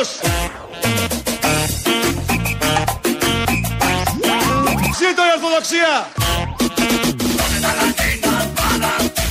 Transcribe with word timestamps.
έθνος. 0.00 0.18
Ζήτω 4.98 5.22
η 5.22 5.32
Ορθοδοξία. 5.36 6.08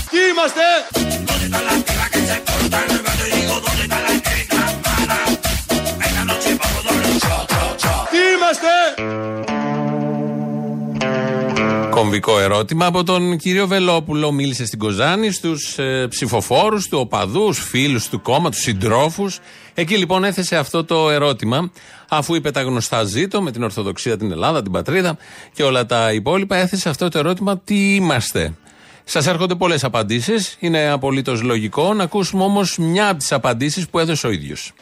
Τι 0.10 0.18
είμαστε; 0.32 0.68
Τι 8.12 8.18
είμαστε; 8.36 8.74
Κομβικό 11.90 12.40
ερώτημα 12.40 12.86
από 12.86 13.04
τον 13.04 13.38
κύριο 13.38 13.68
Βελόπουλο. 13.68 14.32
Μίλησε 14.32 14.66
στην 14.66 14.80
Κοζάνη 14.80 15.32
στους 15.32 15.78
ε, 15.78 16.08
ψηφοφόρους 16.10 16.88
του, 16.88 17.00
οπαδούς, 17.00 17.60
φίλους 17.60 18.10
του 18.10 18.22
κόμματος, 18.22 18.60
συντρόφους. 18.60 19.40
Εκεί 19.78 19.98
λοιπόν 19.98 20.24
έθεσε 20.24 20.58
αυτό 20.58 20.84
το 20.84 21.10
ερώτημα, 21.10 21.72
αφού 22.10 22.36
είπε 22.36 22.52
τα 22.52 22.62
γνωστά 22.62 23.04
ζήτω 23.04 23.42
με 23.42 23.52
την 23.52 23.64
Ορθοδοξία, 23.64 24.18
την 24.18 24.32
Ελλάδα, 24.32 24.62
την 24.62 24.72
πατρίδα 24.72 25.18
και 25.54 25.64
όλα 25.64 25.86
τα 25.86 26.14
υπόλοιπα. 26.14 26.56
Έθεσε 26.56 26.90
αυτό 26.90 27.10
το 27.10 27.18
ερώτημα, 27.20 27.60
τι 27.60 27.96
είμαστε; 27.96 28.54
Σας 29.04 29.28
έρχονται 29.28 29.56
πολλές 29.56 29.84
απαντήσεις. 29.84 30.56
Είναι 30.60 30.90
απολύτως 30.90 31.42
λογικό 31.42 31.94
να 31.94 32.04
ακούσουμε 32.04 32.44
όμως 32.44 32.78
μια 32.78 33.10
από 33.10 33.20
τις 33.20 33.32
απαντήσεις 33.32 33.88
που 33.90 34.00
έδωσε 34.00 34.28
ο 34.28 34.32
ίδιος. 34.32 34.74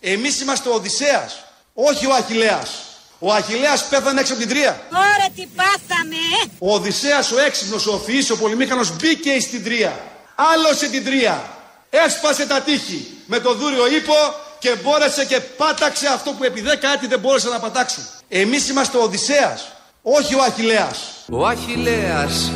Εμείς 0.00 0.40
είμαστε 0.40 0.68
ο 0.68 0.74
Οδυσσέας, 0.74 1.44
όχι 1.74 2.06
ο 2.06 2.14
Αχιλέας. 2.14 2.86
Ο 3.18 3.32
Αχιλέας 3.32 3.88
πέθανε 3.88 4.20
έξω 4.20 4.32
από 4.32 4.42
την 4.42 4.50
Τρία. 4.50 4.80
Ωραία 4.92 5.30
τι 5.34 5.46
πάθαμε. 5.56 6.16
Ο 6.58 6.74
Οδυσσέας 6.74 7.32
ο 7.32 7.40
έξυπνος, 7.40 7.86
ο 7.86 7.98
Φυής, 7.98 8.30
ο 8.30 8.36
πολυμήχανος 8.38 8.96
μπήκε 8.96 9.40
στην 9.40 9.64
Τρία. 9.64 10.00
Άλωσε 10.34 10.88
την 10.88 11.04
Τρία. 11.04 11.61
Έσπασε 11.94 12.46
τα 12.46 12.60
τείχη. 12.60 13.06
Με 13.26 13.38
το 13.38 13.54
δούριο 13.54 13.86
ύπο 13.86 14.14
και 14.58 14.74
μπόρεσε 14.82 15.24
και 15.24 15.40
πάταξε 15.40 16.06
αυτό 16.06 16.30
που 16.30 16.44
επί 16.44 16.60
δέκα 16.60 16.92
έτη 16.92 17.06
δεν 17.06 17.18
μπόρεσε 17.18 17.48
να 17.48 17.58
πατάξει. 17.58 18.00
Εμείς 18.28 18.68
είμαστε 18.68 18.96
ο 18.98 19.02
Οδυσσέας, 19.02 19.72
όχι 20.02 20.34
ο 20.34 20.42
Αχιλέας. 20.42 20.98
Ο 21.30 21.46
Αχιλέας 21.46 22.52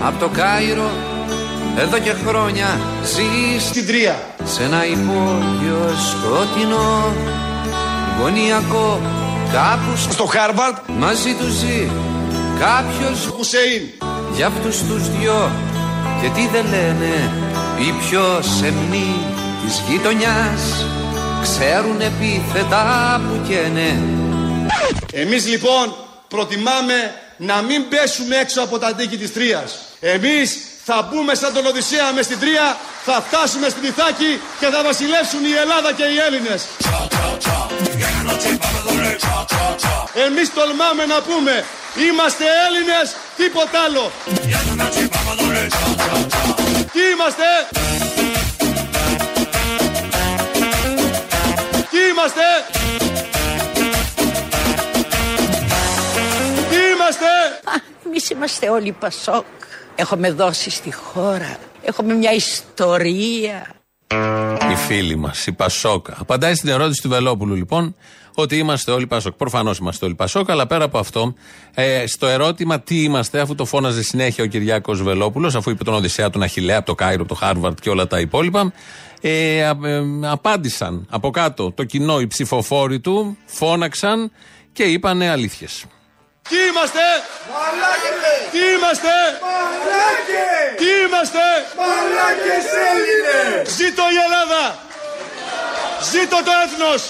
από 0.00 0.18
το 0.18 0.28
Κάιρο 0.28 0.90
εδώ 1.78 1.98
και 1.98 2.12
χρόνια 2.26 2.80
ζει 3.04 3.58
Στην 3.68 3.86
Τρία. 3.86 4.16
σε 4.44 4.62
ένα 4.62 4.86
υπόγειο 4.86 5.96
σκοτεινό 6.10 7.14
γωνιακό 8.20 9.00
κάπου 9.52 9.96
στο 9.96 10.12
Στο 10.12 10.24
Χάρβαρντ, 10.24 10.76
μαζί 10.86 11.34
του 11.34 11.48
ζει 11.48 11.90
κάποιος 12.58 13.28
Χουσέιν. 13.36 13.82
για 14.34 14.46
αυτούς 14.46 14.76
τους 14.82 15.10
δυο 15.10 15.50
και 16.22 16.28
τι 16.28 16.46
δεν 16.46 16.64
λένε 16.64 17.32
οι 17.80 17.94
πιο 18.08 18.40
σεμνοί 18.58 19.12
της 19.64 19.82
γειτονιάς 19.88 20.62
ξέρουν 21.42 22.00
επίθετα 22.00 23.20
που 23.26 23.46
καίνε 23.48 24.02
Εμείς 25.12 25.46
λοιπόν 25.46 25.94
προτιμάμε 26.28 27.14
να 27.36 27.62
μην 27.62 27.88
πέσουμε 27.88 28.36
έξω 28.36 28.62
από 28.62 28.78
τα 28.78 28.94
τείχη 28.94 29.16
της 29.16 29.32
Τρίας. 29.32 29.78
Εμείς 30.00 30.58
θα 30.84 31.08
μπούμε 31.08 31.34
σαν 31.34 31.52
τον 31.52 31.66
Οδυσσέα 31.66 32.12
μες 32.12 32.24
στην 32.24 32.38
Τρία, 32.38 32.76
θα 33.04 33.24
φτάσουμε 33.26 33.68
στην 33.68 33.84
Ιθάκη 33.84 34.40
και 34.60 34.66
θα 34.66 34.82
βασιλεύσουν 34.82 35.44
η 35.44 35.54
Ελλάδα 35.62 35.92
και 35.92 36.06
οι 36.12 36.16
Έλληνες. 36.26 36.60
Εμείς 40.26 40.48
τολμάμε 40.54 41.04
να 41.06 41.18
πούμε, 41.28 41.64
είμαστε 42.08 42.44
Έλληνες, 42.66 43.06
τίποτα 43.36 43.78
άλλο. 43.86 44.04
Τι 46.92 47.00
είμαστε; 47.14 47.44
Τι 51.90 51.98
είμαστε; 52.10 52.46
Τι 56.70 56.76
είμαστε; 56.94 57.26
Εμείς 58.06 58.30
είμαστε 58.30 58.68
όλοι 58.70 58.92
Πασόκ. 58.92 59.44
Έχουμε 59.94 60.30
δώσει 60.32 60.70
στη 60.70 60.92
χώρα. 60.92 61.56
Έχουμε 61.82 62.14
μια 62.14 62.32
ιστορία. 62.32 63.66
Οι 64.70 64.74
φίλοι 64.74 65.16
μας, 65.16 65.46
η 65.46 65.52
Πασόκα. 65.52 66.16
Απαντάει 66.20 66.54
στην 66.54 66.68
ερώτηση 66.68 67.02
του 67.02 67.08
Βελόπουλου 67.08 67.54
λοιπόν 67.54 67.96
ότι 68.34 68.56
είμαστε 68.56 68.90
όλοι 68.90 69.06
Πασόκ. 69.06 69.32
Προφανώς 69.36 69.78
είμαστε 69.78 70.04
όλοι 70.04 70.14
Πασόκ, 70.14 70.50
αλλά 70.50 70.66
πέρα 70.66 70.84
από 70.84 70.98
αυτό, 70.98 71.34
ε, 71.74 72.06
στο 72.06 72.26
ερώτημα 72.26 72.80
τι 72.80 73.02
είμαστε, 73.02 73.40
αφού 73.40 73.54
το 73.54 73.64
φώναζε 73.64 74.02
συνέχεια 74.02 74.44
ο 74.44 74.46
Κυριάκος 74.46 75.02
Βελόπουλος, 75.02 75.54
αφού 75.54 75.70
είπε 75.70 75.84
τον 75.84 75.94
Οδυσσέα, 75.94 76.30
τον 76.30 76.42
Αχιλλέα, 76.42 76.76
από 76.76 76.86
το 76.86 76.94
Κάιρο, 76.94 77.20
από 77.20 77.28
το 77.28 77.34
Χάρβαρντ 77.34 77.78
και 77.80 77.90
όλα 77.90 78.06
τα 78.06 78.20
υπόλοιπα, 78.20 78.72
ε, 79.20 79.64
α- 79.64 79.76
ε, 79.84 80.02
απάντησαν 80.22 81.06
από 81.10 81.30
κάτω 81.30 81.72
το 81.72 81.84
κοινό, 81.84 82.20
οι 82.20 82.26
ψηφοφόροι 82.26 83.00
του, 83.00 83.36
φώναξαν 83.46 84.32
και 84.72 84.82
είπανε 84.82 85.30
αλήθειες. 85.30 85.84
Τι 86.48 86.56
είμαστε; 86.70 87.04
Τι 88.52 88.58
είμαστε; 88.76 89.14
Τι 90.80 90.88
είμαστε; 91.06 91.44
Μαλάκες 91.78 92.66
Έλληνες! 92.90 93.74
Ζήτω 93.76 94.02
η 94.16 94.18
Ελλάδα! 94.26 94.64
Ζήτω 96.10 96.36
το 96.46 96.52
έθνος! 96.64 97.02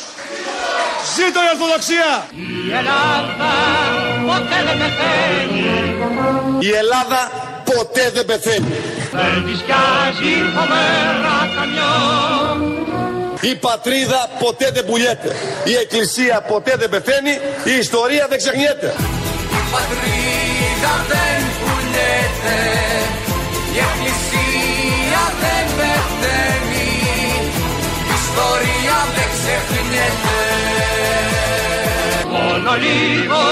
Ζήτω 1.15 1.41
η 1.47 1.49
Ορθοδοξία! 1.53 2.11
Η 6.61 6.71
Ελλάδα 6.83 7.21
ποτέ 7.65 8.11
δεν 8.15 8.25
πεθαίνει. 8.25 8.75
Η 13.41 13.55
πατρίδα 13.55 14.29
ποτέ 14.39 14.71
δεν 14.75 14.85
πουλιέται. 14.87 15.37
Η 15.65 15.75
εκκλησία 15.75 16.41
ποτέ 16.41 16.77
δεν 16.79 16.89
πεθαίνει. 16.89 17.31
Η 17.65 17.79
ιστορία 17.79 18.27
δεν 18.29 18.39
ξεχνιέται. 18.39 18.95
πατρίδα 19.73 20.95
δεν 21.11 21.41
πουλιέται 21.61 22.59
η 23.75 23.79
εκκλησία 23.87 25.25
δεν 25.43 25.67
πεθαίνει 25.79 26.89
η 28.09 28.15
ιστορία 28.21 28.99
δεν 29.15 29.29
ξεχνιέται 29.35 30.50
Μόνο 32.63 32.77
λίγο 32.87 33.43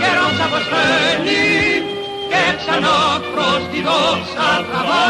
καιρός 0.00 0.36
αποστέλει 0.46 1.46
και 2.30 2.42
ξανά 2.60 2.98
προς 3.34 3.60
τη 3.70 3.80
δόξα 3.88 4.48
τραβά 4.70 5.06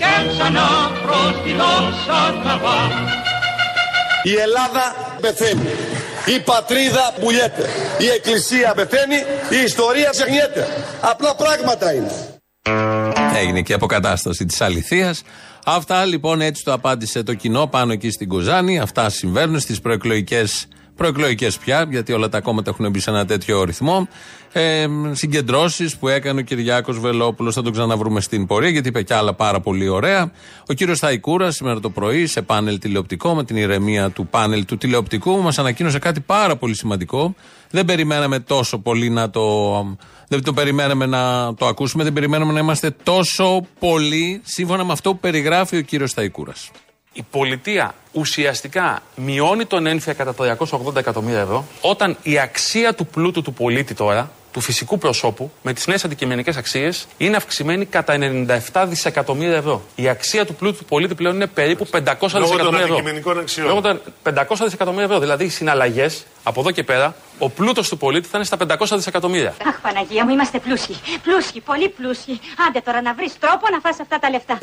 και 0.00 0.14
ξανά 0.30 0.68
προς 1.04 1.32
τη 1.44 1.52
δόξα 1.60 2.20
τραβά 2.42 2.78
Η 4.22 4.34
Ελλάδα 4.34 4.84
πεθαίνει. 5.20 5.70
Η 6.36 6.40
πατρίδα 6.40 7.14
πουλιέται. 7.20 7.68
Η 7.98 8.08
εκκλησία 8.16 8.72
πεθαίνει. 8.74 9.16
Η 9.60 9.64
ιστορία 9.64 10.10
ξεχνιέται. 10.10 10.66
Απλά 11.00 11.34
πράγματα 11.34 11.94
είναι. 11.94 12.12
Έγινε 13.36 13.60
και 13.60 13.72
αποκατάσταση 13.72 14.44
της 14.46 14.60
αληθείας. 14.60 15.22
Αυτά 15.64 16.04
λοιπόν 16.04 16.40
έτσι 16.40 16.64
το 16.64 16.72
απάντησε 16.72 17.22
το 17.22 17.34
κοινό 17.34 17.66
πάνω 17.66 17.92
εκεί 17.92 18.10
στην 18.10 18.28
Κοζάνη. 18.28 18.78
Αυτά 18.78 19.10
συμβαίνουν 19.10 19.60
στις 19.60 19.80
προεκλογικές 19.80 20.66
προεκλογικές 20.96 21.58
πια, 21.58 21.86
γιατί 21.90 22.12
όλα 22.12 22.28
τα 22.28 22.40
κόμματα 22.40 22.70
έχουν 22.70 22.90
μπει 22.90 23.00
σε 23.00 23.10
ένα 23.10 23.26
τέτοιο 23.26 23.64
ρυθμό. 23.64 24.08
Ε, 24.52 24.86
Συγκεντρώσεις 25.12 25.96
που 25.96 26.08
έκανε 26.08 26.40
ο 26.40 26.42
Κυριάκος 26.42 26.98
Βελόπουλος, 26.98 27.54
θα 27.54 27.62
τον 27.62 27.72
ξαναβρούμε 27.72 28.20
στην 28.20 28.46
πορεία, 28.46 28.68
γιατί 28.68 28.88
είπε 28.88 29.02
κι 29.02 29.12
άλλα 29.12 29.34
πάρα 29.34 29.60
πολύ 29.60 29.88
ωραία. 29.88 30.32
Ο 30.68 30.72
κύριος 30.72 30.98
Θαϊκούρα 30.98 31.50
σήμερα 31.50 31.80
το 31.80 31.90
πρωί 31.90 32.26
σε 32.26 32.42
πάνελ 32.42 32.78
τηλεοπτικό, 32.78 33.34
με 33.34 33.44
την 33.44 33.56
ηρεμία 33.56 34.10
του 34.10 34.26
πάνελ 34.26 34.64
του 34.64 34.76
τηλεοπτικού, 34.76 35.42
μας 35.42 35.58
ανακοίνωσε 35.58 35.98
κάτι 35.98 36.20
πάρα 36.20 36.56
πολύ 36.56 36.74
σημαντικό. 36.74 37.34
Δεν 37.70 37.84
περιμέναμε 37.84 38.38
τόσο 38.38 38.78
πολύ 38.78 39.10
να 39.10 39.30
το. 39.30 39.42
Δεν 40.28 40.44
το 40.44 40.52
περιμέναμε 40.52 41.06
να 41.06 41.54
το 41.54 41.66
ακούσουμε, 41.66 42.04
δεν 42.04 42.12
περιμέναμε 42.12 42.52
να 42.52 42.60
είμαστε 42.60 42.90
τόσο 43.02 43.66
πολύ 43.78 44.40
σύμφωνα 44.44 44.84
με 44.84 44.92
αυτό 44.92 45.10
που 45.12 45.18
περιγράφει 45.18 45.76
ο 45.76 45.80
κύριος 45.80 46.12
Θαϊκούρας. 46.12 46.70
Η 47.12 47.22
πολιτεία 47.30 47.94
ουσιαστικά 48.12 49.02
μειώνει 49.14 49.64
τον 49.64 49.86
ένφια 49.86 50.12
κατά 50.12 50.34
380 50.38 50.96
εκατομμύρια 50.96 51.40
ευρώ, 51.40 51.64
όταν 51.80 52.16
η 52.22 52.38
αξία 52.38 52.94
του 52.94 53.06
πλούτου 53.06 53.42
του 53.42 53.52
πολίτη 53.52 53.94
τώρα, 53.94 54.30
του 54.52 54.60
φυσικού 54.60 54.98
προσώπου, 54.98 55.50
με 55.62 55.72
τις 55.72 55.86
νέες 55.86 56.04
αντικειμενικές 56.04 56.56
αξίες, 56.56 57.06
είναι 57.16 57.36
αυξημένη 57.36 57.84
κατά 57.84 58.18
97 58.72 58.84
δισεκατομμύρια 58.88 59.56
ευρώ. 59.56 59.82
Η 59.94 60.08
αξία 60.08 60.46
του 60.46 60.54
πλούτου 60.54 60.78
του 60.78 60.84
πολίτη 60.84 61.14
πλέον 61.14 61.34
είναι 61.34 61.46
περίπου 61.46 61.86
500 61.92 61.98
δισεκατομμύρια 62.00 62.80
ευρώ. 62.80 62.94
αντικειμενικών 62.94 63.38
αξιών. 63.38 63.66
Λόγω 63.66 63.80
των 63.80 64.00
500 64.22 64.32
δισεκατομμύρια 64.62 65.04
ευρώ. 65.04 65.18
Δηλαδή 65.18 65.44
οι 65.44 65.48
συναλλαγές 65.48 66.24
από 66.42 66.60
εδώ 66.60 66.70
και 66.70 66.82
πέρα, 66.82 67.14
ο 67.38 67.48
πλούτος 67.48 67.88
του 67.88 67.96
πολίτη 67.96 68.28
θα 68.28 68.36
είναι 68.36 68.46
στα 68.46 68.56
500 68.56 68.96
δισεκατομμύρια. 68.96 69.54
Αχ, 69.66 69.80
Παναγία 69.80 70.24
μου, 70.24 70.30
είμαστε 70.30 70.58
πλούσιοι. 70.58 70.96
Πλούσιοι, 71.22 71.60
πολύ 71.60 71.88
πλούσιοι. 71.88 72.40
Άντε 72.68 72.80
τώρα 72.80 73.02
να 73.02 73.14
βρεις 73.14 73.38
τρόπο 73.38 73.66
να 73.70 73.80
φας 73.80 74.00
αυτά 74.00 74.18
τα 74.18 74.30
λεφτά. 74.30 74.58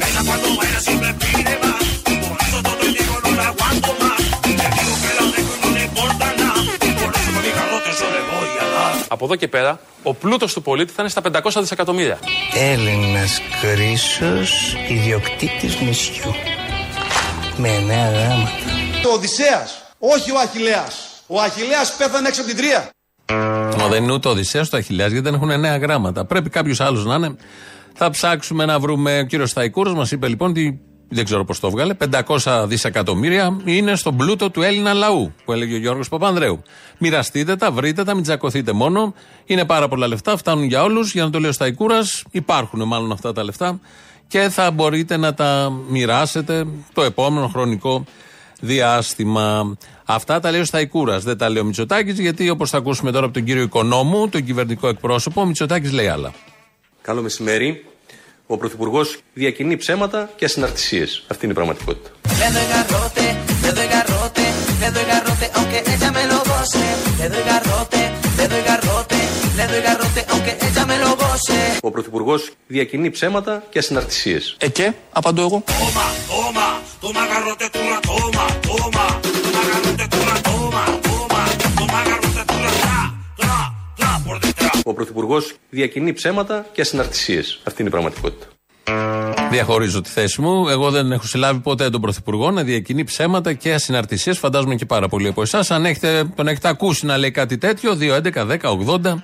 Από 9.12 9.25
εδώ 9.25 9.36
και 9.36 9.47
πέρα, 9.47 9.80
ο 10.03 10.13
πλούτος 10.13 10.53
του 10.53 10.62
πολίτη 10.62 10.91
θα 10.91 11.01
είναι 11.01 11.09
στα 11.09 11.21
500 11.21 11.59
δισεκατομμύρια. 11.59 12.19
Έλληνας 12.53 13.41
Κρίσος, 13.62 14.75
ιδιοκτήτης 14.89 15.80
νησιού. 15.80 16.31
Με 17.57 17.69
εννέα 17.69 18.09
γράμματα. 18.09 18.50
Ο 19.09 19.13
Οδυσσέας, 19.13 19.81
όχι 20.00 20.31
ο 20.31 20.39
Αχιλέας. 20.39 21.24
Ο 21.27 21.42
Αχιλέας 21.42 21.95
πέθανε 21.97 22.27
έξω 22.27 22.42
από 22.42 22.50
την 22.50 22.59
τρία. 22.59 22.89
Μα 23.77 23.88
δεν 23.88 24.03
είναι 24.03 24.13
ούτε 24.13 24.27
ο 24.27 24.31
Οδυσσέας 24.31 24.68
ούτε 24.68 24.75
ο 24.75 24.80
Αχιλέας 24.80 25.12
γιατί 25.12 25.30
δεν 25.30 25.33
έχουν 25.33 25.59
νέα 25.59 25.77
γράμματα. 25.77 26.25
Πρέπει 26.25 26.50
κάποιος 26.50 26.80
άλλος 26.80 27.06
να 27.06 27.15
είναι. 27.15 27.35
Θα 27.94 28.09
ψάξουμε 28.09 28.65
να 28.65 28.80
βρούμε. 28.80 29.19
Ο 29.19 29.24
κύριος 29.24 29.50
Σταϊκούρος 29.50 29.94
μας 29.94 30.12
είπε 30.12 30.27
λοιπόν 30.27 30.50
ότι 30.50 30.81
δεν 31.09 31.25
ξέρω 31.25 31.45
πώς 31.45 31.59
το 31.59 31.67
έβγαλε. 31.67 31.94
500 32.44 32.65
δισεκατομμύρια 32.67 33.61
είναι 33.65 33.95
στον 33.95 34.17
πλούτο 34.17 34.50
του 34.50 34.61
Έλληνα 34.61 34.94
λαού, 34.94 35.33
που 35.45 35.51
έλεγε 35.51 35.75
ο 35.75 35.77
Γιώργος 35.77 36.09
Παπανδρέου. 36.09 36.61
Μοιραστείτε 36.97 37.56
τα, 37.56 37.71
βρείτε 37.71 38.03
τα, 38.03 38.13
μην 38.13 38.23
τσακωθείτε 38.23 38.71
μόνο. 38.71 39.13
Είναι 39.45 39.65
πάρα 39.65 39.88
πολλά 39.88 40.07
λεφτά, 40.07 40.38
φτάνουν 40.38 40.63
για 40.63 40.83
όλους. 40.83 41.11
Για 41.13 41.23
να 41.23 41.29
το 41.29 41.39
λέει 41.39 41.50
ο 41.50 41.53
Σταϊκούρα, 41.53 42.00
υπάρχουν 42.31 42.83
μάλλον 42.88 43.11
αυτά 43.11 43.33
τα 43.33 43.44
λεφτά 43.44 43.79
και 44.27 44.50
θα 44.50 44.71
μπορείτε 44.71 45.17
να 45.17 45.33
τα 45.33 45.71
μοιράσετε 45.88 46.65
το 46.94 47.03
επόμενο 47.03 47.47
χρονικό 47.47 48.03
διάστημα. 48.59 49.77
Αυτά 50.06 50.39
τα 50.39 50.51
λέει 50.51 50.59
ο 50.59 50.65
Σταϊκούρα. 50.65 51.19
Δεν 51.19 51.38
τα 51.38 51.50
λέει 51.50 51.61
ο 51.61 51.65
Μητσοτάκης, 51.65 52.19
γιατί 52.19 52.50
όπως 52.50 52.69
θα 52.69 52.77
ακούσουμε 52.77 53.11
τώρα 53.11 53.25
από 53.25 53.33
τον 53.33 53.44
κύριο 53.44 53.63
Οικονόμου, 53.63 54.29
τον 54.29 54.44
κυβερνητικό 54.44 54.88
εκπρόσωπο, 54.88 55.41
ο 55.41 55.45
Μητσοτάκης 55.45 55.91
λέει 55.91 56.07
άλλα. 56.07 56.33
Καλό 57.01 57.21
μεσημέρι. 57.21 57.85
Ο 58.51 58.57
Πρωθυπουργός 58.57 59.17
διακινεί 59.33 59.77
ψέματα 59.77 60.29
και 60.35 60.45
ασυναρτησίες. 60.45 61.23
Αυτή 61.27 61.43
είναι 61.43 61.53
η 61.53 61.55
πραγματικότητα. 61.55 62.09
Ο 71.81 71.91
Πρωθυπουργός 71.91 72.51
διακινεί 72.67 73.09
ψέματα 73.09 73.63
και 73.69 73.79
ασυναρτησίες. 73.79 74.55
Ε 74.59 74.69
και, 74.69 74.93
απαντώ 75.11 75.41
εγώ. 75.41 75.63
Ο 78.65 79.19
Πρωθυπουργός 84.99 85.53
διακινεί 85.69 86.13
ψέματα 86.13 86.65
και 86.71 86.81
ασυναρτησίες. 86.81 87.59
Αυτή 87.63 87.81
είναι 87.81 87.89
η 87.89 87.91
πραγματικότητα. 87.91 88.45
Διαχωρίζω 89.51 90.01
τη 90.01 90.09
θέση 90.09 90.41
μου. 90.41 90.67
Εγώ 90.67 90.89
δεν 90.89 91.11
έχω 91.11 91.25
συλλάβει 91.25 91.59
ποτέ 91.59 91.89
τον 91.89 92.01
Πρωθυπουργό 92.01 92.51
να 92.51 92.63
διακινεί 92.63 93.03
ψέματα 93.03 93.53
και 93.53 93.73
ασυναρτησίες. 93.73 94.37
Φαντάζομαι 94.37 94.75
και 94.75 94.85
πάρα 94.85 95.07
πολλοί 95.07 95.27
από 95.27 95.41
εσάς. 95.41 95.71
Αν 95.71 95.85
έχετε, 95.85 96.31
τον 96.35 96.47
έχετε 96.47 96.67
ακούσει 96.67 97.05
να 97.05 97.17
λέει 97.17 97.31
κάτι 97.31 97.57
τέτοιο, 97.57 97.95
2, 97.95 98.15
11, 98.15 98.45
10, 98.45 98.69
80. 98.69 99.23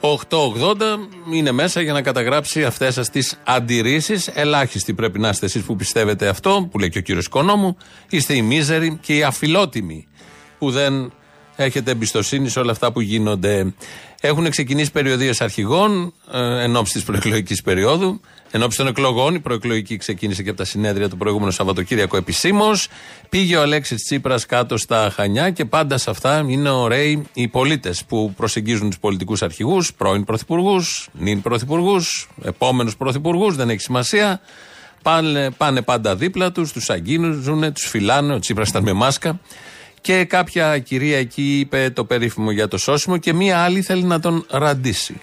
880 0.00 0.98
είναι 1.32 1.52
μέσα 1.52 1.80
για 1.80 1.92
να 1.92 2.02
καταγράψει 2.02 2.64
αυτές 2.64 2.94
σας 2.94 3.10
τις 3.10 3.38
αντιρρήσεις. 3.44 4.28
Ελάχιστοι 4.28 4.94
πρέπει 4.94 5.18
να 5.18 5.28
είστε 5.28 5.46
εσείς 5.46 5.62
που 5.62 5.76
πιστεύετε 5.76 6.28
αυτό, 6.28 6.68
που 6.70 6.78
λέει 6.78 6.88
και 6.88 6.98
ο 6.98 7.02
κύριος 7.02 7.26
Οικονόμου. 7.26 7.76
Είστε 8.08 8.34
οι 8.34 8.42
μίζεροι 8.42 8.98
και 9.02 9.16
οι 9.16 9.22
αφιλότιμοι 9.22 10.06
που 10.58 10.70
δεν 10.70 11.12
έχετε 11.56 11.90
εμπιστοσύνη 11.90 12.48
σε 12.48 12.60
όλα 12.60 12.70
αυτά 12.70 12.92
που 12.92 13.00
γίνονται. 13.00 13.74
Έχουν 14.26 14.50
ξεκινήσει 14.50 14.90
περιοδίες 14.90 15.40
αρχηγών 15.40 16.12
ε, 16.32 16.62
εν 16.62 16.76
ώψη 16.76 16.92
της 16.92 17.02
προεκλογικής 17.02 17.62
περίοδου. 17.62 18.20
Εν 18.50 18.62
ώψη 18.62 18.76
των 18.76 18.86
εκλογών, 18.86 19.34
η 19.34 19.40
προεκλογική 19.40 19.96
ξεκίνησε 19.96 20.42
και 20.42 20.48
από 20.48 20.58
τα 20.58 20.64
συνέδρια 20.64 21.08
του 21.08 21.16
προηγούμενου 21.16 21.50
Σαββατοκύριακο 21.50 22.16
επισήμως. 22.16 22.88
Πήγε 23.28 23.56
ο 23.56 23.60
Αλέξης 23.62 24.02
Τσίπρας 24.02 24.46
κάτω 24.46 24.76
στα 24.76 25.10
Χανιά 25.14 25.50
και 25.50 25.64
πάντα 25.64 25.98
σε 25.98 26.10
αυτά 26.10 26.44
είναι 26.48 26.70
ωραίοι 26.70 27.22
οι 27.32 27.48
πολίτες 27.48 28.04
που 28.04 28.32
προσεγγίζουν 28.36 28.88
τους 28.88 28.98
πολιτικούς 28.98 29.42
αρχηγούς, 29.42 29.94
πρώην 29.94 30.24
πρωθυπουργούς, 30.24 31.08
νυν 31.12 31.42
πρωθυπουργούς, 31.42 32.28
επόμενους 32.42 32.96
πρωθυπουργούς, 32.96 33.56
δεν 33.56 33.70
έχει 33.70 33.80
σημασία. 33.80 34.40
Πάνε, 35.02 35.50
πάνε 35.50 35.82
πάντα 35.82 36.16
δίπλα 36.16 36.52
τους, 36.52 36.72
τους 36.72 36.90
αγγίνουν, 36.90 37.72
τους 37.72 37.86
φυλάνε. 37.88 38.34
Ο 38.34 38.38
Τσίπρας 38.38 38.68
ήταν 38.68 38.82
με 38.82 38.92
μάσκα. 38.92 39.40
Και 40.04 40.24
κάποια 40.24 40.78
κυρία 40.78 41.18
εκεί 41.18 41.58
είπε 41.58 41.90
το 41.90 42.04
περίφημο 42.04 42.50
για 42.50 42.68
το 42.68 42.78
σώσιμο 42.78 43.16
και 43.16 43.32
μία 43.32 43.58
άλλη 43.58 43.82
θέλει 43.82 44.02
να 44.02 44.20
τον 44.20 44.46
ραντίσει. 44.50 45.20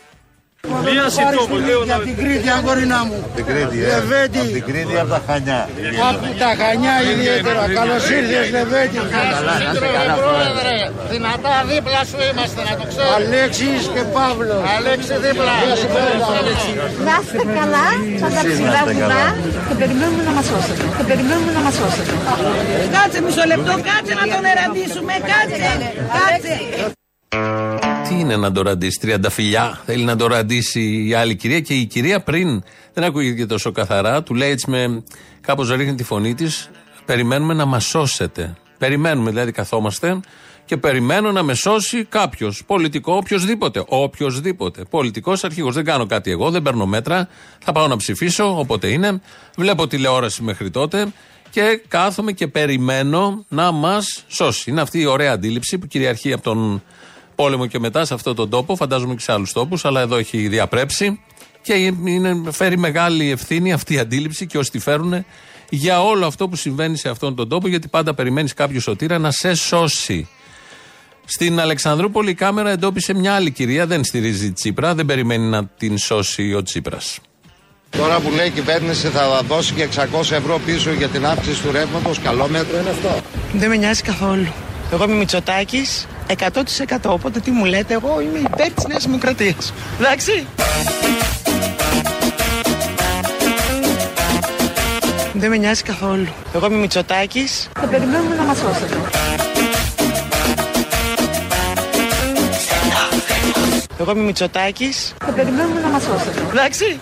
Μία 0.69 1.05
συντόμως, 1.15 1.59
λέω 1.67 1.81
Για 1.89 1.99
την 2.07 2.15
Κρήτη, 2.19 2.49
αγόρινα 2.57 2.99
μου. 3.07 3.17
Την 3.37 3.45
Κρήτη, 3.49 3.77
ε. 3.83 3.87
Λεβέντη. 3.91 4.39
Από 4.43 4.51
την 4.57 4.63
Κρήτη, 4.69 4.95
από 5.01 5.09
τα 5.15 5.21
Χανιά. 5.27 5.61
Από 6.09 6.27
τα 6.43 6.49
Χανιά 6.59 6.95
ιδιαίτερα. 7.11 7.61
Καλώς 7.79 8.03
ήρθες, 8.15 8.45
Λεβέντη. 8.55 8.97
Καλά, 9.15 9.39
να 9.47 9.55
είστε 9.71 9.87
καλά, 9.97 10.13
Πρόεδρε, 10.23 10.75
δυνατά 11.11 11.55
δίπλα 11.69 12.01
σου 12.09 12.19
είμαστε, 12.29 12.59
να 12.69 12.73
το 12.79 12.85
ξέρεις. 12.91 13.13
Αλέξης 13.17 13.81
και 13.93 14.03
Παύλος. 14.15 14.61
Αλέξη 14.75 15.13
δίπλα. 15.23 15.53
Να 17.07 17.15
είστε 17.21 17.43
καλά, 17.59 17.87
σαν 18.21 18.29
τα 18.35 18.41
ψηλά 18.49 18.81
βουνά 18.95 19.23
και 19.67 19.75
περιμένουμε 19.81 20.21
να 20.29 20.33
μας 20.37 20.45
σώσετε. 20.49 20.83
Και 20.97 21.05
περιμένουμε 21.09 21.51
να 21.57 21.61
μας 21.65 21.75
σώσετε. 21.79 22.13
Κάτσε 22.95 23.19
μισό 23.25 23.43
λεπτό, 23.51 23.73
κάτσε 23.89 24.13
να 24.21 24.25
τον 24.33 24.43
εραντήσουμε, 24.51 25.13
κάτσε, 25.29 25.57
κάτσε. 26.15 26.55
Τι 28.11 28.19
είναι 28.19 28.35
να 28.35 28.51
το 28.51 28.61
ραντίσει, 28.61 28.99
τριανταφυλιά. 28.99 29.81
Θέλει 29.85 30.03
να 30.03 30.15
το 30.15 30.27
ραντίσει 30.27 31.07
η 31.07 31.13
άλλη 31.13 31.35
κυρία 31.35 31.59
και 31.59 31.73
η 31.73 31.85
κυρία 31.85 32.21
πριν 32.21 32.63
δεν 32.93 33.03
ακούγεται 33.03 33.45
τόσο 33.45 33.71
καθαρά. 33.71 34.23
Του 34.23 34.33
λέει 34.33 34.49
έτσι 34.49 34.69
με 34.69 35.03
κάπως 35.41 35.69
ρίχνει 35.69 35.95
τη 35.95 36.03
φωνή 36.03 36.33
της. 36.33 36.69
Περιμένουμε 37.05 37.53
να 37.53 37.65
μας 37.65 37.85
σώσετε. 37.85 38.55
Περιμένουμε, 38.77 39.29
δηλαδή 39.29 39.51
καθόμαστε 39.51 40.19
και 40.65 40.77
περιμένω 40.77 41.31
να 41.31 41.43
με 41.43 41.53
σώσει 41.53 42.05
κάποιος. 42.05 42.63
Πολιτικό, 42.65 43.13
οποιοδήποτε. 43.15 43.83
Οποιοδήποτε. 43.87 44.83
Πολιτικός 44.89 45.43
αρχηγός. 45.43 45.75
Δεν 45.75 45.85
κάνω 45.85 46.05
κάτι 46.05 46.31
εγώ, 46.31 46.49
δεν 46.49 46.61
παίρνω 46.61 46.85
μέτρα. 46.85 47.27
Θα 47.59 47.71
πάω 47.71 47.87
να 47.87 47.97
ψηφίσω, 47.97 48.59
όποτε 48.59 48.87
είναι. 48.87 49.21
Βλέπω 49.57 49.87
τηλεόραση 49.87 50.43
μέχρι 50.43 50.69
τότε 50.69 51.07
και 51.49 51.81
κάθομαι 51.87 52.31
και 52.31 52.47
περιμένω 52.47 53.45
να 53.47 53.71
μας 53.71 54.23
σώσει. 54.27 54.69
Είναι 54.69 54.81
αυτή 54.81 54.99
η 54.99 55.05
ωραία 55.05 55.31
αντίληψη 55.31 55.77
που 55.77 55.87
κυριαρχεί 55.87 56.33
από 56.33 56.43
τον 56.43 56.83
πόλεμο 57.41 57.65
και 57.65 57.79
μετά 57.79 58.05
σε 58.05 58.13
αυτόν 58.13 58.35
τον 58.35 58.49
τόπο, 58.49 58.75
φαντάζομαι 58.75 59.13
και 59.13 59.21
σε 59.21 59.31
άλλους 59.31 59.51
τόπους, 59.51 59.85
αλλά 59.85 60.01
εδώ 60.01 60.15
έχει 60.15 60.47
διαπρέψει 60.47 61.19
και 61.61 61.73
είναι, 61.73 62.41
φέρει 62.51 62.77
μεγάλη 62.77 63.31
ευθύνη 63.31 63.73
αυτή 63.73 63.93
η 63.93 63.99
αντίληψη 63.99 64.45
και 64.45 64.57
όσοι 64.57 64.71
τη 64.71 64.79
φέρουν 64.79 65.25
για 65.69 66.03
όλο 66.03 66.25
αυτό 66.25 66.47
που 66.47 66.55
συμβαίνει 66.55 66.97
σε 66.97 67.09
αυτόν 67.09 67.35
τον 67.35 67.49
τόπο, 67.49 67.67
γιατί 67.67 67.87
πάντα 67.87 68.13
περιμένεις 68.13 68.53
κάποιο 68.53 68.79
σωτήρα 68.79 69.17
να 69.17 69.31
σε 69.31 69.53
σώσει. 69.53 70.27
Στην 71.25 71.59
Αλεξανδρούπολη 71.59 72.29
η 72.29 72.33
κάμερα 72.33 72.69
εντόπισε 72.69 73.13
μια 73.13 73.33
άλλη 73.33 73.51
κυρία, 73.51 73.85
δεν 73.85 74.03
στηρίζει 74.03 74.51
Τσίπρα, 74.51 74.95
δεν 74.95 75.05
περιμένει 75.05 75.45
να 75.45 75.65
την 75.65 75.97
σώσει 75.97 76.53
ο 76.53 76.63
Τσίπρας. 76.63 77.19
Τώρα 77.89 78.19
που 78.19 78.31
λέει 78.31 78.47
η 78.47 78.49
κυβέρνηση 78.49 79.07
θα 79.07 79.41
δώσει 79.47 79.73
και 79.73 79.87
600 79.95 80.31
ευρώ 80.31 80.59
πίσω 80.65 80.91
για 80.91 81.07
την 81.07 81.25
αύξηση 81.25 81.61
του 81.61 81.71
ρεύματος, 81.71 82.19
καλό 82.19 82.47
μέτρο 82.47 82.79
είναι 82.79 82.89
αυτό. 82.89 83.21
Δεν 83.53 83.69
με 83.69 83.75
νοιάζει 83.75 84.01
καθόλου. 84.01 84.70
Εγώ 84.91 85.03
είμαι 85.03 85.13
Μητσοτάκης 85.15 86.07
100%. 86.27 86.61
Οπότε 87.05 87.39
τι 87.39 87.51
μου 87.51 87.65
λέτε, 87.65 87.93
εγώ 87.93 88.21
είμαι 88.21 88.37
υπέρ 88.39 88.71
της 88.71 88.85
Νέας 88.87 89.03
Δημοκρατίας. 89.05 89.73
Εντάξει. 89.99 90.47
Δεν 95.33 95.49
με 95.49 95.57
νοιάζει 95.57 95.83
καθόλου. 95.83 96.27
Εγώ 96.53 96.65
είμαι 96.65 96.75
Μητσοτάκης. 96.77 97.69
Και 97.81 97.87
περιμένουμε 97.87 98.35
να 98.35 98.43
μας 98.43 98.57
σώσετε. 98.57 98.97
Εγώ 103.99 104.11
είμαι 104.11 104.23
Μητσοτάκης. 104.23 105.13
Και 105.25 105.31
περιμένουμε 105.31 105.79
να 105.79 105.87
μας 105.87 106.03
σώσετε. 106.03 106.41
Εντάξει. 106.51 106.99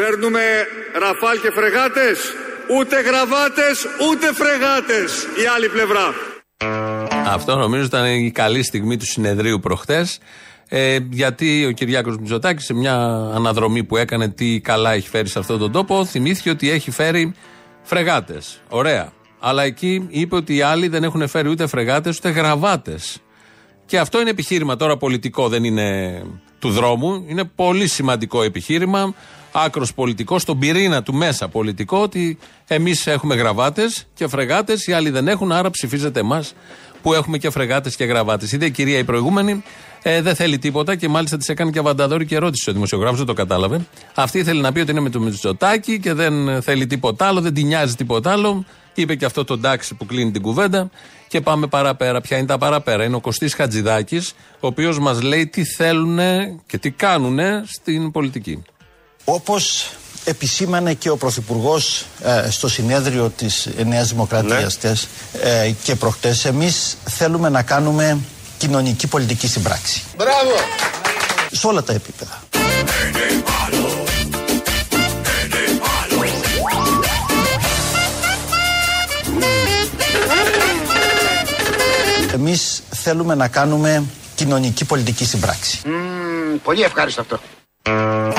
Φέρνουμε 0.00 0.40
ραφάλ 0.98 1.40
και 1.40 1.50
φρεγάτες. 1.50 2.18
Ούτε 2.78 3.00
γραβάτες, 3.00 3.86
ούτε 4.10 4.26
φρεγάτες. 4.34 5.22
Η 5.42 5.46
άλλη 5.56 5.68
πλευρά. 5.68 6.14
Αυτό 7.26 7.56
νομίζω 7.56 7.84
ήταν 7.84 8.04
η 8.06 8.30
καλή 8.30 8.62
στιγμή 8.62 8.96
του 8.96 9.06
συνεδρίου 9.06 9.60
προχτές 9.60 10.18
Ε, 10.68 10.98
γιατί 11.10 11.66
ο 11.66 11.70
Κυριάκος 11.70 12.18
Μητσοτάκης 12.18 12.64
σε 12.64 12.74
μια 12.74 12.94
αναδρομή 13.34 13.84
που 13.84 13.96
έκανε 13.96 14.28
τι 14.28 14.60
καλά 14.60 14.92
έχει 14.92 15.08
φέρει 15.08 15.28
σε 15.28 15.38
αυτόν 15.38 15.58
τον 15.58 15.72
τόπο, 15.72 16.04
θυμήθηκε 16.04 16.50
ότι 16.50 16.70
έχει 16.70 16.90
φέρει 16.90 17.34
φρεγάτες. 17.82 18.60
Ωραία. 18.68 19.12
Αλλά 19.38 19.62
εκεί 19.62 20.06
είπε 20.08 20.34
ότι 20.36 20.54
οι 20.54 20.62
άλλοι 20.62 20.88
δεν 20.88 21.04
έχουν 21.04 21.28
φέρει 21.28 21.48
ούτε 21.48 21.66
φρεγάτες 21.66 22.16
ούτε 22.16 22.28
γραβάτες. 22.28 23.18
Και 23.86 23.98
αυτό 23.98 24.20
είναι 24.20 24.30
επιχείρημα 24.30 24.76
τώρα 24.76 24.96
πολιτικό, 24.96 25.48
δεν 25.48 25.64
είναι 25.64 26.22
του 26.58 26.70
δρόμου. 26.70 27.24
Είναι 27.28 27.44
πολύ 27.44 27.86
σημαντικό 27.86 28.42
επιχείρημα, 28.42 29.14
άκρος 29.52 29.94
πολιτικό, 29.94 30.38
στον 30.38 30.58
πυρήνα 30.58 31.02
του 31.02 31.14
μέσα 31.14 31.48
πολιτικό, 31.48 31.98
ότι 31.98 32.38
εμείς 32.66 33.06
έχουμε 33.06 33.34
γραβάτες 33.34 34.06
και 34.14 34.28
φρεγάτες, 34.28 34.86
οι 34.86 34.92
άλλοι 34.92 35.10
δεν 35.10 35.28
έχουν, 35.28 35.52
άρα 35.52 35.70
ψηφίζετε 35.70 36.20
εμάς 36.20 36.54
που 37.02 37.14
έχουμε 37.14 37.38
και 37.38 37.50
φρεγάτες 37.50 37.96
και 37.96 38.04
γραβάτες. 38.04 38.52
Είδε 38.52 38.66
η 38.66 38.70
κυρία 38.70 38.98
η 38.98 39.04
προηγούμενη, 39.04 39.62
ε, 40.02 40.22
δεν 40.22 40.34
θέλει 40.34 40.58
τίποτα 40.58 40.96
και 40.96 41.08
μάλιστα 41.08 41.36
της 41.36 41.48
έκανε 41.48 41.70
και 41.70 41.78
αβανταδόρη 41.78 42.26
και 42.26 42.34
ερώτηση 42.34 42.70
ο 42.70 42.72
δημοσιογράφος, 42.72 43.18
δεν 43.18 43.26
το 43.26 43.32
κατάλαβε. 43.32 43.86
Αυτή 44.14 44.38
ήθελε 44.38 44.60
να 44.60 44.72
πει 44.72 44.80
ότι 44.80 44.90
είναι 44.90 45.00
με 45.00 45.10
το 45.10 45.20
Μητσοτάκι 45.20 46.00
και 46.00 46.12
δεν 46.12 46.62
θέλει 46.62 46.86
τίποτα 46.86 47.26
άλλο, 47.26 47.40
δεν 47.40 47.54
την 47.54 47.66
νοιάζει 47.66 47.94
τίποτα 47.94 48.32
άλλο 48.32 48.64
Είπε 48.98 49.14
και 49.14 49.24
αυτό 49.24 49.44
το 49.44 49.58
τάξη 49.58 49.94
που 49.94 50.06
κλείνει 50.06 50.30
την 50.30 50.42
κουβέντα 50.42 50.90
και 51.28 51.40
πάμε 51.40 51.66
παραπέρα. 51.66 52.20
Ποια 52.20 52.36
είναι 52.36 52.46
τα 52.46 52.58
παραπέρα; 52.58 53.04
Είναι 53.04 53.16
ο 53.16 53.20
Κωστής 53.20 53.54
Χατζηδάκης, 53.54 54.32
ο 54.60 54.66
οποίος 54.66 54.98
μας 54.98 55.22
λέει 55.22 55.46
τι 55.46 55.64
θέλουν 55.64 56.18
και 56.66 56.78
τι 56.78 56.90
κάνουν 56.90 57.38
στην 57.64 58.10
πολιτική. 58.10 58.62
Όπως 59.30 59.90
επισήμανε 60.24 60.94
και 60.94 61.10
ο 61.10 61.16
Πρωθυπουργός 61.16 62.04
ε, 62.22 62.50
στο 62.50 62.68
συνέδριο 62.68 63.28
της 63.36 63.68
Νέας 63.84 64.08
Δημοκρατίας 64.08 64.74
Ναι. 64.74 64.80
τες, 64.80 65.08
ε, 65.42 65.70
και 65.82 65.94
προχτές, 65.94 66.44
εμείς 66.44 66.96
θέλουμε 67.04 67.48
να 67.48 67.62
κάνουμε 67.62 68.18
κοινωνική 68.58 69.06
πολιτική 69.06 69.46
στην 69.48 69.62
πράξη. 69.62 70.02
Μπράβο! 70.16 70.52
Σε 71.50 71.66
όλα 71.66 71.82
τα 71.82 71.92
επίπεδα. 71.92 72.42
Εμείς 82.34 82.82
θέλουμε 82.90 83.34
να 83.34 83.48
κάνουμε 83.48 84.04
κοινωνική 84.34 84.84
πολιτική 84.84 85.24
στην 85.24 85.40
πράξη. 85.40 85.80
πολύ 86.62 86.82
ευχάριστο 86.82 87.20
αυτό. 87.20 87.40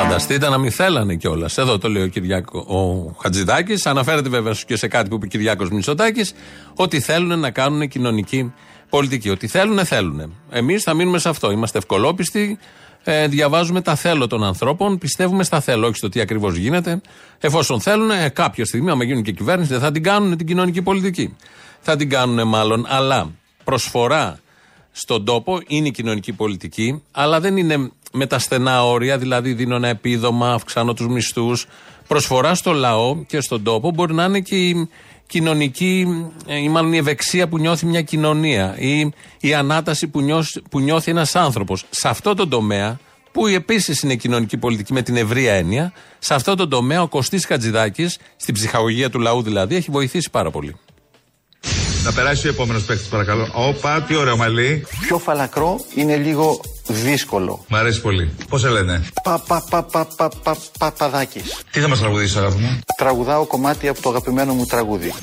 Φανταστείτε 0.02 0.50
να 0.50 0.58
μην 0.58 0.72
θέλανε 0.72 1.16
κιόλας. 1.16 1.58
Εδώ 1.58 1.78
το 1.78 1.90
λέει 1.90 2.04
ο, 2.04 2.08
Κυριάκο, 2.08 2.60
ο 2.60 3.12
Χατζηδάκης. 3.22 3.86
Αναφέρεται 3.86 4.30
βέβαια 4.30 4.54
και 4.66 4.76
σε 4.76 4.88
κάτι 4.88 5.10
που 5.10 5.16
είπε 5.16 5.26
ο 5.26 5.28
Κυριάκος 5.28 5.70
Μητσοτάκης, 5.70 6.34
ότι 6.76 7.00
θέλουν 7.00 7.40
να 7.40 7.52
κάνουν 7.52 7.88
κοινωνική 7.88 8.54
πολιτική. 8.90 9.30
Ότι 9.30 9.48
θέλουν, 9.48 9.86
θέλουν. 9.86 10.34
Εμείς 10.50 10.84
θα 10.84 10.94
μείνουμε 10.94 11.20
σε 11.20 11.30
αυτό. 11.30 11.52
Είμαστε 11.52 11.78
ευκολόπιστοι. 11.78 12.58
Ε, 13.04 13.28
διαβάζουμε 13.28 13.82
τα 13.82 13.96
θέλω 13.96 14.28
των 14.28 14.44
ανθρώπων. 14.44 14.98
Πιστεύουμε 14.98 15.44
στα 15.44 15.60
θέλω, 15.60 15.88
όχι 15.88 15.96
στο 15.96 16.10
τι 16.10 16.20
ακριβώς 16.20 16.56
γίνεται. 16.56 17.02
Εφόσον 17.40 17.82
θέλουν, 17.82 18.12
ε, 18.12 18.30
κάποια 18.30 18.66
στιγμή, 18.66 18.90
άμα 18.90 19.04
γίνουν 19.04 19.24
και 19.24 19.32
κυβέρνηση, 19.32 19.72
δεν 19.72 19.80
θα 19.80 19.92
την 19.92 20.04
κάνουν 20.04 20.38
την 20.38 20.48
κοινωνική 20.48 20.82
πολιτική. 20.82 21.36
Θα 21.80 21.96
την 21.96 22.10
κάνουν 22.10 22.48
μάλλον. 22.48 22.86
Αλλά 22.88 23.32
προσφορά 23.64 24.40
στον 24.92 25.26
τόπο 25.26 25.62
είναι 25.68 25.88
η 25.88 25.92
κοινωνική 25.92 26.34
πολιτική, 26.34 27.04
αλλά 27.12 27.40
δεν 27.40 27.58
είναι 27.58 27.92
με 28.12 28.26
τα 28.26 28.40
στενά 28.40 28.86
όρια, 28.86 29.18
δηλαδή 29.18 29.54
δίνω 29.54 29.76
ένα 29.76 29.88
επίδομα, 29.88 30.54
αυξάνω 30.54 30.94
τους 30.94 31.08
μισθούς. 31.08 31.68
Προσφορά 32.08 32.56
στο 32.56 32.72
λαό 32.72 33.24
και 33.28 33.42
στον 33.42 33.64
τόπο 33.64 33.92
μπορεί 33.92 34.14
να 34.14 34.24
είναι 34.24 34.40
και 34.40 34.56
η 34.56 34.90
κοινωνική, 35.28 36.08
ε, 36.48 36.58
ή 36.58 36.70
μάλλον 36.70 36.94
η 36.94 36.98
ευεξία 36.98 37.48
που 37.48 37.58
νιώθει 37.58 37.86
μια 37.86 38.02
κοινωνία 38.02 38.76
ή 38.78 39.12
η 39.40 39.54
ανάταση 39.54 40.08
που, 40.08 40.22
νιώθει, 40.22 40.62
που 40.70 40.80
νιώθει 40.80 41.12
ένας 41.12 41.36
άνθρωπος. 41.36 41.86
Σε 41.90 42.08
αυτό 42.08 42.34
το 42.34 42.48
τομέα, 42.48 43.00
που 43.32 43.48
επίσης 43.48 44.02
είναι 44.02 44.16
κοινωνική 44.16 44.58
πολιτική 44.58 44.94
με 44.94 45.02
την 45.02 45.16
ευρία 45.16 45.54
έννοια, 45.54 45.94
σε 46.20 46.34
αυτό 46.34 46.56
το 46.56 46.68
τομέα 46.68 47.02
ο 47.02 47.08
Κωστής 47.08 47.46
Χατζηδάκης, 47.46 48.18
στην 48.36 48.54
ψυχαγωγία 48.54 49.10
του 49.10 49.20
λαού 49.20 49.42
δηλαδή, 49.42 49.76
έχει 49.76 49.92
βοηθήσει 49.92 50.30
πάρα 50.30 50.52
πολύ. 50.52 50.76
Να 52.10 52.16
περάσει 52.16 52.48
ο 52.48 52.50
επόμενος 52.50 52.84
παίκτης, 52.84 53.08
παρακαλώ. 53.08 53.50
Όπα, 53.54 54.02
τι 54.02 54.16
ωραίο 54.16 54.38
μαλλί. 54.38 54.88
Πιο 55.02 55.18
φαλακρό 55.18 55.80
είναι 55.96 56.16
λίγο 56.16 56.62
δύσκολο. 56.88 57.66
Μ' 57.68 57.76
αρέσει 57.76 58.02
πολύ. 58.02 58.32
Πώς 58.50 58.62
σε 58.62 58.70
λένε; 58.70 59.04
Πα, 59.24 59.44
πα, 59.48 59.64
πα, 59.70 59.84
πα, 59.84 60.08
πα, 60.16 60.30
πα, 60.44 60.58
παπαδάκης. 60.80 61.56
Τι 61.72 61.80
θα 61.80 61.88
μας 61.88 62.00
τραγουδήσει, 62.00 62.38
αγάπη 62.38 62.58
μου; 62.58 62.80
Τραγουδάω 62.98 63.46
κομμάτι 63.46 63.88
από 63.88 64.02
το 64.02 64.10
αγαπημένο 64.10 64.54
μου 64.54 64.66
τραγούδι. 64.66 65.14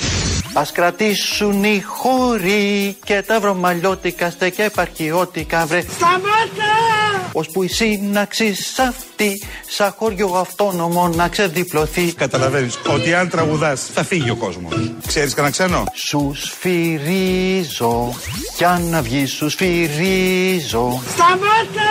Ας 0.53 0.73
κρατήσουν 0.73 1.65
οι 1.65 1.83
χώροι 1.87 2.97
και 3.05 3.23
τα 3.27 3.41
βρωμαλιώτικα 3.41 4.31
στέκια 4.31 4.65
επαρχιώτικα 4.65 5.67
βρε. 5.67 5.81
Σταμάτα! 5.81 7.06
Ώσπου 7.33 7.63
η 7.63 7.69
σύναξη 7.69 8.55
σ' 8.55 8.79
αυτή, 8.79 9.43
σαν 9.69 9.95
χωριό 9.97 10.27
αυτόνομο 10.27 11.09
να 11.09 11.29
ξεδιπλωθεί. 11.29 12.13
Καταλαβαίνεις 12.13 12.79
ότι 12.87 13.15
αν 13.15 13.29
τραγουδάς 13.29 13.81
θα 13.95 14.05
φύγει 14.05 14.31
ο 14.31 14.37
κόσμος. 14.37 14.73
Ξέρεις 15.07 15.35
κανένα 15.35 15.53
ξένο; 15.53 15.85
Σους 15.95 16.43
σφυρίζω, 16.43 18.15
κι 18.57 18.65
αν 18.65 18.83
να 18.89 19.03
βγει 19.03 19.27
σους 19.27 19.53
σφυρίζω. 19.53 21.03
Σταμάτα! 21.13 21.91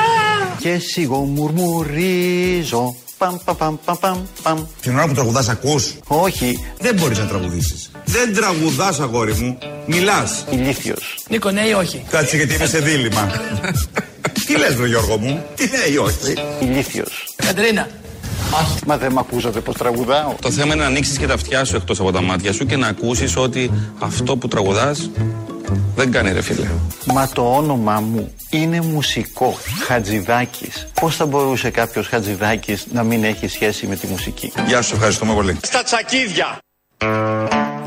Και 0.60 0.78
σιγό 0.78 1.18
μουρμουρίζω. 1.20 2.96
Παμ, 3.18 3.36
παμ, 3.46 3.56
παμ, 3.58 3.78
παμ, 3.86 3.96
παμ, 4.00 4.18
παμ. 4.44 4.66
Την 4.82 4.96
ώρα 4.98 5.08
που 5.08 5.14
τραγουδάς, 5.14 5.50
ακούς; 5.50 5.94
Όχι, 6.08 6.66
Δεν 6.80 6.96
μπορείς 6.96 7.18
να 7.18 7.26
τραγουδήσεις. 7.26 7.92
Δεν 8.06 8.34
τραγουδάς, 8.36 9.00
αγόρι 9.00 9.34
μου. 9.34 9.58
Μιλάς. 9.86 10.46
ηλίθιος. 10.50 11.18
Νίκο, 11.30 11.52
ναι 11.52 11.62
ή 11.62 11.72
όχι; 11.74 12.06
Κάτσε 12.10 12.38
γιατί 12.38 12.54
είμαι 12.54 12.66
σε 12.66 12.80
δίλημα. 12.80 13.30
Τι 14.46 14.58
λες 14.58 14.76
βρε 14.76 14.88
Γιώργο 14.88 15.18
μου; 15.18 15.46
Τι 15.56 15.64
ναι 15.64 15.94
ή 15.94 15.98
όχι. 15.98 16.34
Ηλίθιος. 16.62 17.34
Κατρίνα. 17.36 17.88
Μα 18.86 18.98
δεν 18.98 19.12
μ' 19.12 19.20
ακούσατε 19.20 19.60
πως 19.60 19.76
τραγουδάω. 19.76 20.34
Το 20.42 20.52
θέμα 20.52 20.74
είναι 20.74 20.84
να 20.84 20.90
ανοίξεις 20.90 21.18
και 21.18 21.28
τα 21.28 21.34
αυτιά 21.34 21.66
σου 21.66 21.76
εκτός 21.76 22.00
από 22.00 22.12
τα 22.12 22.22
μάτια 22.22 22.54
σου 22.54 22.66
και 22.66 22.76
να 22.76 22.88
ακούσεις 22.88 23.38
ότι 23.38 23.72
αυτό 24.00 24.38
που 24.38 24.48
τραγουδάς 24.48 25.10
δεν 25.96 26.12
κάνει 26.12 26.32
ρε 26.32 26.42
φίλε. 26.42 26.68
Μα 27.06 27.28
το 27.28 27.56
όνομά 27.56 28.00
μου 28.00 28.34
είναι 28.50 28.82
μουσικό. 28.82 29.58
Χατζηδάκης. 29.86 30.88
Πώς 31.02 31.16
θα 31.16 31.26
μπορούσε 31.26 31.70
κάποιος 31.70 32.08
Χατζηδάκης 32.08 32.86
να 32.92 33.04
μην 33.04 33.24
έχει 33.24 33.48
σχέση 33.48 33.88
με 33.88 33.96
τη 33.96 34.08
μουσική; 34.08 34.54
Γεια 34.68 34.82
σου, 34.82 34.96
ευχαριστούμε 34.96 35.34
πολύ. 35.34 35.58
Στα 35.62 35.84
τσακίδια! 35.84 36.58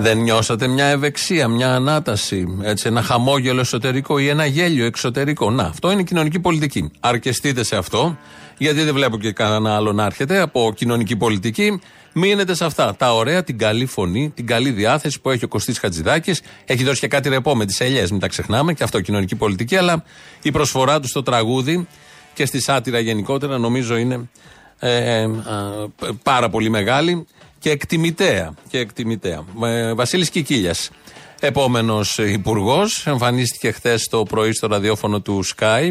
Δεν 0.01 0.19
νιώσατε 0.19 0.67
μια 0.67 0.85
ευεξία, 0.85 1.49
μια 1.49 1.75
ανάταση, 1.75 2.59
έτσι, 2.63 2.87
ένα 2.87 3.03
χαμόγελο 3.03 3.61
εσωτερικό 3.61 4.19
ή 4.19 4.29
ένα 4.29 4.47
γέλιο 4.47 4.85
εξωτερικό. 4.85 5.51
Να, 5.51 5.63
αυτό 5.63 5.91
είναι 5.91 6.03
κοινωνική 6.03 6.41
πολιτική. 6.41 6.91
Αρκεστείτε 7.01 7.65
σε 7.65 7.77
αυτό, 7.77 8.19
γιατί 8.59 8.83
δεν 8.83 8.95
βλέπω 8.95 9.19
και 9.19 9.33
κανένα 9.33 9.75
άλλο 9.75 9.93
να 9.93 10.05
έρχεται 10.05 10.41
από 10.41 10.73
κοινωνική 10.77 11.17
πολιτική. 11.17 11.81
Μείνετε 12.13 12.55
σε 12.55 12.65
αυτά. 12.65 12.97
Τα 12.97 13.15
ωραία, 13.15 13.45
την 13.45 13.59
καλή 13.59 13.87
φωνή, 13.87 14.33
την 14.35 14.47
καλή 14.47 14.71
διάθεση 14.71 15.21
που 15.21 15.31
έχει 15.31 15.45
ο 15.45 15.49
Κωστής 15.49 15.79
Χατζηδάκης. 15.79 16.41
Έχει 16.65 16.85
δώσει 16.85 17.01
και 17.01 17.09
κάτι 17.09 17.29
ρεπό 17.29 17.57
με 17.57 17.65
τις 17.65 17.81
ελιές, 17.81 18.11
μην 18.11 18.21
τα 18.21 18.29
ξεχνάμε, 18.29 18.73
και 18.73 18.83
αυτό 18.83 19.01
κοινωνική 19.01 19.37
πολιτική. 19.37 19.77
Αλλά 19.77 20.05
η 20.43 20.51
προσφορά 20.51 21.01
του 21.01 21.09
στο 21.09 21.23
τραγούδι 21.23 21.87
και 22.35 22.47
στη 22.47 22.61
σάτυρα 22.61 22.99
γενικότερα 22.99 23.59
νομίζω 23.59 23.97
είναι 23.97 24.29
ε, 24.79 24.97
ε, 24.97 25.23
α, 25.23 25.31
πάρα 26.23 26.49
πολύ 26.49 26.71
μεγάλη 26.71 27.27
και 27.59 27.71
εκτιμητέα. 27.71 28.55
Και 28.69 28.79
εκτιμητέα. 28.79 29.45
Ε, 29.63 29.95
Βασίλης 29.95 30.31
Κικίλιας, 30.31 30.91
επόμενος 31.41 32.19
υπουργός, 32.19 33.07
εμφανίστηκε 33.07 33.71
χθες 33.71 34.09
το 34.11 34.23
πρωί 34.23 34.53
στο 34.53 34.67
ραδιόφωνο 34.67 35.21
του 35.21 35.45
Sky 35.57 35.91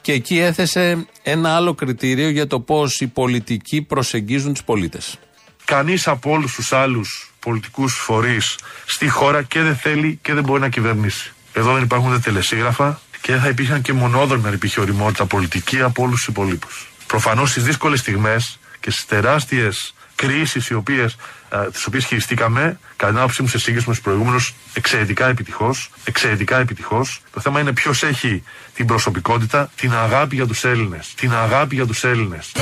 και 0.00 0.12
εκεί 0.12 0.38
έθεσε 0.38 1.06
ένα 1.22 1.56
άλλο 1.56 1.74
κριτήριο 1.74 2.28
για 2.28 2.46
το 2.46 2.60
πώς 2.60 3.00
οι 3.00 3.06
πολιτικοί 3.06 3.82
προσεγγίζουν 3.82 4.52
τους 4.52 4.64
πολίτες. 4.64 5.18
Κανείς 5.64 6.08
από 6.08 6.30
όλους 6.30 6.54
τους 6.54 6.72
άλλους 6.72 7.34
πολιτικούς 7.40 7.94
φορείς 7.94 8.58
στη 8.86 9.08
χώρα 9.08 9.42
και 9.42 9.60
δεν 9.60 9.76
θέλει 9.76 10.18
και 10.22 10.34
δεν 10.34 10.44
μπορεί 10.44 10.60
να 10.60 10.68
κυβερνήσει. 10.68 11.32
Εδώ 11.52 11.72
δεν 11.72 11.82
υπάρχουν 11.82 12.10
ούτε 12.10 12.18
τελεσίγραφα 12.18 13.00
και 13.20 13.32
δεν 13.32 13.40
θα 13.40 13.48
υπήρχαν 13.48 13.82
και 13.82 13.92
μονόδρομοι 13.92 14.46
αν 14.46 14.52
υπήρχε 14.52 14.80
οριμότητα 14.80 15.26
πολιτική 15.26 15.80
από 15.80 16.02
όλους 16.02 16.14
τους 16.16 16.26
υπολείπους. 16.26 16.92
Προφανώς 17.06 17.50
στις 17.50 17.64
δύσκολες 17.64 18.00
στιγμές 18.00 18.58
και 18.80 18.90
στις 18.90 19.06
τεράστιες 19.06 19.94
κρίσεις 20.16 20.68
οι 20.68 20.74
οποίες, 20.74 21.16
α, 21.48 21.58
τις 21.72 21.86
οποίες 21.86 22.04
χειριστήκαμε, 22.04 22.78
κατά 22.96 23.10
την 23.12 23.20
άποψή 23.20 23.42
μου 23.42 23.48
σε 23.48 23.58
σύγκριση 23.58 23.88
με 23.88 23.94
τους 23.94 24.02
προηγούμενους, 24.02 24.54
εξαιρετικά 24.72 25.28
επιτυχώς, 25.28 25.90
εξαιρετικά 26.04 26.58
επιτυχώς. 26.58 27.20
Το 27.32 27.40
θέμα 27.40 27.60
είναι 27.60 27.72
ποιος 27.72 28.02
έχει 28.02 28.42
την 28.74 28.86
προσωπικότητα, 28.86 29.70
την 29.76 29.94
αγάπη 29.94 30.34
για 30.34 30.46
τους 30.46 30.64
Έλληνες. 30.64 31.14
Την 31.16 31.34
αγάπη 31.34 31.74
για 31.74 31.86
τους 31.86 32.04
Έλληνες. 32.04 32.52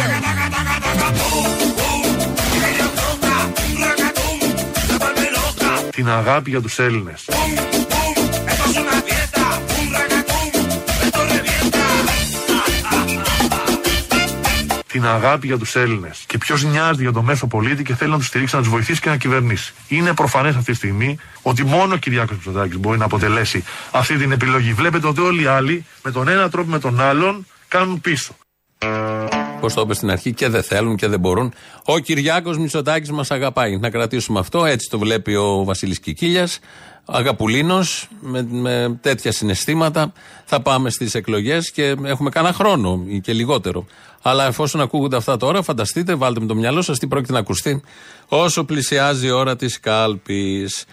Την 5.90 6.08
αγάπη 6.08 6.50
για 6.50 6.60
τους 6.60 6.78
Έλληνες. 6.78 7.24
Την 14.94 15.06
αγάπη 15.06 15.46
για 15.46 15.58
τους 15.58 15.76
Έλληνες. 15.76 16.24
Και 16.26 16.38
ποιος 16.38 16.64
νοιάζεται 16.64 17.02
για 17.02 17.12
το 17.12 17.22
μέσο 17.22 17.46
πολίτη 17.46 17.82
και 17.82 17.94
θέλει 17.94 18.10
να 18.10 18.16
τους 18.16 18.26
στηρίξει, 18.26 18.54
να 18.54 18.60
τους 18.60 18.70
βοηθήσει 18.70 19.00
και 19.00 19.08
να 19.08 19.16
κυβερνήσει. 19.16 19.72
Είναι 19.88 20.14
προφανές 20.14 20.56
αυτή 20.56 20.70
τη 20.70 20.76
στιγμή 20.76 21.18
ότι 21.42 21.64
μόνο 21.64 21.94
ο 21.94 21.96
Κυριάκος 21.96 22.36
Μητσοτάκης 22.36 22.78
μπορεί 22.78 22.98
να 22.98 23.04
αποτελέσει 23.04 23.64
αυτή 23.90 24.16
την 24.16 24.32
επιλογή. 24.32 24.72
Βλέπετε 24.72 25.06
ότι 25.06 25.20
όλοι 25.20 25.42
οι 25.42 25.46
άλλοι 25.46 25.84
με 26.02 26.10
τον 26.10 26.28
ένα 26.28 26.48
τρόπο 26.50 26.68
ή 26.68 26.72
με 26.72 26.78
τον 26.78 27.00
άλλον 27.00 27.46
κάνουν 27.68 28.00
πίσω. 28.00 28.36
Πώς 29.60 29.74
το 29.74 29.80
είπες 29.80 29.96
στην 29.96 30.10
αρχή, 30.10 30.32
και 30.32 30.48
δεν 30.48 30.62
θέλουν 30.62 30.96
και 30.96 31.08
δεν 31.08 31.20
μπορούν. 31.20 31.52
Ο 31.84 31.98
Κυριάκος 31.98 32.58
Μητσοτάκης 32.58 33.10
μας 33.10 33.30
αγαπάει. 33.30 33.78
Να 33.78 33.90
κρατήσουμε 33.90 34.38
αυτό. 34.38 34.64
Έτσι 34.64 34.90
το 34.90 34.98
βλέπει 34.98 35.34
ο 35.34 35.64
Βασίλης 35.64 36.00
Κικίλιας. 36.00 36.58
Αγαπουλίνος, 37.06 38.08
με, 38.20 38.46
με 38.50 38.98
τέτοια 39.00 39.32
συναισθήματα. 39.32 40.12
Θα 40.44 40.60
πάμε 40.60 40.90
στις 40.90 41.14
εκλογές 41.14 41.70
και 41.70 41.96
έχουμε 42.04 42.30
κάνα 42.30 42.52
χρόνο 42.52 43.04
ή 43.08 43.20
και 43.20 43.32
λιγότερο. 43.32 43.86
Αλλά 44.26 44.46
εφόσον 44.46 44.80
ακούγονται 44.80 45.16
αυτά 45.16 45.36
τώρα, 45.36 45.62
φανταστείτε, 45.62 46.14
βάλτε 46.14 46.40
με 46.40 46.46
το 46.46 46.54
μυαλό 46.54 46.82
σας 46.82 46.98
τι 46.98 47.06
πρόκειται 47.06 47.32
να 47.32 47.38
ακουστεί 47.38 47.82
όσο 48.28 48.64
πλησιάζει 48.64 49.26
η 49.26 49.30
ώρα 49.30 49.56
της 49.56 49.80
κάλπης. 49.80 50.84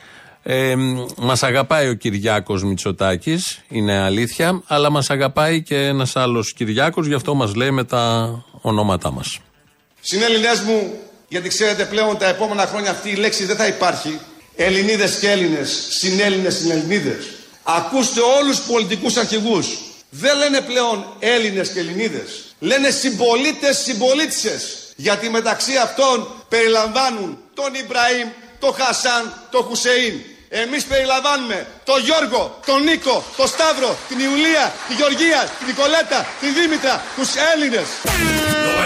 Ε, 0.44 0.76
μας 1.18 1.44
αγαπάει 1.44 1.90
ο 1.90 1.94
Κυριάκος 1.94 2.64
Μητσοτάκης, 2.64 3.62
είναι 3.68 3.98
αλήθεια, 4.00 4.62
αλλά 4.68 4.90
μας 4.90 5.10
αγαπάει 5.10 5.64
και 5.64 5.76
ένας 5.76 6.16
άλλος 6.16 6.54
Κυριάκος, 6.54 7.08
γι' 7.08 7.14
αυτό 7.14 7.34
μας 7.36 7.56
λέει 7.56 7.72
με 7.72 7.84
τα 7.84 8.36
ονόματά 8.62 9.12
μας. 9.12 9.40
Συνέλληνές 10.02 10.60
μου, 10.60 10.94
γιατί 11.28 11.50
ξέρετε 11.50 11.86
πλέον 11.86 12.18
τα 12.18 12.28
επόμενα 12.28 12.66
χρόνια 12.66 12.92
αυτή 12.92 13.10
η 13.10 13.16
λέξη 13.16 13.46
δεν 13.46 13.56
θα 13.56 13.68
υπάρχει. 13.68 14.20
Ελληνίδες 14.56 15.20
και 15.20 15.30
Έλληνες, 15.32 15.88
συνέλληνες, 15.90 16.56
συνελληνίδες. 16.56 17.26
Ακούστε 17.64 18.20
όλους 18.40 18.58
τους 18.58 18.66
πολιτικούς 18.66 19.18
αρχηγούς. 19.18 19.68
Δεν 20.14 20.38
λένε 20.38 20.62
πλέον 20.62 21.16
Έλληνες 21.20 21.70
και 21.70 21.80
Ελληνίδες. 21.80 22.56
Λένε 22.60 22.90
συμπολίτες, 22.90 23.78
συμπολίτσες. 23.78 24.78
Γιατί 24.96 25.30
μεταξύ 25.30 25.78
αυτών 25.78 26.46
περιλαμβάνουν 26.50 27.38
τον 27.54 27.74
Ιμπραήμ, 27.74 28.28
τον 28.60 28.74
Χασάν, 28.74 29.34
τον 29.52 29.64
Χουσεΐν. 29.64 30.22
Εμείς 30.50 30.84
περιλαμβάνουμε 30.84 31.68
τον 31.84 32.02
Γιώργο, 32.02 32.60
τον 32.66 32.84
Νίκο, 32.84 33.24
τον 33.38 33.48
Σταύρο, 33.48 33.98
την 34.08 34.20
Ιουλία, 34.20 34.74
τη 34.88 34.94
Γεωργία, 34.94 35.50
την 35.58 35.68
Νικολέτα, 35.68 36.28
τη 36.40 36.48
Δήμητρα, 36.48 37.04
τους 37.16 37.30
Έλληνες. 37.54 37.88
No 38.66 38.82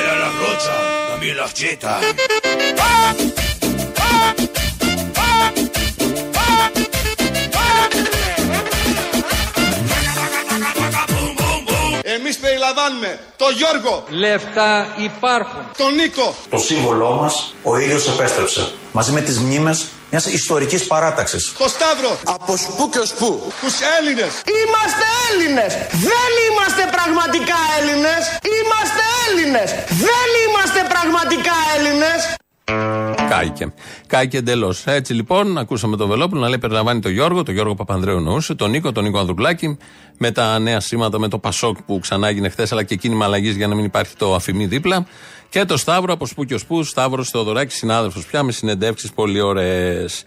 baila 12.89 13.07
la 13.07 13.11
rocha, 13.11 13.19
también 13.19 13.19
las 13.19 13.19
chetas. 13.19 13.19
Εμείς 13.19 13.19
περιλαμβάνουμε 13.19 13.19
τον 13.37 13.53
Γιώργο, 13.53 14.03
Λεφτά 14.09 14.87
υπάρχουν. 14.97 15.61
τον 15.77 15.95
Νίκο, 15.95 16.35
Το 16.49 16.57
σύμβολό 16.57 17.11
μας 17.11 17.53
ο 17.63 17.77
ήλιος 17.77 18.07
επέστρεψε. 18.07 18.71
Μαζί 18.91 19.11
με 19.11 19.21
τις 19.21 19.39
μνήμες 19.39 19.85
μιας 20.11 20.25
ιστορικής 20.25 20.87
παράταξης. 20.87 21.53
τον 21.57 21.69
Σταύρο, 21.69 22.17
Από 22.23 22.57
σπου 22.57 22.89
και 22.89 22.99
ως 22.99 23.13
πού. 23.13 23.51
τους 23.61 23.73
Έλληνες. 23.99 24.31
Είμαστε 24.59 25.05
Έλληνες! 25.29 25.73
Δεν 26.09 26.31
είμαστε 26.49 26.83
πραγματικά 26.91 27.57
Έλληνες! 27.79 28.23
Είμαστε 28.57 29.01
Έλληνες! 29.27 29.69
Δεν 29.89 30.27
είμαστε 30.47 30.81
πραγματικά 30.93 31.53
Έλληνες! 31.77 32.19
Κάηκε. 33.29 33.73
Κάηκε 34.07 34.37
εντελώς. 34.37 34.85
Έτσι 34.85 35.13
λοιπόν, 35.13 35.57
ακούσαμε 35.57 35.97
τον 35.97 36.07
Βελόπουλο 36.07 36.41
να 36.41 36.47
λέει 36.47 36.57
περιλαμβάνει 36.57 36.99
τον 36.99 37.11
Γιώργο, 37.11 37.43
τον 37.43 37.53
Γιώργο 37.53 37.75
Παπανδρέου 37.75 38.19
νοούσε, 38.19 38.55
τον 38.55 38.69
Νίκο, 38.69 38.91
τον 38.91 39.03
Νίκο 39.03 39.19
Ανδρουλάκη, 39.19 39.77
με 40.17 40.31
τα 40.31 40.59
νέα 40.59 40.79
σήματα 40.79 41.19
με 41.19 41.27
το 41.27 41.39
Πασόκ 41.39 41.77
που 41.85 41.99
ξανά 41.99 42.27
έγινε 42.27 42.49
χθες, 42.49 42.71
αλλά 42.71 42.83
και 42.83 42.95
κίνημα 42.95 43.25
αλλαγής 43.25 43.55
για 43.55 43.67
να 43.67 43.75
μην 43.75 43.85
υπάρχει 43.85 44.15
το 44.15 44.35
αφημί 44.35 44.65
δίπλα. 44.65 45.07
Και 45.49 45.65
το 45.65 45.77
Σταύρο 45.77 46.13
από 46.13 46.25
σπου 46.25 46.43
και 46.43 46.53
ω 46.53 46.59
πού, 46.67 46.83
Σταύρος 46.83 47.29
Θεοδωράκης, 47.29 47.75
συνάδελφος 47.75 48.25
πια 48.25 48.43
με 48.43 48.51
συνεντεύξεις 48.51 49.11
πολύ 49.11 49.41
ωραίες. 49.41 50.23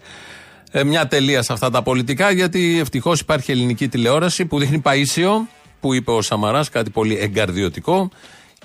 Ε, 0.71 0.83
μια 0.83 1.07
τελεία 1.07 1.41
σε 1.41 1.53
αυτά 1.53 1.69
τα 1.69 1.81
πολιτικά, 1.81 2.31
γιατί 2.31 2.79
ευτυχώς 2.79 3.19
υπάρχει 3.19 3.51
ελληνική 3.51 3.87
τηλεόραση 3.87 4.45
που 4.45 4.59
δείχνει 4.59 4.79
Παίσιο, 4.79 5.47
που 5.79 5.93
είπε 5.93 6.11
ο 6.11 6.21
Σαμαράς, 6.21 6.69
κάτι 6.69 6.89
πολύ 6.89 7.17
εγκαρδιωτικό. 7.17 8.09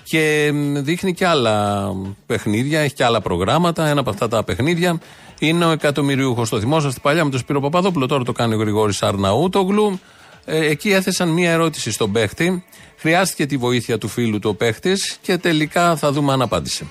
Και 0.07 0.51
μ, 0.53 0.77
δείχνει 0.77 1.13
και 1.13 1.27
άλλα 1.27 1.87
παιχνίδια, 2.25 2.79
έχει 2.79 2.93
και 2.93 3.03
άλλα 3.03 3.21
προγράμματα. 3.21 3.87
Ένα 3.87 3.99
από 3.99 4.09
αυτά 4.09 4.27
τα 4.27 4.43
παιχνίδια 4.43 4.99
είναι 5.39 5.65
ο 5.65 5.71
εκατομμυριούχος. 5.71 6.49
Το 6.49 6.59
θυμόσαστε 6.59 6.99
παλιά 7.01 7.23
με 7.23 7.29
τον 7.29 7.39
Σπύρο 7.39 7.59
Παπαδόπουλο, 7.59 8.05
τώρα 8.05 8.23
το 8.23 8.31
κάνει 8.31 8.53
ο 8.53 8.57
Γρηγόρης 8.57 9.03
Αρναούτογλου. 9.03 9.99
Ε, 10.45 10.65
εκεί 10.65 10.91
έθεσαν 10.91 11.29
μία 11.29 11.51
ερώτηση 11.51 11.91
στον 11.91 12.11
παίχτη. 12.11 12.63
Χρειάστηκε 12.97 13.45
τη 13.45 13.57
βοήθεια 13.57 13.97
του 13.97 14.07
φίλου 14.07 14.39
του 14.39 14.49
ο 14.49 14.55
παίχτης 14.55 15.17
και 15.21 15.37
τελικά 15.37 15.95
θα 15.95 16.11
δούμε 16.11 16.33
αν 16.33 16.41
απάντησε. 16.41 16.85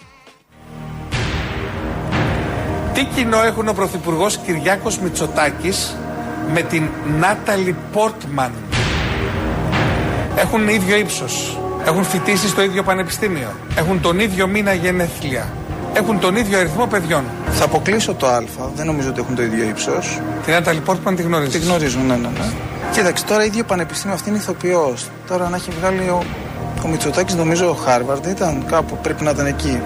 Τι 2.95 3.05
κοινό 3.05 3.43
έχουν 3.43 3.69
ο 3.69 3.73
Πρωθυπουργός 3.73 4.37
Κυριάκος 4.37 4.99
Μητσοτάκης 4.99 5.97
με 6.53 6.63
την 6.63 6.89
Νάταλι 7.19 7.77
Πόρτμαν; 7.93 8.53
Έχουν 10.37 10.69
ίδιο 10.69 10.97
ύψος. 10.97 11.59
Έχουν 11.87 12.05
φοιτήσει 12.05 12.49
στο 12.49 12.63
ίδιο 12.63 12.83
πανεπιστήμιο. 12.83 13.49
Έχουν 13.77 14.01
τον 14.01 14.19
ίδιο 14.19 14.47
μήνα 14.47 14.73
γενέθλια. 14.73 15.53
Έχουν 15.93 16.21
τον 16.21 16.37
ίδιο 16.37 16.59
αριθμό 16.59 16.87
παιδιών. 16.87 17.25
Θα 17.51 17.65
αποκλείσω 17.65 18.15
το 18.15 18.27
Α. 18.27 18.43
Δεν 18.75 18.87
νομίζω 18.87 19.09
ότι 19.09 19.21
έχουν 19.21 19.35
το 19.35 19.43
ίδιο 19.43 19.65
ύψος. 19.65 20.21
Την 20.45 20.53
Νάταλι 20.53 20.81
Πόρτμαν 20.81 21.17
τη 21.17 21.23
γνωρίζεις. 21.23 21.61
Τη 21.61 21.67
γνωρίζω, 21.67 21.99
ναι, 21.99 22.15
ναι, 22.15 22.29
ναι. 22.29 22.53
Κοίταξε, 22.93 23.25
τώρα 23.25 23.45
ίδιο 23.45 23.65
πανεπιστήμιο 23.65 24.15
αυτή 24.15 24.29
είναι 24.29 24.39
ηθοποιός. 24.39 25.09
Τώρα 25.29 25.49
να 25.49 25.57
έχει 25.57 25.71
βγάλει 25.81 26.09
ο, 26.09 26.23
ο 26.85 26.89
Μητσοτάκης, 26.89 27.35
νομίζω 27.35 27.69
ο 27.69 27.73
Χάρβαρντ 27.75 28.27
ήταν 28.27 28.65
κάπου, 28.71 28.99
πρέπει 29.03 29.25
να 29.25 29.31
ήταν 29.31 29.47
εκεί. 29.47 29.81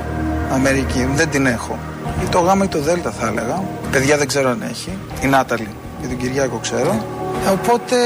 Αμερική, 0.53 1.09
δεν 1.15 1.29
την 1.29 1.47
έχω. 1.47 1.79
Ή 2.23 2.27
το 2.29 2.39
Γ 2.39 2.63
ή 2.65 2.69
το 2.69 2.81
Δ 2.81 2.89
θα 3.19 3.27
έλεγα. 3.27 3.63
Παιδιά 3.91 4.17
δεν 4.17 4.27
ξέρω 4.27 4.51
αν 4.51 4.63
έχει. 4.71 4.99
Η 5.23 5.27
Νάταλη. 5.27 5.69
Για 6.01 6.09
τον 6.09 6.17
Κυριάκο 6.19 6.59
ξέρω. 6.63 7.05
Ε, 7.47 7.51
οπότε 7.51 7.97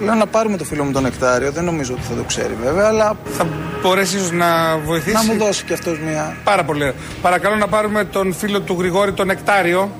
λέω 0.00 0.14
να 0.14 0.26
πάρουμε 0.26 0.56
το 0.56 0.64
φίλο 0.64 0.84
μου 0.84 0.92
τον 0.92 1.02
Νεκτάριο. 1.02 1.52
Δεν 1.52 1.64
νομίζω 1.64 1.92
ότι 1.92 2.02
θα 2.02 2.14
το 2.14 2.22
ξέρει 2.22 2.54
βέβαια, 2.64 2.86
αλλά. 2.86 3.16
Θα 3.24 3.46
μπορέσει 3.82 4.16
ίσως 4.16 4.30
να 4.30 4.78
βοηθήσεις. 4.78 5.26
Να 5.26 5.32
μου 5.32 5.38
δώσει 5.38 5.64
κι 5.64 5.72
αυτός 5.72 5.98
μια. 5.98 6.36
Πάρα 6.44 6.64
πολύ. 6.64 6.80
ωραία. 6.80 6.94
Παρακαλώ 7.22 7.56
να 7.56 7.68
πάρουμε 7.68 8.04
τον 8.04 8.32
φίλο 8.34 8.60
του 8.60 8.76
Γρηγόρη, 8.78 9.12
τον 9.12 9.26
Νεκτάριο. 9.26 9.90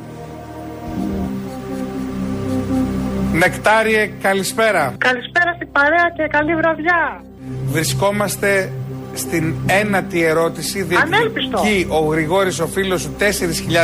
Νεκτάριε, 3.33 4.11
καλησπέρα. 4.23 4.95
Καλησπέρα 4.99 5.53
στην 5.55 5.73
παρέα 5.73 6.11
και 6.17 6.27
καλή 6.31 6.55
βραδιά. 6.55 7.25
Βρισκόμαστε 7.67 8.73
στην 9.15 9.55
ένατη 9.67 10.23
ερώτηση. 10.23 10.87
Ανέλπιστο. 11.03 11.61
Διεκδικεί 11.63 11.87
ο 11.91 11.99
Γρηγόρης 11.99 12.61
ο 12.61 12.67
φίλος 12.67 13.01
σου 13.01 13.15
4.000 13.19 13.25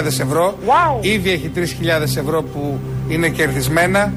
ευρώ. 0.07 0.59
Wow. 0.67 1.05
Ήδη 1.05 1.31
έχει 1.31 1.51
3.000 1.55 1.63
ευρώ 2.03 2.43
που 2.43 2.81
είναι 3.09 3.29
κερδισμένα. 3.29 4.01
Α, 4.01 4.13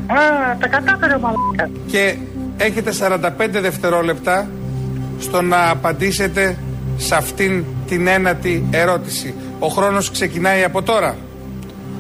τα 0.60 0.68
κατάφερε 0.68 1.14
ο 1.14 1.20
μαλάκα. 1.20 1.70
Και 1.88 2.16
έχετε 2.58 2.92
45 2.92 3.60
δευτερόλεπτα 3.62 4.48
στο 5.20 5.42
να 5.42 5.70
απαντήσετε 5.70 6.58
σε 6.98 7.16
αυτήν 7.16 7.64
την 7.88 8.08
ένατη 8.08 8.66
ερώτηση. 8.72 9.34
Ο 9.60 9.68
χρόνος 9.68 10.12
ξεκινάει 10.12 10.64
από 10.64 10.82
τώρα. 10.82 11.16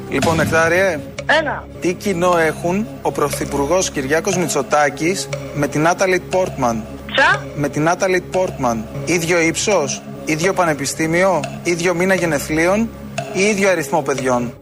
Λοιπόν, 0.10 0.36
Νεκτάριε, 0.36 1.00
Ένα. 1.39 1.67
τι 1.82 1.93
κοινό 1.93 2.38
έχουν 2.38 2.88
ο 3.02 3.12
Πρωθυπουργός 3.12 3.89
Κυριάκος 3.91 4.38
Μητσοτάκης 4.38 5.30
με 5.56 5.67
την 5.67 5.82
Νάταλι 5.82 6.19
Πόρτμαν. 6.30 6.84
Ποια; 7.06 7.45
Με 7.56 7.69
την 7.69 7.84
Νάταλι 7.84 8.21
Πόρτμαν. 8.32 8.86
Ίδιο 9.06 9.39
ύψος, 9.39 10.02
ίδιο 10.26 10.54
πανεπιστήμιο, 10.54 11.39
ίδιο 11.63 11.93
μήνα 11.93 12.13
γενεθλίων 12.13 12.89
ή 13.34 13.41
ίδιο 13.41 13.69
αριθμό 13.69 14.02
παιδιών; 14.02 14.54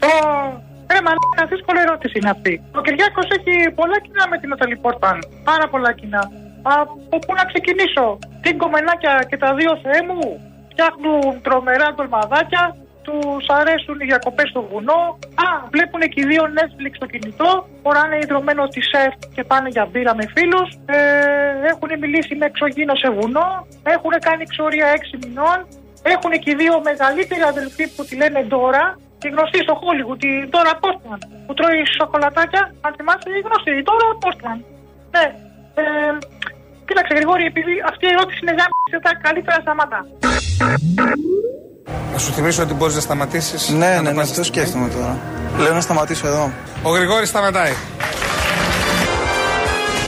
Το... 1.04 1.10
Ρε 1.10 1.16
μαλάκα, 1.16 1.44
δύσκολη 1.54 1.80
ερώτηση 1.86 2.16
είναι 2.20 2.30
αυτή. 2.30 2.54
Ο 2.80 2.82
Κυριάκος 2.82 3.28
έχει 3.38 3.72
πολλά 3.80 3.98
κοινά 4.06 4.24
με 4.30 4.38
την 4.38 4.50
Ναταλή 4.50 4.78
Πόρτμαν. 4.84 5.18
Πάρα 5.44 5.68
πολλά 5.68 5.92
κοινά. 6.00 6.24
Από 6.64 7.18
πού 7.24 7.32
να 7.40 7.44
ξεκινήσω; 7.52 8.20
Τι 8.42 8.50
κομμενάκια 8.54 9.14
και 9.30 9.38
τα 9.38 9.54
δύο 9.60 9.72
θεέ 9.84 10.02
μου 10.08 10.22
φτιάχνουν 10.72 11.42
τρομερά 11.42 11.88
ντολμαδάκια. 11.94 12.64
Τους 13.08 13.46
αρέσουν 13.48 14.00
οι 14.00 14.06
διακοπές 14.06 14.50
στο 14.50 14.62
βουνό. 14.72 15.02
Α, 15.46 15.48
βλέπουν 15.74 16.02
και 16.02 16.22
οι 16.22 16.26
δύο 16.26 16.44
Netflix 16.58 16.92
στο 16.96 17.06
κινητό. 17.06 17.68
Φοράνε 17.84 18.18
ιδρωμένο 18.24 18.64
τη 18.68 18.82
σεφ 18.82 19.14
και 19.36 19.44
πάνε 19.44 19.70
για 19.70 19.86
μπύρα 19.92 20.16
με 20.16 20.26
φίλους. 20.36 20.70
Ε, 20.86 20.98
έχουν 21.72 21.90
μιλήσει 22.00 22.36
με 22.36 22.46
εξωγήινο 22.46 22.96
σε 22.96 23.10
βουνό. 23.10 23.68
Έχουν 23.84 24.14
κάνει 24.20 24.42
εξορία 24.42 24.88
6 25.14 25.18
μηνών. 25.24 25.60
Έχουν 26.04 26.32
και 26.32 26.50
οι 26.52 26.56
δύο 26.56 26.82
μεγαλύτεροι 26.84 27.42
αδελφοί 27.42 27.96
που 27.96 28.06
τη 28.06 28.16
λένε 28.16 28.44
Ντόρα. 28.48 28.98
Τη 29.24 29.30
γνωστή 29.36 29.60
στο 29.66 29.74
Hollywood, 29.84 30.20
τη 30.24 30.32
Ντόρα 30.50 30.74
Πόστμαν. 30.84 31.20
Που 31.46 31.54
τρώει 31.58 31.80
σοκολατάκια. 31.98 32.64
Αν 32.86 32.92
θυμάστε, 32.98 33.28
η 33.40 33.42
γνωστή, 33.48 33.72
η 33.80 33.84
Ντόρα 33.86 34.10
Πόστμαν. 34.24 34.58
Ναι. 35.16 35.26
Ε, 35.82 35.84
κοίταξε, 36.88 37.14
Γρηγόρη, 37.18 37.46
επειδή 37.52 37.74
αυτή 37.92 38.04
η 38.10 38.12
ερώτηση 38.16 38.40
είναι 38.44 38.56
γάμιση, 38.60 38.98
τα 39.08 39.12
καλύτερα 39.26 39.58
σταματά. 39.66 40.00
Να 42.14 42.18
σου 42.24 42.32
θυμίσω 42.36 42.62
ότι 42.66 42.74
μπορείς 42.78 42.96
να 43.00 43.04
σταματήσεις. 43.08 43.62
Ναι, 43.82 43.92
ναι, 44.04 44.12
ναι, 44.16 44.22
αυτό 44.28 44.44
σκέφτομαι 44.52 44.88
τώρα. 44.96 45.14
Λέω 45.64 45.74
να 45.80 45.84
σταματήσω 45.88 46.26
εδώ. 46.32 46.44
Ο 46.88 46.90
Γρηγόρης 46.98 47.30
σταματάει. 47.34 47.74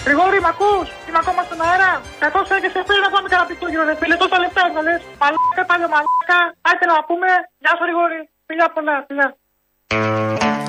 Γρηγόρη, 0.05 0.39
μ' 0.45 0.51
ακούς; 0.53 0.87
Είμαι 1.07 1.19
ακόμα 1.23 1.41
στον 1.47 1.59
αέρα. 1.65 1.91
Καθώς 2.23 2.45
έρχεσαι 2.55 2.81
πριν 2.87 2.99
να 3.05 3.09
πάμε 3.13 3.27
κανένα 3.31 3.47
πιτόγυρο, 3.49 3.83
ρε 3.89 3.95
φίλε. 3.99 4.15
Τόσα 4.21 4.37
λεπτά 4.43 4.61
έβγαλες. 4.67 4.99
Μαλάκα, 5.21 5.63
πάλι 5.69 5.85
μαλάκα. 5.93 6.39
Άντε 6.69 6.85
να 6.91 6.97
πούμε. 7.09 7.29
Γεια 7.63 7.71
σου, 7.77 7.83
Γρηγόρη. 7.87 8.21
Φιλιά 8.45 8.71
πολλά, 8.73 9.05
φιλιά. 9.07 9.37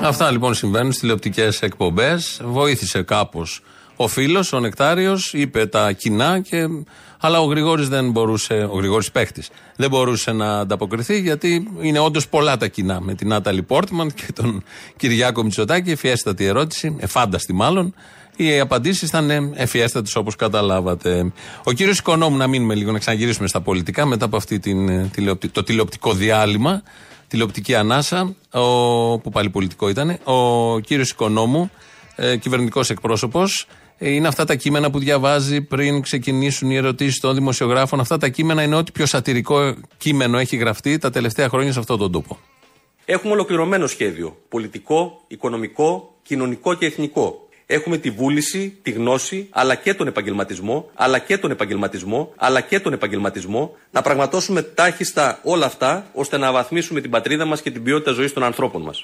Αυτά 0.03 0.31
λοιπόν 0.31 0.53
συμβαίνουν 0.53 0.87
στις 0.87 0.99
τηλεοπτικές 0.99 1.61
εκπομπές. 1.61 2.41
Βοήθησε 2.43 3.01
κάπως 3.01 3.61
ο 3.95 4.07
φίλος, 4.07 4.53
ο 4.53 4.59
Νεκτάριος, 4.59 5.33
είπε 5.33 5.65
τα 5.65 5.91
κοινά, 5.91 6.39
και... 6.39 6.67
αλλά 7.19 7.39
ο 7.39 7.45
Γρηγόρης 7.45 7.89
δεν 7.89 8.11
μπορούσε, 8.11 8.67
ο 8.71 8.77
Γρηγόρης 8.77 9.11
παίχτης, 9.11 9.49
δεν 9.75 9.89
μπορούσε 9.89 10.31
να 10.31 10.59
ανταποκριθεί 10.59 11.19
γιατί 11.19 11.71
είναι 11.81 11.99
όντως 11.99 12.27
πολλά 12.27 12.57
τα 12.57 12.67
κοινά 12.67 13.01
με 13.01 13.13
την 13.13 13.27
Νάταλη 13.27 13.63
Πόρτμαν 13.63 14.13
και 14.13 14.25
τον 14.35 14.63
Κυριάκο 14.97 15.43
Μητσοτάκη. 15.43 15.91
Εφιέστατη 15.91 16.45
ερώτηση, 16.45 16.95
εφάνταστη 16.99 17.53
μάλλον. 17.53 17.93
Οι 18.35 18.59
απαντήσεις 18.59 19.07
ήταν 19.07 19.53
εφιέστατες 19.55 20.15
όπως 20.15 20.35
καταλάβατε. 20.35 21.31
Ο 21.63 21.71
κύριος 21.71 21.99
Οικονόμου, 21.99 22.37
να 22.37 22.47
μείνουμε 22.47 22.75
λίγο, 22.75 22.91
να 22.91 22.99
ξαναγυρίσουμε 22.99 23.47
στα 23.47 23.61
πολιτικά 23.61 24.05
μετά 24.05 24.25
από 24.25 24.37
αυτή 24.37 24.59
την, 24.59 24.89
ε, 24.89 25.09
τηλεοπτι- 25.13 25.51
το 25.51 25.63
τηλεοπτικό 25.63 26.13
διάλειμμα, 26.13 26.83
τηλεοπτική 27.27 27.75
ανάσα, 27.75 28.35
ο, 28.51 29.19
που 29.19 29.29
πάλι 29.29 29.49
πολιτικό 29.49 29.89
ήταν. 29.89 30.17
Ο 30.23 30.79
κύριος 30.79 31.09
Οικονόμου, 31.09 31.71
ε, 32.15 32.37
κυβερνητικός 32.37 32.89
εκπρόσωπος, 32.89 33.67
είναι 33.97 34.27
αυτά 34.27 34.45
τα 34.45 34.55
κείμενα 34.55 34.89
που 34.91 34.99
διαβάζει 34.99 35.61
πριν 35.61 36.01
ξεκινήσουν 36.01 36.69
οι 36.71 36.75
ερωτήσεις 36.75 37.19
των 37.19 37.35
δημοσιογράφων. 37.35 37.99
Αυτά 37.99 38.17
τα 38.17 38.27
κείμενα 38.27 38.63
είναι 38.63 38.75
ό,τι 38.75 38.91
πιο 38.91 39.05
σατυρικό 39.05 39.75
κείμενο 39.97 40.37
έχει 40.37 40.55
γραφτεί 40.55 40.97
τα 40.97 41.09
τελευταία 41.09 41.49
χρόνια 41.49 41.71
σε 41.71 41.79
αυτόν 41.79 41.97
τον 41.97 42.11
τόπο. 42.11 42.37
Έχουμε 43.05 43.33
ολοκληρωμένο 43.33 43.87
σχέδιο. 43.87 44.37
Πολιτικό, 44.49 45.21
οικονομικό, 45.27 46.15
κοινωνικό 46.23 46.73
και 46.73 46.85
εθνικό. 46.85 47.46
Έχουμε 47.69 47.97
τη 47.97 48.09
βούληση, 48.09 48.77
τη 48.81 48.91
γνώση, 48.91 49.47
αλλά 49.49 49.75
και 49.75 49.93
τον 49.93 50.07
επαγγελματισμό, 50.07 50.89
αλλά 50.93 51.19
και 51.19 51.37
τον 51.37 51.51
επαγγελματισμό, 51.51 52.33
αλλά 52.35 52.61
και 52.61 52.79
τον 52.79 52.93
επαγγελματισμό, 52.93 53.75
να 53.91 54.01
πραγματώσουμε 54.01 54.61
τάχιστα 54.61 55.39
όλα 55.43 55.65
αυτά, 55.65 56.07
ώστε 56.13 56.37
να 56.37 56.47
avαθμίσουμε 56.47 57.01
την 57.01 57.09
πατρίδα 57.09 57.45
μας 57.45 57.61
και 57.61 57.71
την 57.71 57.83
ποιότητα 57.83 58.11
ζωής 58.11 58.33
των 58.33 58.43
ανθρώπων 58.43 58.81
μας. 58.81 59.03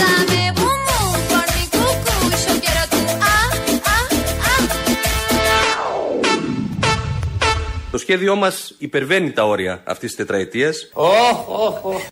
Dame 0.00 0.42
bum 0.58 0.78
bum 0.88 1.18
por 1.30 1.46
mi 1.54 1.64
cucu, 1.74 2.14
yo 2.44 2.54
quiero 2.62 2.84
tu 2.92 2.98
ah, 3.30 3.48
Το 7.90 7.98
σχέδιό 7.98 8.34
μας 8.34 8.74
υπερβαίνει 8.78 9.30
τα 9.32 9.44
όρια 9.44 9.82
αυτής 9.84 10.08
της 10.08 10.16
τετραετίας. 10.16 10.90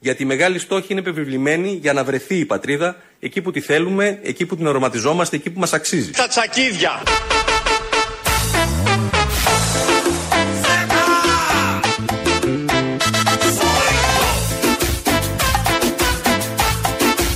Γιατί 0.01 0.23
οι 0.23 0.27
μεγάλοι 0.27 0.59
στόχοι 0.59 0.87
είναι 0.89 1.01
επιβεβλημένοι 1.01 1.79
για 1.83 1.93
να 1.93 2.05
βρεθεί 2.05 2.37
η 2.39 2.45
πατρίδα 2.45 2.97
εκεί 3.19 3.41
που 3.41 3.51
τη 3.51 3.61
θέλουμε, 3.61 4.19
εκεί 4.23 4.47
που 4.47 4.57
την 4.57 4.67
οραματιζόμαστε, 4.67 5.37
εκεί 5.37 5.51
που 5.51 5.61
μας 5.61 5.73
αξίζει. 5.73 6.11
Τα 6.11 6.27
τσακίδια. 6.27 7.03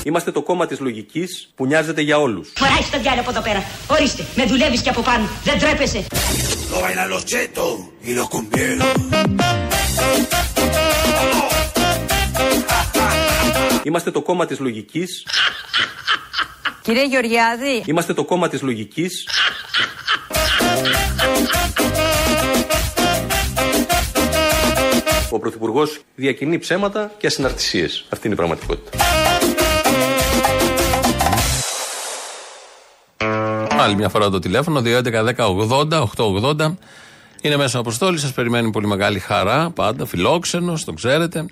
Είμαστε 0.02 0.30
το 0.32 0.42
κόμμα 0.42 0.66
της 0.66 0.80
λογικής 0.80 1.50
που 1.54 1.66
νοιάζεται 1.66 2.00
για 2.00 2.18
όλους. 2.18 2.52
Φοράει 2.56 2.82
στο 2.82 2.98
διάλογο 3.00 3.20
από 3.20 3.30
εδώ 3.30 3.40
πέρα. 3.40 3.64
Ορίστε, 3.86 4.24
με 4.34 4.44
δουλεύεις 4.44 4.80
και 4.82 4.88
από 4.88 5.02
πάνω. 5.02 5.28
Δεν 5.44 5.58
τρέπεσαι. 5.58 6.04
No 6.72 6.78
bailan 6.84 7.08
los 7.14 7.24
chetos 7.32 7.72
y 8.08 8.14
los 8.18 8.28
cumbieros. 8.28 8.86
Είμαστε 13.82 14.10
το 14.10 14.22
κόμμα 14.22 14.46
της 14.46 14.58
λογικής. 14.58 15.26
Κύριε 16.90 17.06
Γεωργιάδη. 17.06 17.82
Είμαστε 17.86 18.14
το 18.14 18.24
κόμμα 18.24 18.48
της 18.48 18.62
λογικής. 18.62 19.28
Ο 25.30 25.38
Πρωθυπουργός 25.38 26.00
διακινεί 26.14 26.58
ψέματα 26.58 27.12
και 27.18 27.26
ασυναρτησίες. 27.26 28.06
Αυτή 28.08 28.26
είναι 28.26 28.34
η 28.34 28.38
πραγματικότητα. 28.38 28.98
Άλλη 33.78 33.94
μια 33.94 34.08
φορά 34.08 34.30
το 34.30 34.38
τηλέφωνο, 34.38 34.82
2.11.10.80.880. 34.84 36.74
Είναι 37.42 37.56
μέσα 37.56 37.78
ο 37.78 37.80
Αποστόλης, 37.80 38.20
σας 38.20 38.32
περιμένει 38.32 38.70
πολύ 38.70 38.86
μεγάλη 38.86 39.18
χαρά, 39.18 39.70
πάντα 39.70 40.06
φιλόξενος, 40.06 40.84
το 40.84 40.92
ξέρετε. 40.92 41.46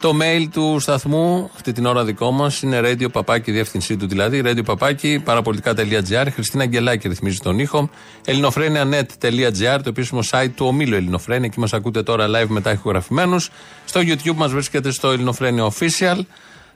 Το 0.00 0.12
mail 0.20 0.46
του 0.52 0.76
σταθμού, 0.80 1.50
αυτή 1.54 1.72
την 1.72 1.86
ώρα 1.86 2.04
δικό 2.04 2.30
μας, 2.30 2.62
είναι 2.62 2.80
radio 2.84 3.12
παπάκι, 3.12 3.52
διεύθυνσή 3.52 3.96
του 3.96 4.06
δηλαδή, 4.06 4.42
radio 4.44 4.64
παπάκι, 4.64 5.20
παραπολιτικά.gr. 5.24 6.26
Χριστίνα 6.32 6.62
Αγγελάκη 6.62 7.08
ρυθμίζει 7.08 7.38
τον 7.38 7.58
ήχο. 7.58 7.90
ελληνοφρένια.net.gr, 8.24 9.78
το 9.82 9.88
επίσημο 9.88 10.20
site 10.30 10.50
του 10.56 10.66
ομίλου 10.66 10.94
Ελληνοφρένια. 10.94 11.46
Εκεί 11.46 11.60
μας 11.60 11.72
ακούτε 11.72 12.02
τώρα 12.02 12.26
live 12.26 12.48
μετά 12.48 12.72
ηχογραφημένους. 12.72 13.50
Στο 13.84 14.00
YouTube 14.00 14.34
μας 14.34 14.52
βρίσκεται 14.52 14.90
στο 14.90 15.10
Ελληνοφρένια 15.10 15.72
Official. 15.72 16.20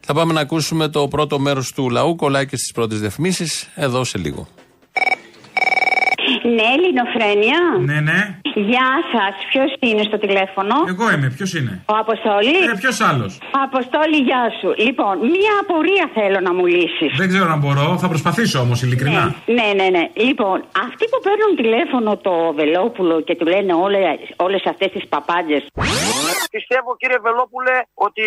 Θα 0.00 0.14
πάμε 0.14 0.32
να 0.32 0.40
ακούσουμε 0.40 0.88
το 0.88 1.08
πρώτο 1.08 1.38
μέρος 1.38 1.72
του 1.72 1.90
λαού, 1.90 2.16
κολλάει 2.16 2.46
και 2.46 2.56
στις 2.56 2.72
πρώτες 2.72 3.00
διαφημίσεις, 3.00 3.68
εδώ 3.74 4.04
σε 4.04 4.18
λίγο. 4.18 4.48
Ναι, 6.56 6.64
Ελληνοφρένια. 6.76 7.60
Ναι, 7.90 7.98
ναι. 8.10 8.20
Γεια 8.72 8.88
σας, 9.12 9.32
ποιος 9.50 9.70
είναι 9.86 10.02
στο 10.10 10.18
τηλέφωνο; 10.24 10.74
Εγώ 10.94 11.04
είμαι, 11.12 11.28
ποιος 11.36 11.50
είναι; 11.58 11.72
Ο 11.92 11.94
Αποστόλη. 12.04 12.56
Ε, 12.72 12.74
ποιος 12.82 12.96
άλλος; 13.10 13.30
Αποστόλη, 13.66 14.16
γεια 14.28 14.42
σου. 14.58 14.68
Λοιπόν, 14.86 15.14
μία 15.34 15.52
απορία 15.62 16.06
θέλω 16.18 16.38
να 16.46 16.52
μου 16.56 16.66
λύσεις. 16.76 17.10
Δεν 17.20 17.28
ξέρω 17.32 17.48
αν 17.56 17.60
μπορώ, 17.62 17.86
θα 18.02 18.08
προσπαθήσω 18.12 18.58
όμως 18.66 18.78
ειλικρινά. 18.84 19.24
Ναι, 19.58 19.68
ναι, 19.78 19.86
ναι. 19.96 20.04
Λοιπόν, 20.28 20.56
αυτοί 20.86 21.04
που 21.10 21.18
παίρνουν 21.26 21.52
τηλέφωνο 21.62 22.10
το 22.26 22.34
Βελόπουλο 22.58 23.14
και 23.26 23.34
του 23.38 23.46
λένε 23.52 23.72
όλε 24.46 24.56
αυτές 24.72 24.88
τις 24.94 25.04
παπάντζες. 25.14 25.62
Πιστεύω 26.56 26.90
κύριε 27.00 27.18
Βελόπουλε 27.26 27.76
ότι 28.06 28.24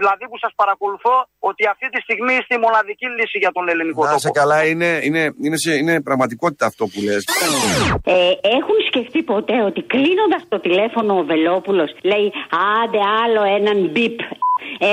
δηλαδή 0.00 0.24
που 0.30 0.38
σας 0.44 0.52
παρακολουθώ 0.62 1.14
ότι 1.50 1.62
αυτή 1.72 1.86
τη 1.94 1.98
στιγμή 2.06 2.32
είστε 2.40 2.54
η 2.58 2.62
μοναδική 2.66 3.06
λύση 3.18 3.36
για 3.44 3.52
τον 3.56 3.64
ελληνικό 3.72 4.00
Να 4.04 4.08
τόπο. 4.12 4.20
σε 4.26 4.30
καλά, 4.40 4.58
είναι, 4.70 4.90
είναι, 5.06 5.22
είναι, 5.46 5.56
σε- 5.64 5.76
είναι 5.80 5.94
πραγματικότητα 6.08 6.64
αυτό 6.70 6.84
που 6.92 6.98
λες. 7.06 7.22
Ε, 8.04 8.32
έχουν 8.56 8.76
σκεφτεί 8.86 9.22
ποτέ 9.22 9.62
ότι 9.62 9.82
κλείνοντας 9.82 10.42
το 10.48 10.60
τηλέφωνο 10.60 11.18
ο 11.18 11.24
Βελόπουλος 11.24 11.90
λέει 12.02 12.32
Άντε 12.82 12.98
άλλο 13.24 13.42
έναν 13.56 13.88
μπιπ. 13.90 14.18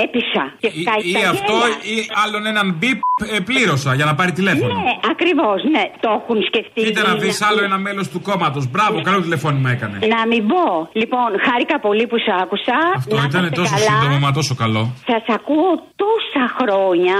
Έπεισα. 0.04 0.44
Και 0.62 0.70
Ή, 0.72 0.80
σκάει 0.82 1.02
ή 1.08 1.10
στα 1.14 1.28
αυτό, 1.34 1.54
γέλια. 1.60 1.78
ή 1.94 1.96
άλλον 2.22 2.42
έναν 2.52 2.66
μπιπ 2.78 2.98
ε, 3.36 3.40
πλήρωσα 3.48 3.90
για 3.98 4.06
να 4.10 4.14
πάρει 4.18 4.32
τηλέφωνο. 4.40 4.74
Ναι, 4.86 4.92
ακριβώς, 5.12 5.58
ναι. 5.74 5.84
Το 6.04 6.08
έχουν 6.18 6.38
σκεφτεί. 6.50 6.80
Κοίτα 6.86 7.02
να 7.10 7.14
δεις 7.22 7.36
Είναι- 7.38 7.46
άλλο 7.48 7.60
ένα 7.68 7.78
μέλος 7.86 8.06
του 8.12 8.20
κόμματος. 8.28 8.64
Μπράβο, 8.72 8.96
καλό 9.08 9.18
τηλεφώνημα 9.26 9.68
έκανε. 9.76 9.96
Να 10.14 10.20
μην 10.30 10.42
πω. 10.52 10.64
Λοιπόν, 11.02 11.28
χάρηκα 11.46 11.76
πολύ 11.86 12.04
που 12.10 12.18
σ' 12.26 12.30
άκουσα. 12.42 12.76
Αυτό 13.00 13.14
Να 13.16 13.24
ήταν 13.30 13.42
είστε 13.44 13.56
τόσο 13.60 13.74
καλά. 13.74 13.88
σύντομο, 13.90 14.16
μα 14.24 14.30
τόσο 14.38 14.54
καλό. 14.62 14.82
Σας 15.10 15.24
ακούω 15.38 15.70
τόσα 16.04 16.44
χρόνια. 16.58 17.18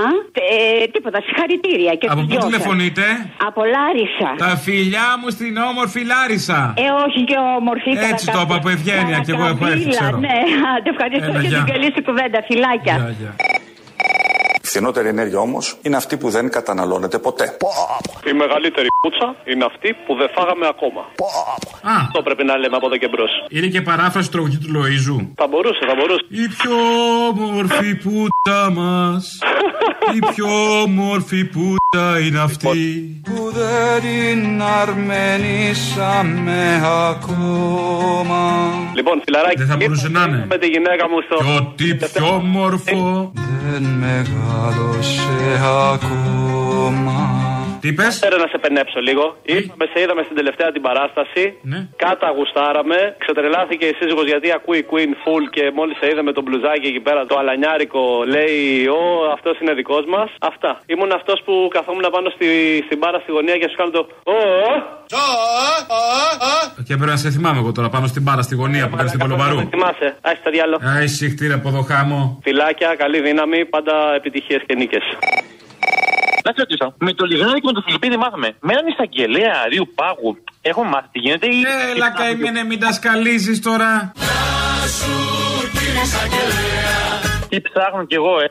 Ε, 0.51 0.85
τίποτα, 0.95 1.19
συγχαρητήρια. 1.27 1.93
Και 2.01 2.07
Από 2.11 2.21
στους 2.21 2.25
πού 2.25 2.31
δυο 2.33 2.41
σας. 2.41 2.47
τηλεφωνείτε; 2.49 3.05
Από 3.49 3.61
Λάρισα. 3.75 4.31
Τα 4.47 4.53
φιλιά 4.67 5.07
μου 5.21 5.29
στην 5.37 5.53
όμορφη 5.71 6.01
Λάρισα. 6.13 6.61
Ε, 6.85 6.87
όχι 7.07 7.21
και 7.29 7.37
όμορφη. 7.59 7.91
Έτσι 8.13 8.25
το 8.37 8.41
είπα 8.45 8.55
από 8.61 8.69
ευγένεια 8.77 9.19
και 9.25 9.33
εγώ 9.37 9.45
έχω 9.53 9.65
έρθει, 9.73 9.89
Καρακαβίλα, 9.89 9.97
ξέρω. 9.99 10.17
Ναι, 10.27 10.37
άντε, 10.73 10.89
ευχαριστώ 10.95 11.31
Έλα, 11.33 11.41
για 11.45 11.51
γεια. 11.53 11.61
την 11.65 11.69
καλή 11.73 11.89
σου 11.95 12.03
κουβέντα. 12.09 12.38
Φιλάκια. 12.47 13.17
Η 14.63 14.67
φθηνότερη 14.71 15.09
ενέργεια 15.09 15.39
όμως 15.39 15.79
είναι 15.83 15.97
αυτή 15.97 16.17
που 16.17 16.31
δεν 16.31 16.51
καταναλώνεται 16.51 17.19
ποτέ. 17.19 17.57
Η 18.31 18.33
μεγαλύτερη 18.33 18.89
πουτσα 19.01 19.37
είναι 19.45 19.65
αυτή 19.65 19.89
που 20.07 20.15
δεν 20.15 20.29
φάγαμε 20.35 20.67
ακόμα. 20.69 21.03
Αυτό 21.83 22.23
πρέπει 22.23 22.45
να 22.45 22.57
λέμε 22.57 22.77
από 22.77 22.87
εδώ 22.87 22.97
και 22.97 23.09
μπρος. 23.09 23.31
Είναι 23.49 23.67
και 23.67 23.83
παράφραση 23.83 24.31
τραγουδί 24.31 24.59
του 24.59 24.71
Λοίζου. 24.75 25.33
Θα 25.35 25.47
μπορούσε, 25.47 25.81
θα 25.87 25.95
μπορούσε. 25.99 26.25
Η 26.29 26.47
πιο 26.59 26.77
όμορφη 27.29 27.95
πούτα 27.95 28.71
μας. 28.71 29.39
Η 30.17 30.19
πιο 30.35 30.47
όμορφη 30.83 31.45
πούτα 31.45 31.88
είναι 31.97 32.39
αυτή; 32.39 33.21
που 33.25 33.53
δεν 33.53 34.01
την 34.01 34.63
αρμενήσαμε 34.63 36.81
ακόμα. 37.09 38.71
Λοιπόν, 38.95 39.21
φιλαράκι, 39.25 39.57
Δεν 39.57 39.67
θα 39.67 39.77
μπορούσε 39.77 40.09
να 40.09 40.23
είναι. 40.23 40.47
με 40.49 40.59
τη 40.59 40.67
γυναίκα 40.67 41.09
μου 41.09 41.17
στο. 41.27 41.37
Και 41.37 41.57
ό,τι 41.59 41.95
πιο 41.95 42.35
όμορφο. 42.35 43.33
Δεν 43.71 43.83
μεγάλωσε 43.83 45.61
ακόμα. 45.93 47.43
Τι 47.83 47.89
πες; 47.99 48.13
Θέλω 48.25 48.39
να 48.45 48.49
σε 48.53 48.59
πενέψω 48.65 49.01
λίγο. 49.09 49.25
Ήρθαμε, 49.57 49.85
σε 49.93 49.99
είδαμε 50.03 50.23
στην 50.27 50.37
τελευταία 50.41 50.69
την 50.77 50.83
παράσταση. 50.89 51.43
Ναι. 51.73 51.81
Κάτα 52.05 52.29
γουστάραμε. 52.37 52.99
Ξετρελάθηκε 53.23 53.87
η 53.93 53.95
σύζυγος 53.99 54.27
γιατί 54.33 54.49
ακούει 54.59 54.81
Queen 54.91 55.13
Full 55.23 55.45
και 55.55 55.65
μόλις 55.79 55.97
σε 56.01 56.07
είδε 56.11 56.23
με 56.29 56.33
τον 56.37 56.43
μπλουζάκι 56.45 56.87
εκεί 56.93 57.03
πέρα 57.09 57.21
το 57.31 57.35
αλανιάρικο 57.43 58.03
λέει 58.35 58.59
Ω, 59.01 59.03
αυτός 59.37 59.55
είναι 59.61 59.73
δικός 59.81 60.05
μας. 60.15 60.29
Αυτά. 60.51 60.71
Ήμουν 60.93 61.13
αυτός 61.19 61.39
που 61.47 61.55
καθόμουν 61.77 62.05
πάνω 62.17 62.29
στη, 62.35 62.47
στην 62.87 62.99
μπάρα 63.01 63.19
στη 63.25 63.31
γωνία 63.37 63.57
και 63.61 63.69
σου 63.71 63.77
κάνω 63.81 63.93
το 63.99 64.03
Ω, 64.39 64.41
ω. 65.23 66.03
Και 66.87 66.95
πρέπει 66.99 67.11
να 67.11 67.17
σε 67.17 67.31
θυμάμαι 67.31 67.59
εγώ 67.63 67.73
τώρα 67.73 67.89
πάνω 67.89 68.07
στην 68.07 68.23
μπάρα 68.23 68.43
στη 68.43 68.55
γωνία 68.55 68.89
που 68.89 68.97
κάνεις 68.97 69.11
στην 69.13 69.23
Κολοβαρού. 69.25 69.59
Θυμάσαι, 69.75 70.09
άχι 70.29 70.41
το 70.47 70.51
διάλογο. 70.51 70.81
Άι, 70.97 71.07
συχτήρα 71.07 71.55
από 71.55 71.69
εδώ 71.69 71.83
χάμω. 71.83 72.39
Φιλάκια, 72.43 72.95
καλή 73.03 73.21
δύναμη, 73.21 73.67
πάντα 73.67 73.95
επιτυχίες 74.17 74.63
και 74.67 74.75
νίκες. 74.75 75.05
Να 76.49 76.55
σε 76.55 76.61
ρωτήσω, 76.69 76.95
με 76.99 77.13
το 77.13 77.25
λιγνάδι 77.27 77.61
και 77.61 77.67
με 77.71 77.73
το 77.73 77.83
Φιλιππίδη 77.87 78.17
μάθαμε. 78.17 78.49
Με 78.61 78.73
έναν 78.73 78.87
εισαγγελέα 78.87 79.53
αρίου 79.65 79.93
πάγου 79.95 80.39
έχουμε 80.61 80.89
μάθει 80.89 81.09
τι 81.13 81.19
γίνεται 81.19 81.47
ή. 81.47 81.63
Έλα 81.95 82.11
καημένε, 82.11 82.63
μην 82.65 82.81
τα 82.81 82.93
σκαλίζεις 82.93 83.61
τώρα. 83.61 84.13
Τι 87.49 87.61
ψάχνω 87.61 88.05
κι 88.05 88.15
εγώ, 88.15 88.41
ε. 88.41 88.51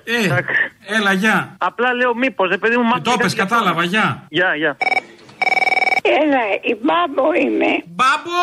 Έλα, 0.96 1.14
γεια. 1.14 1.56
Απλά 1.58 1.94
λέω 1.94 2.16
μήπως, 2.16 2.50
ρε 2.50 2.58
παιδί 2.58 2.78
μου, 2.78 2.84
μάθαμε. 2.84 3.04
Το 3.04 3.18
πες, 3.18 3.34
κατάλαβα, 3.34 3.84
γεια. 3.84 4.24
Γεια, 4.30 4.56
γεια. 4.56 4.78
Έλα, 6.22 6.42
η 6.62 6.78
μπάμπο 6.82 7.34
είμαι. 7.34 7.84
Μπάμπο! 7.86 8.40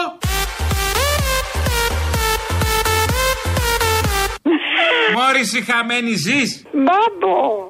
Μόρις 5.15 5.53
η 5.55 5.63
χαμένη 5.63 6.15
ζεις; 6.15 6.63
Μπάμπο. 6.73 7.69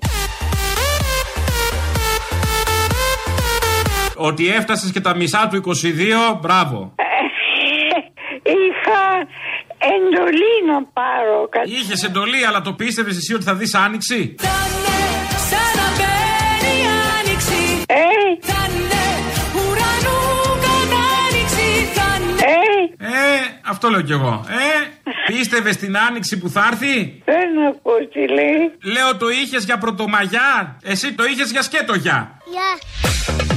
Ότι 4.17 4.49
έφτασες 4.49 4.91
και 4.91 5.01
τα 5.01 5.17
μισά 5.17 5.49
του 5.53 5.57
22, 5.57 6.39
μπράβο. 6.41 6.95
Είχα 8.43 9.03
εντολή 9.79 10.55
να 10.73 10.83
πάρω 10.93 11.49
κάτι. 11.51 11.71
Είχες 11.71 12.03
εντολή, 12.03 12.47
αλλά 12.47 12.61
το 12.61 12.73
πίστευες 12.73 13.17
εσύ 13.17 13.35
ότι 13.35 13.45
θα 13.45 13.55
δεις 13.55 13.75
άνοιξη; 13.75 14.35
Σαν 15.51 15.71
να 15.81 15.87
μπαίνει 15.97 16.73
η 16.83 16.87
άνοιξη 17.19 17.83
Ε, 17.87 18.03
Θα 18.41 18.67
είναι 18.75 19.05
ουρανού 19.57 20.19
κατάνοιξη 20.67 21.69
Θα 21.95 22.07
είναι 22.21 22.55
Ε, 22.99 23.61
αυτό 23.65 23.89
λέω 23.89 24.01
κι 24.01 24.13
εγώ. 24.13 24.45
Ε, 24.49 24.93
Πίστευες 25.27 25.75
στην 25.75 25.97
άνοιξη 25.99 26.39
που 26.39 26.49
θα 26.49 26.69
έρθει; 26.71 27.23
Δεν 27.25 27.67
ακούω 27.69 28.09
τι 28.13 28.29
λέει. 28.29 28.93
Λέω 28.95 29.17
το 29.17 29.29
είχες 29.29 29.65
για 29.65 29.79
πρωτομαγιά. 29.79 30.79
Εσύ 30.83 31.13
το 31.15 31.25
είχες 31.25 31.51
για 31.51 31.63
σκέτο 31.63 31.95
για. 31.95 32.39
Γεια. 32.51 33.54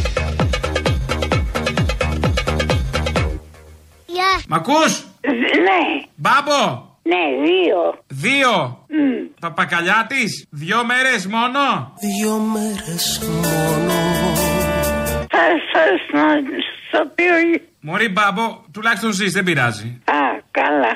Γεια. 4.17 4.33
Μ' 4.49 4.53
ακούς; 4.53 4.91
Ναι. 5.67 5.81
Μπάμπο. 6.15 6.61
Ναι, 7.11 7.23
δύο. 7.47 7.79
Δύο. 8.07 8.85
Παπακαλιάτης. 9.39 10.47
Δύο 10.51 10.85
μέρες 10.85 11.27
μόνο. 11.27 11.93
Δύο 12.05 12.33
μέρες 12.53 13.19
μόνο. 13.23 13.95
Θα 15.33 15.45
σας 15.71 15.99
να 16.13 16.27
στο 16.87 17.11
πει 17.15 17.23
ο 17.23 17.65
Μωρή 17.79 18.09
μπάμπο, 18.09 18.61
τουλάχιστον 18.73 19.11
ζεις, 19.11 19.31
δεν 19.33 19.43
πειράζει. 19.43 20.01
Α, 20.05 20.19
καλά. 20.51 20.93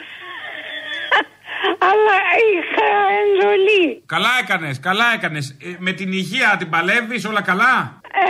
Αλλά 1.90 2.18
είχα 2.52 2.90
εντολή. 3.22 4.04
Καλά 4.06 4.30
έκανες, 4.42 4.80
καλά 4.80 5.06
έκανες. 5.14 5.58
Ε, 5.62 5.76
με 5.80 5.92
την 5.92 6.12
υγεία 6.12 6.56
την 6.58 6.70
παλεύεις, 6.70 7.26
όλα 7.26 7.42
καλά; 7.42 8.02
Ε, 8.24 8.28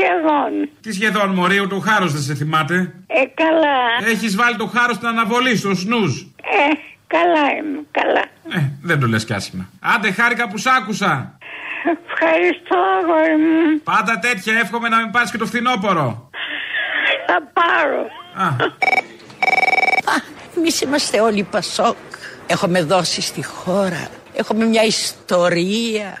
σχεδόν. 0.00 0.70
Τι 0.80 0.92
σχεδόν, 0.92 1.28
Μωρή, 1.30 1.60
ούτε 1.60 1.74
ο 1.74 1.78
χάρος 1.78 2.12
δεν 2.12 2.22
σε 2.22 2.34
θυμάται; 2.34 2.74
Ε, 3.06 3.22
καλά. 3.34 4.10
Έχεις 4.10 4.36
βάλει 4.36 4.56
το 4.56 4.66
χάρο 4.66 4.92
στην 4.92 5.08
αναβολή, 5.08 5.56
στο 5.56 5.74
σνουζ. 5.74 6.20
Ε, 6.20 6.72
καλά 7.06 7.44
είμαι, 7.58 7.80
καλά. 7.90 8.24
Ε, 8.58 8.70
δεν 8.82 9.00
το 9.00 9.06
λες 9.06 9.24
κι 9.24 9.32
άσχημα. 9.32 9.68
Άντε, 9.80 10.10
χάρηκα 10.12 10.48
που 10.48 10.56
σ' 10.56 10.66
άκουσα. 10.66 11.38
Ευχαριστώ, 12.08 12.76
αγόρι 13.02 13.36
μου. 13.36 13.80
Πάντα 13.84 14.18
τέτοια, 14.18 14.58
εύχομαι 14.58 14.88
να 14.88 14.96
μην 14.96 15.10
πάρεις 15.10 15.30
και 15.30 15.38
το 15.38 15.46
φθινόπωρο. 15.46 16.30
Θα 17.26 17.42
πάρω. 17.52 18.06
Εμείς 20.56 20.80
είμαστε 20.80 21.20
όλοι 21.20 21.42
Πασόκ. 21.42 21.96
Έχουμε 22.46 22.82
δώσει 22.82 23.20
στη 23.20 23.44
χώρα. 23.44 24.08
Έχουμε 24.34 24.64
μια 24.64 24.82
ιστορία. 24.82 26.18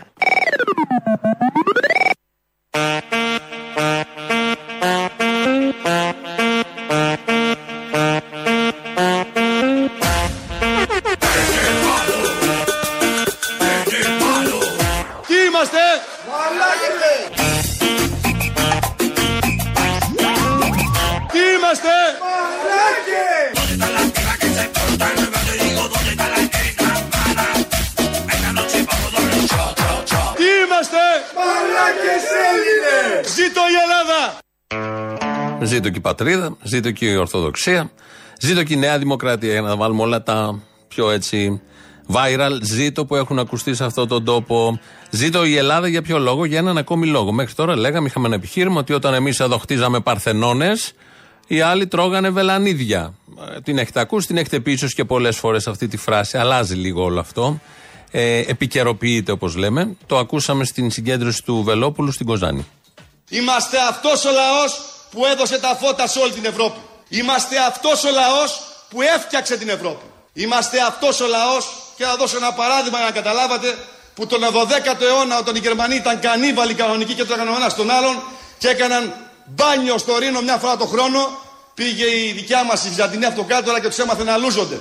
Ζήτω 35.90 36.02
και 36.02 36.08
η 36.08 36.14
πατρίδα, 36.14 36.56
ζήτω 36.62 36.90
και 36.90 37.06
η 37.06 37.14
Ορθοδοξία, 37.14 37.90
ζήτω 38.40 38.62
και 38.62 38.74
η 38.74 38.76
Νέα 38.76 38.98
Δημοκρατία 38.98 39.52
για 39.52 39.60
να 39.60 39.76
βάλουμε 39.76 40.02
όλα 40.02 40.22
τα 40.22 40.62
πιο 40.88 41.10
έτσι 41.10 41.60
viral 42.12 42.58
ζήτω 42.62 43.04
που 43.04 43.16
έχουν 43.16 43.38
ακουστεί 43.38 43.74
σε 43.74 43.84
αυτόν 43.84 44.08
τον 44.08 44.24
τόπο. 44.24 44.80
Ζήτω 45.10 45.44
η 45.44 45.56
Ελλάδα 45.56 45.88
για 45.88 46.02
ποιο 46.02 46.18
λόγο, 46.18 46.44
για 46.44 46.58
έναν 46.58 46.78
ακόμη 46.78 47.06
λόγο. 47.06 47.32
Μέχρι 47.32 47.54
τώρα 47.54 47.76
λέγαμε, 47.76 48.06
είχαμε 48.08 48.26
ένα 48.26 48.34
επιχείρημα 48.34 48.78
ότι 48.78 48.92
όταν 48.92 49.14
εμείς 49.14 49.40
εδώ 49.40 49.58
χτίζαμε 49.58 50.00
παρθενώνες, 50.00 50.92
οι 51.46 51.60
άλλοι 51.60 51.86
τρώγανε 51.86 52.30
βελανίδια. 52.30 53.14
Ε, 53.56 53.60
Την 53.60 53.78
έχετε 53.78 54.00
ακούσει, 54.00 54.26
την 54.26 54.36
έχετε 54.36 54.60
πει 54.60 54.72
ίσως 54.72 54.94
και 54.94 55.04
πολλές 55.04 55.36
φορές 55.36 55.66
αυτή 55.66 55.88
τη 55.88 55.96
φράση. 55.96 56.38
Αλλάζει 56.38 56.74
λίγο 56.74 57.02
όλο 57.02 57.20
αυτό. 57.20 57.60
Ε, 58.10 58.38
επικαιροποιείται 58.38 59.32
όπως 59.32 59.56
λέμε. 59.56 59.96
Το 60.06 60.18
ακούσαμε 60.18 60.64
στην 60.64 60.90
συγκέντρωση 60.90 61.42
του 61.44 61.62
Βελόπουλου 61.62 62.12
στην 62.12 62.26
Κοζάνη. 62.26 62.66
Είμαστε 63.28 63.76
αυτός 63.90 64.24
ο 64.24 64.30
λαός 64.30 64.89
που 65.10 65.26
έδωσε 65.26 65.58
τα 65.58 65.76
φώτα 65.80 66.06
σε 66.06 66.18
όλη 66.18 66.32
την 66.32 66.44
Ευρώπη. 66.44 66.80
Είμαστε 67.08 67.58
αυτός 67.58 68.04
ο 68.04 68.10
λαός 68.10 68.60
που 68.88 69.02
έφτιαξε 69.02 69.56
την 69.56 69.68
Ευρώπη. 69.68 70.04
Είμαστε 70.32 70.80
αυτός 70.80 71.20
ο 71.20 71.26
λαός 71.26 71.68
και 71.96 72.04
θα 72.04 72.16
δώσω 72.16 72.36
ένα 72.36 72.52
παράδειγμα 72.52 72.98
για 72.98 73.06
να 73.06 73.12
καταλάβατε 73.12 73.74
που 74.14 74.26
τον 74.26 74.40
12ο 74.42 75.00
αιώνα 75.00 75.38
όταν 75.38 75.54
οι 75.56 75.58
Γερμανοί 75.58 75.94
ήταν 75.94 76.20
κανίβαλοι 76.20 76.74
κανονικοί 76.74 77.14
και 77.14 77.24
τρώγανε 77.24 77.50
ο 77.50 77.54
ένας 77.56 77.74
τον 77.74 77.90
άλλον 77.90 78.22
και 78.58 78.68
έκαναν 78.68 79.14
μπάνιο 79.46 79.98
στο 79.98 80.18
Ρήνο 80.18 80.40
μια 80.40 80.56
φορά 80.56 80.76
το 80.76 80.86
χρόνο 80.86 81.38
πήγε 81.74 82.04
η 82.04 82.32
δικιά 82.32 82.64
μας 82.64 82.84
η 82.84 82.88
Βυζαντινή 82.88 83.24
αυτοκράτορα 83.24 83.80
και 83.80 83.88
τους 83.88 83.98
έμαθε 83.98 84.24
να 84.24 84.36
λούζονται. 84.36 84.78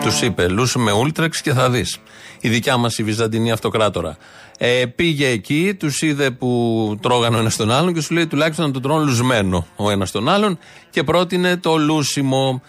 Τους 0.00 0.20
είπε, 0.22 0.48
λούσε 0.48 0.78
με 0.78 0.92
ούλτρεξ 0.92 1.40
και 1.42 1.52
θα 1.52 1.70
δεις. 1.70 1.98
Η 2.40 2.48
δικιά 2.48 2.76
μας 2.76 2.98
η 2.98 3.02
Βυζαντινή 3.02 3.50
Αυτοκράτορα. 3.50 4.16
Ε, 4.58 4.86
πήγε 4.86 5.28
εκεί, 5.28 5.74
τους 5.78 6.02
είδε 6.02 6.30
που 6.30 6.96
τρώγανε 7.02 7.36
ο 7.36 7.38
ένας 7.38 7.56
τον 7.56 7.70
άλλον 7.70 7.94
και 7.94 8.00
σου 8.00 8.14
λέει 8.14 8.26
τουλάχιστον 8.26 8.66
να 8.66 8.72
τον 8.72 8.82
τρώνε 8.82 9.04
λουσμένο 9.04 9.66
ο 9.76 9.90
ένας 9.90 10.10
τον 10.10 10.28
άλλον 10.28 10.58
και 10.90 11.02
πρότεινε 11.02 11.56
το 11.56 11.76
λούσιμο. 11.76 12.62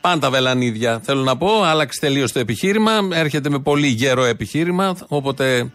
Πάντα 0.00 0.30
βελανίδια. 0.30 1.00
Θέλω 1.02 1.22
να 1.22 1.36
πω, 1.36 1.62
άλλαξε 1.62 2.00
τελείως 2.00 2.32
το 2.32 2.38
επιχείρημα. 2.38 2.92
Έρχεται 3.12 3.50
με 3.50 3.58
πολύ 3.58 3.86
γέρο 3.86 4.24
επιχείρημα. 4.24 4.96
Όποτε 5.08 5.70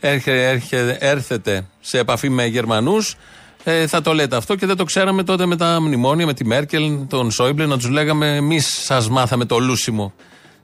έρχε, 0.00 0.48
έρχε, 0.48 0.96
έρθετε 1.00 1.66
σε 1.80 1.98
επαφή 1.98 2.28
με 2.28 2.46
Γερμανούς, 2.46 3.16
ε, 3.64 3.86
θα 3.86 4.00
το 4.00 4.12
λέτε 4.12 4.36
αυτό 4.36 4.54
και 4.54 4.66
δεν 4.66 4.76
το 4.76 4.84
ξέραμε 4.84 5.22
τότε 5.22 5.46
με 5.46 5.56
τα 5.56 5.80
μνημόνια, 5.80 6.26
με 6.26 6.34
τη 6.34 6.44
Μέρκελ, 6.44 7.06
τον 7.08 7.30
Σόιμπλε, 7.30 7.66
να 7.66 7.76
τους 7.78 7.88
λέγαμε 7.88 8.36
εμείς 8.36 8.82
σας 8.84 9.08
μάθαμε 9.08 9.44
το 9.44 9.58
λούσιμο. 9.58 10.12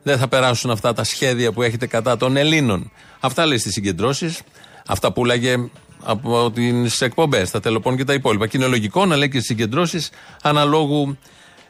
Δεν 0.02 0.18
θα 0.18 0.28
περάσουν 0.28 0.70
αυτά 0.70 0.92
τα 0.92 1.04
σχέδια 1.04 1.52
που 1.52 1.62
έχετε 1.62 1.86
κατά 1.86 2.16
των 2.16 2.36
Ελλήνων. 2.36 2.90
Αυτά 3.20 3.46
λέει 3.46 3.58
στις 3.58 3.72
συγκεντρώσεις. 3.72 4.40
Αυτά 4.86 5.12
που 5.12 5.24
λέγε 5.24 5.56
από 6.02 6.50
τις 6.50 7.00
εκπομπές, 7.00 7.50
τα 7.50 7.60
τελοπών 7.60 7.96
και 7.96 8.04
τα 8.04 8.12
υπόλοιπα. 8.12 8.46
Και 8.46 8.56
είναι 8.56 8.66
λογικό 8.66 9.06
να 9.06 9.16
λέει 9.16 9.28
και 9.28 9.36
στις 9.36 9.46
συγκεντρώσεις 9.46 10.10
αναλόγου 10.42 11.18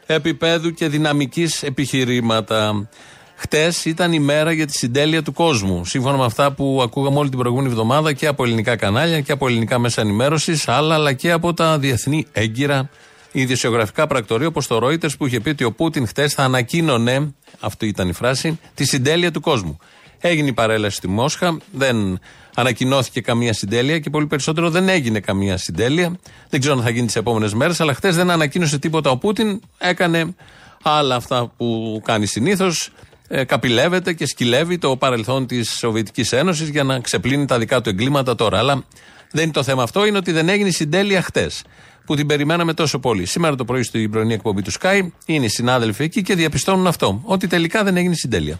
επίπεδου 0.05 0.71
και 0.73 0.87
δυναμικής 0.87 1.63
επιχειρήματα. 1.63 2.89
Χτες 3.35 3.85
ήταν 3.85 4.13
η 4.13 4.19
μέρα 4.19 4.51
για 4.51 4.65
τη 4.65 4.77
συντέλεια 4.77 5.23
του 5.23 5.33
κόσμου. 5.33 5.85
Σύμφωνα 5.85 6.17
με 6.17 6.25
αυτά 6.25 6.51
που 6.51 6.79
ακούγαμε 6.83 7.17
όλη 7.17 7.29
την 7.29 7.37
προηγούμενη 7.37 7.69
εβδομάδα 7.69 8.13
και 8.13 8.27
από 8.27 8.43
ελληνικά 8.43 8.75
κανάλια 8.75 9.21
και 9.21 9.31
από 9.31 9.47
ελληνικά 9.47 9.79
μέσα 9.79 10.01
ενημέρωσης, 10.01 10.67
αλλά, 10.67 10.93
αλλά 10.93 11.13
και 11.13 11.31
από 11.31 11.53
τα 11.53 11.79
διεθνή 11.79 12.25
έγκυρα 12.31 12.89
ειδησιογραφικά 13.31 14.07
πρακτορεία 14.07 14.47
όπως 14.47 14.67
το 14.67 14.79
Reuters 14.83 15.17
που 15.17 15.25
είχε 15.25 15.39
πει 15.39 15.49
ότι 15.49 15.63
ο 15.63 15.71
Πούτιν 15.71 16.07
χτες 16.07 16.33
θα 16.33 16.43
ανακοίνωνε, 16.43 17.33
αυτή 17.59 17.87
ήταν 17.87 18.07
η 18.07 18.13
φράση, 18.13 18.59
τη 18.73 18.85
συντέλεια 18.85 19.31
του 19.31 19.41
κόσμου. 19.41 19.77
Έγινε 20.21 20.47
η 20.47 20.53
παρέλαση 20.53 20.95
στη 20.95 21.07
Μόσχα, 21.07 21.57
δεν 21.71 22.19
ανακοινώθηκε 22.55 23.21
καμία 23.21 23.53
συντέλεια 23.53 23.99
και 23.99 24.09
πολύ 24.09 24.27
περισσότερο 24.27 24.69
δεν 24.69 24.89
έγινε 24.89 25.19
καμία 25.19 25.57
συντέλεια. 25.57 26.19
Δεν 26.49 26.59
ξέρω 26.59 26.75
αν 26.75 26.83
θα 26.83 26.89
γίνει 26.89 27.05
τις 27.05 27.15
επόμενες 27.15 27.53
μέρες, 27.53 27.79
αλλά 27.79 27.93
χτες 27.93 28.15
δεν 28.15 28.29
ανακοίνωσε 28.29 28.79
τίποτα 28.79 29.09
ο 29.09 29.17
Πούτιν. 29.17 29.61
Έκανε 29.77 30.35
άλλα 30.83 31.15
αυτά 31.15 31.51
που 31.57 32.01
κάνει 32.03 32.25
συνήθως. 32.25 32.91
Ε, 33.27 33.43
καπηλεύεται 33.43 34.13
και 34.13 34.25
σκυλεύει 34.25 34.77
το 34.77 34.97
παρελθόν 34.97 35.47
της 35.47 35.71
Σοβιετικής 35.77 36.31
Ένωσης 36.31 36.69
για 36.69 36.83
να 36.83 36.99
ξεπλύνει 36.99 37.45
τα 37.45 37.59
δικά 37.59 37.81
του 37.81 37.89
εγκλήματα 37.89 38.35
τώρα. 38.35 38.57
Αλλά 38.57 38.83
δεν 39.31 39.43
είναι 39.43 39.51
το 39.51 39.63
θέμα 39.63 39.83
αυτό, 39.83 40.05
είναι 40.05 40.17
ότι 40.17 40.31
δεν 40.31 40.49
έγινε 40.49 40.67
η 40.67 40.71
συντέλεια 40.71 41.21
χτες. 41.21 41.63
Που 42.09 42.15
την 42.15 42.27
περιμέναμε 42.27 42.73
τόσο 42.73 42.99
πολύ. 42.99 43.25
Σήμερα 43.25 43.55
το 43.55 43.65
πρωί 43.65 43.83
στην 43.83 44.11
πρωινή 44.11 44.33
εκπομπή 44.33 44.61
του 44.61 44.71
Sky 44.79 45.07
είναι 45.25 45.45
οι 45.45 45.49
συνάδελφοι 45.49 46.03
εκεί 46.03 46.21
και 46.21 46.35
διαπιστώνουν 46.35 46.87
αυτό. 46.87 47.21
Ότι 47.23 47.47
τελικά 47.47 47.83
δεν 47.83 47.97
έγινε 47.97 48.13
η 48.13 48.15
συντέλεια. 48.15 48.59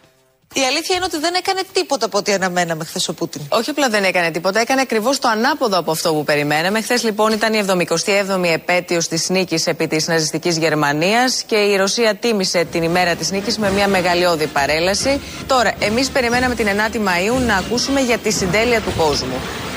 Η 0.54 0.60
αλήθεια 0.66 0.96
είναι 0.96 1.06
ότι 1.06 1.18
δεν 1.20 1.34
έκανε 1.38 1.62
τίποτα 1.74 2.06
από 2.06 2.18
ό,τι 2.18 2.34
αναμέναμε 2.34 2.84
χθες 2.86 3.08
ο 3.08 3.14
Πούτιν. 3.14 3.42
Όχι 3.50 3.70
απλά 3.70 3.90
δεν 3.90 4.04
έκανε 4.04 4.32
τίποτα, 4.32 4.60
έκανε 4.60 4.82
ακριβώς 4.82 5.20
το 5.20 5.28
ανάποδο 5.28 5.78
από 5.78 5.92
αυτό 5.92 6.14
που 6.14 6.24
περιμέναμε. 6.24 6.82
Χθες 6.82 7.04
λοιπόν 7.04 7.32
ήταν 7.32 7.54
η 7.54 7.66
77η 7.70 8.44
επέτειος 8.54 9.08
της 9.08 9.30
νίκης 9.30 9.68
επί 9.68 9.88
της 9.88 10.08
ναζιστικής 10.08 10.58
Γερμανίας 10.58 11.44
και 11.46 11.56
η 11.56 11.76
Ρωσία 11.76 12.16
τίμησε 12.16 12.64
την 12.72 12.84
ημέρα 12.84 13.16
της 13.16 13.32
νίκης 13.32 13.58
με 13.58 13.72
μια 13.72 13.88
μεγαλειώδη 13.88 14.46
παρέλαση. 14.48 15.22
Τώρα, 15.48 15.74
εμείς 15.80 16.10
περιμέναμε 16.10 16.56
την 16.56 16.68
9η 16.68 16.98
Μαου 16.98 17.40
να 17.48 17.56
ακούσουμε 17.56 18.00
για 18.02 18.18
τη 18.18 18.32
συντέλεια 18.32 18.80
του 18.82 18.92
κόσμου. 18.98 19.36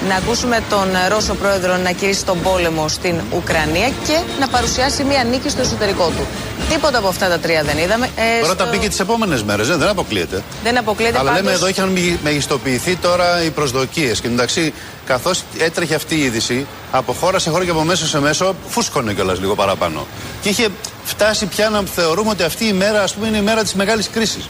Να 0.08 0.14
ακούσουμε 0.14 0.62
τον 0.70 0.88
Ρώσο 1.08 1.34
πρόεδρο 1.34 1.76
να 1.76 1.90
κηρύσει 1.92 2.24
τον 2.24 2.42
πόλεμο 2.42 2.88
στην 2.88 3.20
Ουκρανία 3.36 3.88
και 3.88 4.18
να 4.40 4.48
παρουσιάσει 4.48 5.04
μια 5.04 5.24
νίκη 5.24 5.48
στο 5.48 5.60
εσωτερικό 5.60 6.06
του. 6.06 6.26
Τίποτα 6.70 6.98
από 6.98 7.08
αυτά 7.08 7.28
τα 7.28 7.38
τρία 7.38 7.62
δεν 7.62 7.78
είδαμε. 7.78 8.06
Ε, 8.06 8.40
Τώρα 8.40 8.44
στο- 8.46 8.64
τα 8.64 8.68
πήγε 8.70 8.88
τις 8.88 9.00
επόμενες 9.00 9.42
μέρες, 9.42 9.66
δεν 9.68 9.88
αποκλείεται. 9.88 10.42
Δεν 10.62 10.78
αποκλείεται 10.78 11.18
Αλλά 11.18 11.28
πάντως... 11.30 11.44
λέμε 11.44 11.56
εδώ 11.56 11.68
είχαν 11.68 11.88
μεγι- 11.88 12.18
μεγιστοποιηθεί 12.22 12.96
τώρα 12.96 13.42
οι 13.44 13.50
προσδοκίες. 13.50 14.20
Και 14.20 14.26
εντάξει, 14.26 14.72
καθώς 15.06 15.42
έτρεχε 15.58 15.94
αυτή 15.94 16.14
η 16.14 16.22
είδηση, 16.22 16.66
από 16.90 17.12
χώρα 17.12 17.38
σε 17.38 17.50
χώρα 17.50 17.64
και 17.64 17.70
από 17.70 17.82
μέσο 17.82 18.06
σε 18.06 18.20
μέσο, 18.20 18.54
φούσκωνε 18.68 19.14
κιόλας 19.14 19.40
λίγο 19.40 19.54
παραπάνω. 19.54 20.06
Και 20.42 20.48
είχε 20.48 20.68
φτάσει 21.04 21.46
πια 21.46 21.68
να 21.70 21.82
θεωρούμε 21.82 22.30
ότι 22.30 22.42
αυτή 22.42 22.64
η 22.64 22.72
μέρα, 22.72 23.02
ας 23.02 23.14
πούμε, 23.14 23.26
είναι 23.26 23.36
η 23.36 23.42
μέρα 23.42 23.62
της 23.62 23.74
μεγάλης 23.74 24.08
κρίσης. 24.08 24.48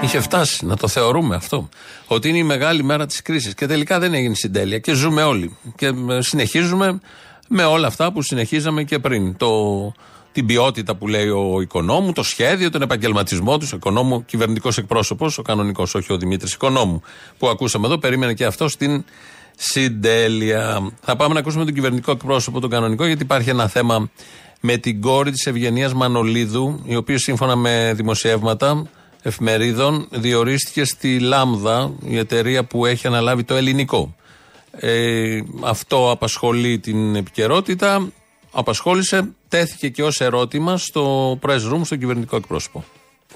Είχε 0.00 0.20
φτάσει 0.20 0.66
να 0.66 0.76
το 0.76 0.88
θεωρούμε 0.88 1.34
αυτό. 1.36 1.68
Ότι 2.06 2.28
είναι 2.28 2.38
η 2.38 2.42
μεγάλη 2.42 2.82
μέρα 2.84 3.06
της 3.06 3.22
κρίσης. 3.22 3.54
Και 3.54 3.66
τελικά 3.66 3.98
δεν 3.98 4.14
έγινε 4.14 4.34
συντέλεια. 4.34 4.78
Και 4.78 4.92
ζούμε 4.92 5.22
όλοι. 5.22 5.56
Και 5.76 5.86
ε, 5.86 5.92
συνεχίζουμε 6.20 7.00
με 7.48 7.64
όλα 7.64 7.86
αυτά 7.86 8.12
που 8.12 8.22
συνεχίζαμε 8.22 8.82
και 8.82 8.98
πριν. 8.98 9.36
Το 9.36 9.48
την 10.32 10.46
ποιότητα 10.46 10.96
που 10.96 11.08
λέει 11.08 11.28
ο 11.28 11.60
οικονόμου, 11.60 12.12
το 12.12 12.22
σχέδιο, 12.22 12.70
τον 12.70 12.82
επαγγελματισμό 12.82 13.58
του. 13.58 13.68
Ο 13.72 13.76
οικονόμου, 13.76 14.24
κυβερνητικός 14.24 14.78
εκπρόσωπος, 14.78 15.38
ο 15.38 15.42
κανονικός, 15.42 15.94
όχι 15.94 16.12
ο 16.12 16.16
Δημήτρης 16.16 16.52
Οικονόμου, 16.52 17.02
που 17.38 17.48
ακούσαμε 17.48 17.86
εδώ, 17.86 17.98
περίμενε 17.98 18.34
και 18.34 18.44
αυτό 18.44 18.68
στην 18.68 19.04
συντέλεια. 19.56 20.92
Θα 21.00 21.16
πάμε 21.16 21.34
να 21.34 21.40
ακούσουμε 21.40 21.64
τον 21.64 21.74
κυβερνητικό 21.74 22.10
εκπρόσωπο, 22.10 22.60
τον 22.60 22.70
κανονικό, 22.70 23.06
γιατί 23.06 23.22
υπάρχει 23.22 23.50
ένα 23.50 23.68
θέμα 23.68 24.10
με 24.60 24.76
την 24.76 25.00
κόρη 25.00 25.30
της 25.30 25.46
Ευγενίας 25.46 25.94
Μανολίδου, 25.94 26.82
η 26.84 26.96
οποία 26.96 27.18
σύμφωνα 27.18 27.56
με 27.56 27.92
δημοσιεύματα 27.96 28.82
εφημερίδων 29.22 30.08
διορίστηκε 30.10 30.84
στη 30.84 31.18
Λάμδα, 31.18 31.92
η 32.04 32.18
εταιρεία 32.18 32.64
που 32.64 32.86
έχει 32.86 33.06
αναλάβει 33.06 33.44
το 33.44 33.54
ελληνικό. 33.54 34.14
Ε, 34.70 35.40
αυτό 35.60 36.10
απασχολεί 36.10 36.78
την 36.78 37.14
επικαιρότητα. 37.14 38.12
Απασχόλησε, 38.52 39.34
τέθηκε 39.48 39.88
και 39.88 40.02
ως 40.02 40.20
ερώτημα 40.20 40.76
στο 40.76 41.38
press 41.42 41.72
room, 41.72 41.80
στο 41.84 41.96
κυβερνητικό 41.96 42.36
εκπρόσωπο. 42.36 42.84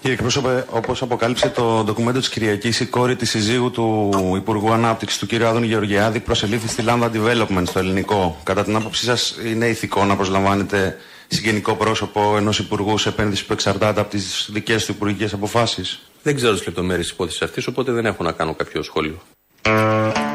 Κύριε 0.01 0.17
εκπρόσωπε, 0.17 0.67
όπως 0.71 1.03
αποκάλυψε 1.03 1.49
το 1.49 1.83
ντοκουμέντο 1.85 2.19
της 2.19 2.29
Κυριακής, 2.29 2.81
η 2.81 2.87
κόρη 2.87 3.17
της 3.17 3.31
συζύγου 3.31 3.71
του 3.71 4.11
Υπουργού 4.37 4.73
Ανάπτυξης, 4.73 5.19
του 5.19 5.27
κ. 5.27 5.35
Άδων 5.35 5.63
Γεωργιάδη, 5.63 6.21
προσελήφθη 6.21 6.69
στη 6.69 6.85
Lambda 6.87 7.11
Development 7.11 7.63
στο 7.67 7.79
ελληνικό. 7.79 8.41
Κατά 8.43 8.65
την 8.65 8.77
άποψή 8.77 9.05
σας, 9.05 9.39
είναι 9.47 9.67
ηθικό 9.67 10.05
να 10.05 10.17
προσλαμβάνετε 10.17 10.97
συγγενικό 11.29 11.75
πρόσωπο 11.75 12.37
ενός 12.37 12.59
Υπουργού 12.59 12.99
σε 12.99 13.09
επένδυση 13.09 13.47
που 13.47 13.53
εξαρτάται 13.53 14.01
από 14.01 14.11
τις 14.11 14.49
δικές 14.53 14.85
του 14.85 14.93
υπουργικές 14.93 15.33
αποφάσεις; 15.33 16.01
Δεν 16.23 16.35
ξέρω 16.35 16.53
τις 16.53 16.67
λεπτομέρειες 16.67 17.07
της 17.07 17.15
υπόθεσης 17.15 17.43
αυτής, 17.43 17.67
οπότε 17.67 17.93
δεν 17.93 18.07
έχω 18.07 18.23
να 18.23 18.33
κάνω 18.33 18.55
κάποιο 18.55 18.83
σχόλιο. 18.83 19.21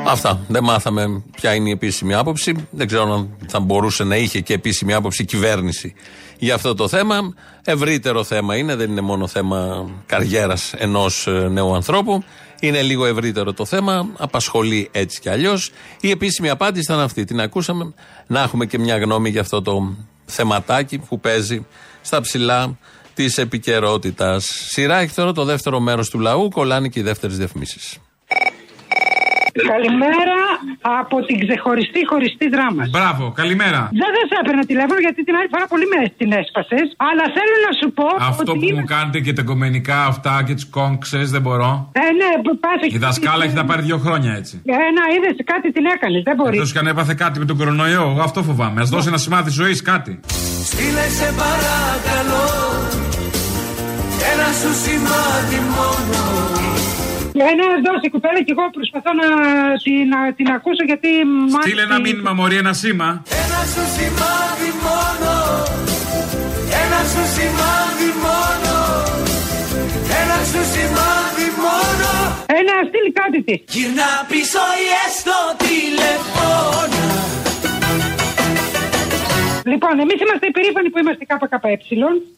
Αυτά. 0.08 0.40
Δεν 0.48 0.64
μάθαμε 0.64 1.24
ποια 1.36 1.54
είναι 1.54 1.70
η 1.70 1.72
επίσημη 1.72 2.14
άποψη. 2.14 2.68
Δεν 2.70 2.88
ξέρω 2.88 3.14
αν 3.14 3.30
θα 3.48 3.60
μπορούσε 3.60 4.04
να 4.04 4.16
είχε 4.16 4.40
και 4.40 4.54
επίσημη 4.54 4.94
άποψη 4.94 5.22
η 5.22 5.26
κυβέρνηση 5.26 5.94
για 6.38 6.56
αυτό 6.56 6.76
το 6.76 6.88
θέμα. 6.88 7.34
Ευρύτερο 7.64 8.24
θέμα 8.24 8.56
είναι, 8.56 8.76
δεν 8.76 8.92
είναι 8.92 9.02
μόνο 9.02 9.28
θέμα 9.28 9.90
καριέρας 10.06 10.74
ενός 10.78 11.28
νέου 11.50 11.76
ανθρώπου. 11.76 12.24
Είναι 12.60 12.82
λίγο 12.82 13.06
ευρύτερο 13.06 13.54
το 13.54 13.66
θέμα. 13.66 14.08
Απασχολεί 14.18 14.90
έτσι 14.92 15.20
κι 15.20 15.30
αλλιώς. 15.30 15.72
Η 16.02 16.10
επίσημη 16.10 16.50
απάντηση 16.50 16.92
ήταν 16.92 17.04
αυτή. 17.04 17.26
Την 17.26 17.42
ακούσαμε. 17.42 17.94
Να 18.28 18.42
έχουμε 18.42 18.66
και 18.66 18.80
μια 18.80 18.98
γνώμη 18.98 19.30
για 19.30 19.42
αυτό 19.42 19.62
το 19.62 19.96
θεματάκι 20.26 20.98
που 20.98 21.20
παίζει 21.20 21.66
στα 22.02 22.22
ψηλά 22.22 22.78
της 23.14 23.38
επικαιρότητας. 23.38 24.46
Σειρά 24.46 24.98
έχει 24.98 25.14
τώρα 25.14 25.32
το 25.32 25.44
δεύτερο 25.44 25.80
μέρος 25.80 26.10
του 26.10 26.20
λαού. 26.20 26.50
Κολλάνε 26.50 26.88
και 26.88 27.00
οι 27.00 27.04
δεύτερες 27.04 27.38
διαφημίσεις. 27.38 27.98
Καλημέρα 29.74 30.40
από 31.00 31.16
την 31.28 31.38
ξεχωριστή 31.44 32.02
χωριστή 32.12 32.46
δράμα. 32.56 32.84
Μπράβο, 32.96 33.24
καλημέρα. 33.42 33.82
Δεν 34.02 34.10
δεν 34.16 34.26
σε 34.30 34.36
έπαιρνα 34.42 34.64
τηλέφωνο 34.72 35.00
γιατί 35.06 35.20
την 35.28 35.36
άλλη 35.38 35.50
φορά 35.54 35.66
πολύ 35.74 35.86
με 35.94 36.00
την 36.20 36.30
έσπασες. 36.42 36.86
Αλλά 37.10 37.26
θέλω 37.38 37.56
να 37.68 37.72
σου 37.80 37.88
πω. 37.98 38.08
Αυτό 38.32 38.52
ότι 38.56 38.68
που 38.72 38.80
μου 38.80 38.88
κάνετε 38.96 39.20
και 39.26 39.34
τα 39.40 39.44
κομμενικά 39.52 39.98
αυτά 40.12 40.34
και 40.48 40.54
τις 40.58 40.66
κόμξε 40.78 41.20
δεν 41.34 41.42
μπορώ. 41.46 41.72
Ε, 42.04 42.06
ναι, 42.20 42.30
πας 42.64 42.80
Η 42.98 42.98
δασκάλα 43.06 43.44
έχει 43.46 43.56
τα 43.62 43.66
πάρει 43.70 43.82
δύο 43.90 43.98
χρόνια 44.06 44.32
έτσι. 44.42 44.54
Ένα 44.90 45.04
είδες 45.14 45.36
κάτι 45.52 45.68
την 45.72 45.86
έκανε. 45.96 46.18
Δεν 46.28 46.36
μπορεί. 46.36 46.56
Εκτός 46.58 46.72
και 46.74 46.80
αν 46.80 46.88
έπαθε 46.88 47.14
κάτι 47.14 47.40
με 47.40 47.46
τον 47.46 47.58
κορονοϊό, 47.58 48.06
εγώ 48.14 48.22
αυτό 48.22 48.40
φοβάμαι. 48.44 48.82
Α 48.82 48.86
δώσει 48.86 49.08
ένα 49.08 49.18
σημάδι 49.18 49.50
ζωής 49.50 49.82
κάτι. 49.82 50.20
Στείλε 50.70 51.08
σε 51.20 51.30
παρακαλώ 51.42 52.46
Ένα 54.32 54.50
σου 54.60 54.72
σημάδι 54.84 55.60
μόνο 55.76 56.37
Ένα 57.52 57.66
δώσει 57.86 58.08
κουπέλα 58.14 58.42
και 58.46 58.54
εγώ 58.56 58.66
προσπαθώ 58.78 59.12
να 59.22 59.28
την, 59.84 60.08
να 60.14 60.20
την 60.38 60.48
ακούσω 60.56 60.84
γιατί. 60.92 61.12
Στείλε 61.62 61.82
ένα 61.90 62.00
μήνυμα, 62.06 62.32
Μωρή, 62.40 62.56
ένα 62.64 62.74
σήμα. 62.82 63.10
Ένα 63.44 63.60
σου 63.72 63.84
σημάδι 63.96 64.70
μόνο 64.86 65.34
Ένα 66.82 67.00
σου 67.12 67.24
σημάδι 67.36 68.10
μόνο 68.26 68.76
Ένα 70.22 70.38
σου 70.50 70.62
σημάδι 70.74 71.48
μόνο 71.64 72.12
Ένα, 72.60 72.74
στείλει 72.88 73.12
κάτι 73.20 73.40
της. 73.48 73.60
Γυρνά 73.74 74.12
πίσω 74.30 74.64
ή 74.84 74.88
έστω 75.06 75.40
τηλεφώνα 75.64 76.97
Λοιπόν, 79.72 79.94
εμείς 80.04 80.18
είμαστε 80.24 80.46
υπερήφανοι 80.48 80.90
που 80.90 81.00
είμαστε 81.02 81.24
ΚΚΕ. 81.26 81.78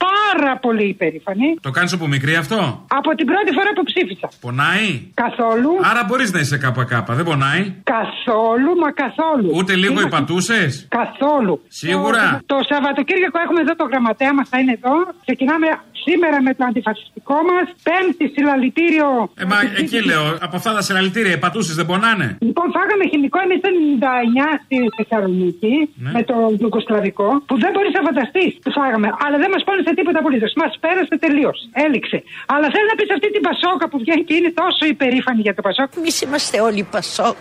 Πάρα 0.08 0.58
πολύ 0.58 0.86
υπερήφανοι. 0.96 1.48
Το 1.62 1.72
κάνεις 1.78 1.94
από 1.94 2.08
μικρή 2.08 2.36
αυτό; 2.36 2.86
Από 3.00 3.10
την 3.16 3.26
πρώτη 3.26 3.52
φορά 3.58 3.72
που 3.76 3.84
ψήφισα. 3.84 4.28
Πονάει; 4.42 4.88
Καθόλου. 5.14 5.72
Άρα 5.92 6.02
μπορείς 6.08 6.32
να 6.36 6.40
είσαι 6.40 6.58
ΚΚ, 6.58 6.94
δεν 7.20 7.26
πονάει; 7.30 7.62
Καθόλου, 7.96 8.72
μα 8.84 8.90
καθόλου. 9.04 9.50
Ούτε 9.60 9.76
λίγο 9.76 9.92
Είμαστε- 9.92 10.12
υπατούσες; 10.12 10.88
Καθόλου. 11.00 11.56
Σίγουρα. 11.68 12.24
Το, 12.46 12.56
το 12.56 12.64
Σαββατοκύριακο 12.70 13.38
έχουμε 13.46 13.62
εδώ 13.62 13.76
το 13.76 13.86
γραμματέα 13.92 14.34
μας, 14.34 14.50
θα 14.50 14.58
είναι 14.60 14.72
εδώ. 14.80 14.94
Ξεκινάμε 15.26 15.68
σήμερα 16.10 16.38
με 16.48 16.52
το 16.58 16.64
αντιφασιστικό 16.70 17.38
μας. 17.50 17.66
Πέμπτη 17.88 18.26
συλλαλητήριο. 18.36 19.08
Ε, 19.42 19.46
μα 19.52 19.58
εκεί 19.82 19.98
λέω, 20.10 20.24
από 20.48 20.56
αυτά 20.60 20.72
τα 20.78 20.82
συλλαλητήρια, 20.88 21.34
υπατούσε 21.40 21.72
δεν 21.80 21.86
πονάνε; 21.92 22.28
Λοιπόν, 22.50 22.68
φάγαμε 22.76 23.04
χημικό 23.12 23.38
εμείς 23.46 23.60
το 23.64 23.70
99 23.72 24.48
στη 24.66 24.78
Θεσσαλονίκη 24.98 25.74
Ναι. 26.04 26.12
με 26.16 26.22
το 26.30 26.36
Ιουγκοσλαβικό 26.64 27.30
που 27.48 27.56
δεν 27.64 27.72
μπορείς 27.74 27.94
να 27.98 28.02
φανταστείς. 28.08 28.52
Το 28.66 28.72
φάγαμε. 28.80 29.08
Αλλά 29.24 29.38
δεν 29.44 29.50
μας 29.54 29.64
πόνισε 29.68 29.92
τίποτα 30.00 30.18
απολύτως. 30.24 30.52
Μας 30.62 30.72
πέρασε 30.84 31.16
τελείως. 31.26 31.58
Έληξε. 31.86 32.18
Αλλά 32.54 32.66
θέλω 32.74 32.88
να 32.92 32.96
πεις 33.00 33.10
αυτή 33.18 33.28
την 33.36 33.42
Πασόκα 33.48 33.86
που 33.90 33.98
βγαίνει 34.04 34.24
και 34.28 34.34
είναι 34.40 34.52
τόσο 34.62 34.84
υπερήφανη 34.96 35.42
για 35.48 35.54
το 35.58 35.62
Πασόκ. 35.68 35.90
Εμείς 36.02 36.16
είμαστε 36.22 36.56
όλοι 36.68 36.84
Πασόκ. 36.96 37.38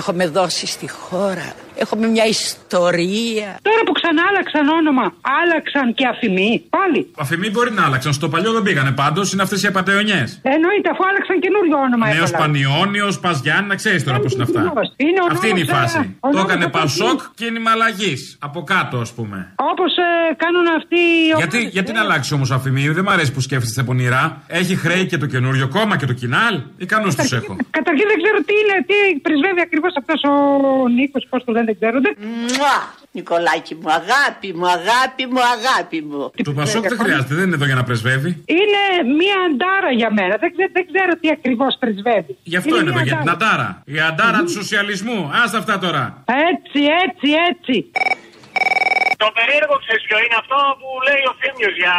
Έχουμε 0.00 0.24
δώσει 0.38 0.66
στη 0.66 0.88
χώρα. 0.90 1.48
Έχουμε 1.84 2.06
μια 2.06 2.26
ιστορία. 2.36 3.48
Τώρα 3.68 3.82
που 3.86 3.92
ξανά 3.98 4.22
άλλαξαν 4.30 4.68
όνομα, 4.80 5.04
άλλαξαν 5.42 5.86
και 5.98 6.06
αφημί. 6.12 6.52
Πάλι. 6.76 7.00
Αφημί 7.24 7.48
μπορεί 7.50 7.70
να 7.78 7.84
άλλαξαν. 7.86 8.12
Στο 8.12 8.28
παλιό 8.28 8.52
δεν 8.52 8.62
πήγανε 8.62 8.92
πάντως, 9.02 9.32
είναι 9.32 9.42
αυτές 9.42 9.62
οι 9.62 9.66
απαταιωνιές. 9.66 10.28
Εννοείται, 10.42 10.88
αφού 10.92 11.02
άλλαξαν 11.08 11.36
καινούριο 11.44 11.76
όνομα. 11.86 12.04
Νέος 12.06 12.30
έβαλαν. 12.30 12.40
Πανιόνιος, 12.42 13.14
Παζιάννη, 13.24 13.68
να 13.68 13.74
ξέρεις 13.74 14.04
τώρα 14.04 14.18
πώς 14.20 14.32
είναι 14.34 14.42
αυτά. 14.48 14.60
Είναι 14.96 15.20
ο 15.24 15.26
Αυτή 15.30 15.48
είναι 15.48 15.60
η 15.60 15.64
νόμος, 15.64 15.80
φάση. 15.82 15.98
ε, 15.98 16.16
ο 16.26 16.28
Το 16.30 16.36
νόμος 16.36 16.50
έκανε 16.50 16.64
του 16.64 16.70
Πασόκ 16.78 17.20
κίνημα 17.40 17.70
αλλαγή. 17.70 18.14
Από 18.38 18.60
κάτω, 18.72 18.96
ας 19.06 19.12
πούμε. 19.16 19.38
Όπως 19.72 19.92
κάνουν 20.42 20.66
αυτοί 20.78 20.96
οι 20.96 21.24
Γιατί, 21.42 21.56
ομάδες, 21.56 21.72
γιατί 21.76 21.90
ε. 21.90 21.94
να 21.94 22.00
αλλάξει 22.00 22.34
όμως 22.34 22.50
αφημί, 22.50 22.88
δεν 22.88 23.04
μου 23.06 23.12
αρέσει 23.16 23.32
που 23.32 23.40
σκέφτεστε 23.40 23.82
πονηρά. 23.82 24.42
Έχει 24.46 24.74
χρέη 24.76 25.06
και 25.06 25.18
το 25.18 25.26
καινούριο 25.26 25.68
κόμμα 25.68 25.96
και 25.96 26.06
το 26.06 26.12
κοινάλ; 26.12 26.54
Ικανούς 26.78 27.14
τους 27.14 27.32
έχω. 27.32 27.56
Καταρχήν 27.70 28.06
δεν 28.12 28.16
ξέρω 28.22 28.38
τι 28.48 28.54
είναι, 28.60 28.76
τι 28.88 28.96
πρεσβεύει 29.26 29.60
ακριβώς 29.68 29.92
αυτός 30.00 30.20
ο 30.30 30.32
Νίκος, 30.88 31.26
πώς 31.30 31.44
το 31.44 31.52
λένε, 31.52 31.65
δεν 31.68 31.74
ξέρονται. 31.80 32.10
Μουα! 32.40 32.76
Νικολάκη 33.18 33.74
μου, 33.80 33.88
αγάπη 34.00 34.48
μου, 34.58 34.66
αγάπη 34.78 35.24
μου, 35.32 35.40
αγάπη 35.56 35.98
μου. 36.08 36.30
Το 36.44 36.52
Πασόκ 36.52 36.82
δεν 36.88 36.98
χρειάζεται, 36.98 37.34
δεν 37.34 37.44
είναι 37.46 37.54
εδώ 37.54 37.64
για 37.70 37.74
να 37.74 37.84
πρεσβεύει. 37.84 38.30
Είναι 38.58 38.82
μία 39.20 39.36
αντάρα 39.48 39.90
για 40.00 40.10
μένα. 40.12 40.34
Δεν, 40.42 40.50
ξέ- 40.54 40.72
δεν 40.72 40.84
ξέρω 40.90 41.12
τι 41.20 41.28
ακριβώς 41.36 41.76
πρεσβεύει. 41.82 42.32
Γι' 42.42 42.56
αυτό 42.56 42.74
είναι, 42.80 42.90
μία 42.90 42.92
εδώ, 42.94 43.02
για 43.08 43.16
την 43.16 43.30
αντάρα. 43.30 43.52
αντάρα. 43.52 43.82
Η 43.84 43.98
αντάρα 44.10 44.38
του 44.44 44.50
σοσιαλισμού. 44.50 45.30
Άστα 45.44 45.58
αυτά 45.58 45.78
τώρα. 45.78 46.24
Έτσι, 46.50 46.80
έτσι, 47.06 47.28
έτσι. 47.50 47.76
Το 49.24 49.28
περίεργο 49.38 49.74
ξέρεις 49.84 50.04
ποιο 50.08 50.18
είναι 50.24 50.38
αυτό 50.42 50.58
που 50.80 50.88
λέει 51.08 51.22
ο 51.32 51.34
Θήμιος 51.40 51.74
για 51.82 51.96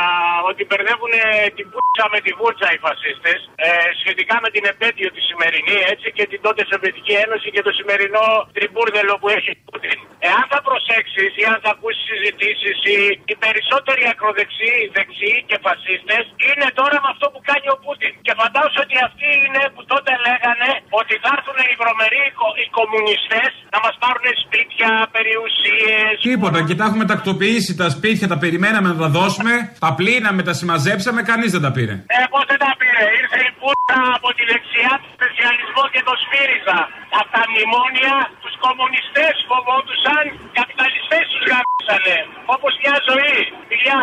ότι 0.50 0.62
μπερδεύουν 0.68 1.14
την 1.58 1.66
πούτσα 1.74 2.06
με 2.14 2.20
τη 2.26 2.32
βούρτσα 2.40 2.68
οι 2.74 2.80
φασίστες 2.86 3.40
ε, 3.66 3.70
σχετικά 4.02 4.36
με 4.44 4.50
την 4.56 4.64
επέτειο 4.74 5.10
τη 5.16 5.22
σημερινή 5.30 5.78
έτσι 5.94 6.08
και 6.18 6.26
την 6.32 6.40
τότε 6.46 6.62
Σοβιετική 6.72 7.14
Ένωση 7.26 7.48
και 7.56 7.62
το 7.68 7.72
σημερινό 7.80 8.26
τριμπούρδελο 8.56 9.14
που 9.22 9.28
έχει 9.38 9.50
ο 9.56 9.58
Πούτιν. 9.68 9.98
Εάν 10.30 10.44
θα 10.52 10.60
προσέξεις 10.68 11.32
ή 11.42 11.44
αν 11.52 11.58
θα 11.64 11.70
ακούσεις 11.76 12.06
συζητήσεις 12.12 12.78
οι, 12.90 12.98
οι 13.32 13.36
περισσότεροι 13.46 14.04
ακροδεξιοί, 14.14 14.80
δεξιοί 14.98 15.38
και 15.50 15.58
φασίστες 15.66 16.24
είναι 16.48 16.68
τώρα 16.80 16.98
με 17.04 17.10
αυτό 17.14 17.26
που 17.34 17.40
κάνει 17.50 17.68
ο 17.76 17.78
Πούτιν. 17.84 18.14
Και 18.26 18.34
φαντάζομαι 18.42 18.84
ότι 18.86 18.98
αυτοί 19.08 19.30
είναι 19.46 19.62
που 19.74 19.82
τότε 19.94 20.12
λέγανε 20.28 20.70
ότι 21.00 21.14
θα 21.24 21.30
έρθουν 21.38 21.58
οι 21.72 21.76
βρωμεροί 21.82 22.22
οι, 22.30 22.34
κο- 22.40 22.58
οι 22.64 22.66
κομμουνιστές 22.80 23.52
να 23.74 23.80
μας 23.86 23.96
πάρουν 24.04 24.26
σπίτια, 24.44 24.90
περιουσίες, 25.16 26.14
Τίποτα, 26.30 26.60
και 26.68 26.76
τα 26.80 26.86
έχουμε 26.90 27.06
τακτοποιήσει 27.12 27.72
τα 27.82 27.88
σπίτια, 27.96 28.28
τα 28.34 28.38
περιμέναμε 28.44 28.88
να 28.94 28.98
τα 29.04 29.10
δώσουμε. 29.18 29.54
Τα 29.86 29.92
πλήναμε, 30.00 30.42
τα 30.50 30.54
συμμαζέψαμε, 30.60 31.20
κανείς 31.32 31.50
δεν 31.56 31.64
τα 31.66 31.72
πήρε. 31.76 31.94
Ε, 32.18 32.20
πώς 32.34 32.44
δεν 32.52 32.60
τα 32.66 32.72
πήρε. 32.80 33.04
Ήρθε 33.22 33.40
η 33.50 33.52
πούτα 33.60 33.98
από 34.18 34.30
τη 34.38 34.44
δεξιά 34.52 34.94
του 35.02 35.10
σπεσιαλισμό 35.16 35.84
και 35.94 36.02
το 36.08 36.14
σφύριζα. 36.24 36.80
Από 37.20 37.30
τα 37.36 37.44
μνημόνια 37.52 38.16
τους 38.44 38.56
κομμουνιστές 38.66 39.34
φοβόντουσαν, 39.50 40.24
καπιταλιστές 40.60 41.24
τους 41.32 41.44
γαμίσανε. 41.50 42.18
Όπως 42.56 42.72
μια 42.82 42.96
ζωή. 43.10 43.40
Φιλιά. 43.70 44.02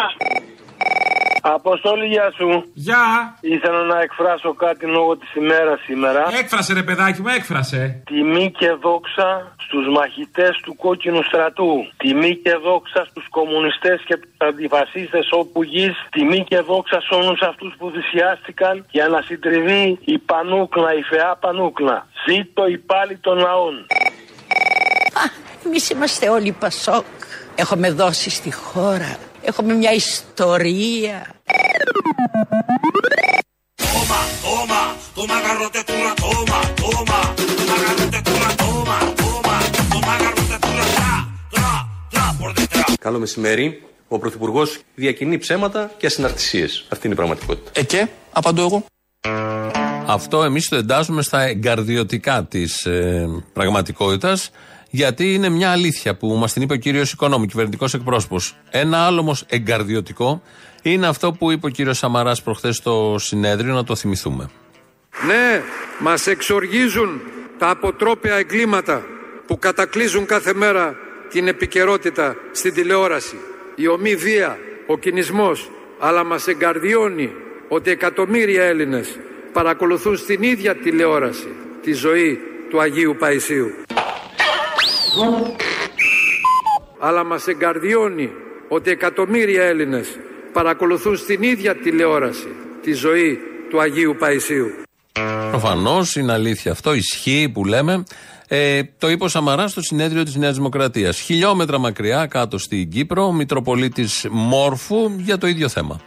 Αποστόλη, 1.46 2.06
γεια 2.06 2.32
σου. 2.36 2.70
Γεια. 2.74 3.04
Ήθελα 3.40 3.82
να 3.82 4.00
εκφράσω 4.00 4.54
κάτι 4.54 4.86
λόγω 4.86 5.16
της 5.16 5.34
ημέρας 5.34 5.80
σήμερα. 5.86 6.22
Έκφρασε 6.38 6.72
ρε 6.72 6.82
παιδάκι 6.82 7.20
μου, 7.20 7.28
έκφρασε. 7.28 8.02
Τιμή 8.06 8.50
και 8.58 8.70
δόξα 8.82 9.54
στους 9.56 9.84
μαχητές 9.96 10.60
του 10.62 10.76
κόκκινου 10.76 11.22
στρατού. 11.22 11.72
Τιμή 11.96 12.36
και 12.36 12.54
δόξα 12.66 13.04
στους 13.10 13.26
κομμουνιστές 13.30 14.02
και 14.06 14.16
τους 14.16 14.30
αντιφασίστες 14.36 15.28
όπου 15.30 15.62
γης. 15.62 15.94
Τιμή 16.10 16.44
και 16.44 16.58
δόξα 16.60 17.00
σε 17.00 17.14
όλους 17.14 17.40
αυτούς 17.40 17.74
που 17.78 17.92
θυσιάστηκαν 17.94 18.86
για 18.90 19.08
να 19.08 19.20
συντριβεί 19.20 19.98
η 20.04 20.18
πανούκλα, 20.18 20.94
η 20.94 21.02
φεά 21.02 21.36
πανούκλα. 21.40 22.06
Ζήτω 22.26 22.66
η 22.66 22.78
πάλι 22.78 23.16
των 23.16 23.36
λαών. 23.38 23.86
Εμείς 25.66 25.90
είμαστε 25.90 26.28
όλοι 26.28 26.52
Πασόκ. 26.52 27.04
Έχουμε 27.54 27.90
δώσει 27.90 28.30
στη 28.30 28.52
χώρα. 28.52 29.23
Έχουμε 29.46 29.74
μια 29.74 29.92
ιστορία. 29.92 31.34
Καλό 42.98 43.18
μεσημέρι. 43.18 43.82
Ο 44.08 44.18
Πρωθυπουργός 44.18 44.78
διακινεί 44.94 45.38
ψέματα 45.38 45.90
και 45.96 46.06
ασυναρτησίες. 46.06 46.86
Αυτή 46.88 47.06
είναι 47.06 47.14
η 47.14 47.16
πραγματικότητα. 47.16 47.80
Ε 47.80 47.84
και, 47.84 48.08
απαντώ 48.32 48.62
εγώ. 48.62 48.84
Αυτό 50.06 50.42
εμείς 50.42 50.68
το 50.68 50.76
εντάσσουμε 50.76 51.22
στα 51.22 51.42
εγκαρδιωτικά 51.42 52.44
της 52.44 52.84
ε, 52.84 53.28
πραγματικότητας, 53.52 54.50
γιατί 54.94 55.34
είναι 55.34 55.48
μια 55.48 55.70
αλήθεια 55.70 56.16
που 56.16 56.26
μας 56.28 56.52
την 56.52 56.62
είπε 56.62 56.72
ο 56.72 56.76
κύριος 56.76 57.12
Οικονόμου, 57.12 57.46
κυβερνητικός 57.46 57.94
εκπρόσωπος. 57.94 58.56
Ένα 58.70 58.98
άλλο 58.98 59.20
όμω 59.20 59.36
εγκαρδιωτικό 59.46 60.42
είναι 60.82 61.06
αυτό 61.06 61.32
που 61.32 61.50
είπε 61.50 61.66
ο 61.66 61.68
κύριος 61.68 61.98
Σαμαράς 61.98 62.42
προχθές 62.42 62.76
στο 62.76 63.16
συνέδριο, 63.18 63.74
να 63.74 63.84
το 63.84 63.96
θυμηθούμε. 63.96 64.50
Ναι, 65.26 65.62
μας 65.98 66.26
εξοργίζουν 66.26 67.20
τα 67.58 67.70
αποτρόπαια 67.70 68.36
εγκλήματα 68.36 69.02
που 69.46 69.58
κατακλείζουν 69.58 70.26
κάθε 70.26 70.54
μέρα 70.54 70.96
την 71.30 71.48
επικαιρότητα 71.48 72.36
στην 72.52 72.74
τηλεόραση. 72.74 73.36
Η 73.74 73.88
ομή 73.88 74.16
βία, 74.16 74.58
ο 74.86 74.98
κινησμός, 74.98 75.70
αλλά 75.98 76.24
μας 76.24 76.46
εγκαρδιώνει 76.46 77.32
ότι 77.68 77.90
εκατομμύρια 77.90 78.64
Έλληνες 78.64 79.18
παρακολουθούν 79.52 80.16
στην 80.16 80.42
ίδια 80.42 80.74
τηλεόραση 80.76 81.48
τη 81.82 81.92
ζωή 81.92 82.38
του 82.70 82.80
Αγίου 82.80 83.16
Παϊσίου. 83.18 83.72
Αλλά 87.00 87.24
μας 87.24 87.46
εγκαρδιώνει 87.46 88.30
ότι 88.68 88.90
εκατομμύρια 88.90 89.62
Έλληνες 89.62 90.08
παρακολουθούν 90.52 91.16
στην 91.16 91.42
ίδια 91.42 91.76
τηλεόραση 91.76 92.48
τη 92.82 92.92
ζωή 92.92 93.38
του 93.70 93.80
Αγίου 93.80 94.16
Παϊσίου. 94.18 94.66
Προφανώς 95.50 96.16
είναι 96.16 96.32
αλήθεια 96.32 96.72
αυτό, 96.72 96.94
ισχύει 96.94 97.50
που 97.52 97.64
λέμε. 97.64 98.04
Ε, 98.48 98.80
το 98.98 99.10
είπε 99.10 99.24
ο 99.24 99.28
Σαμαράς 99.28 99.70
στο 99.70 99.82
συνέδριο 99.82 100.22
της 100.22 100.36
Νέας 100.36 100.54
Δημοκρατίας. 100.56 101.18
Χιλιόμετρα 101.18 101.78
μακριά, 101.78 102.26
κάτω 102.26 102.58
στην 102.58 102.90
Κύπρο, 102.90 103.26
ο 103.26 103.32
Μητροπολίτης 103.32 104.26
Μόρφου 104.30 105.10
για 105.18 105.38
το 105.38 105.46
ίδιο 105.46 105.68
θέμα. 105.68 106.00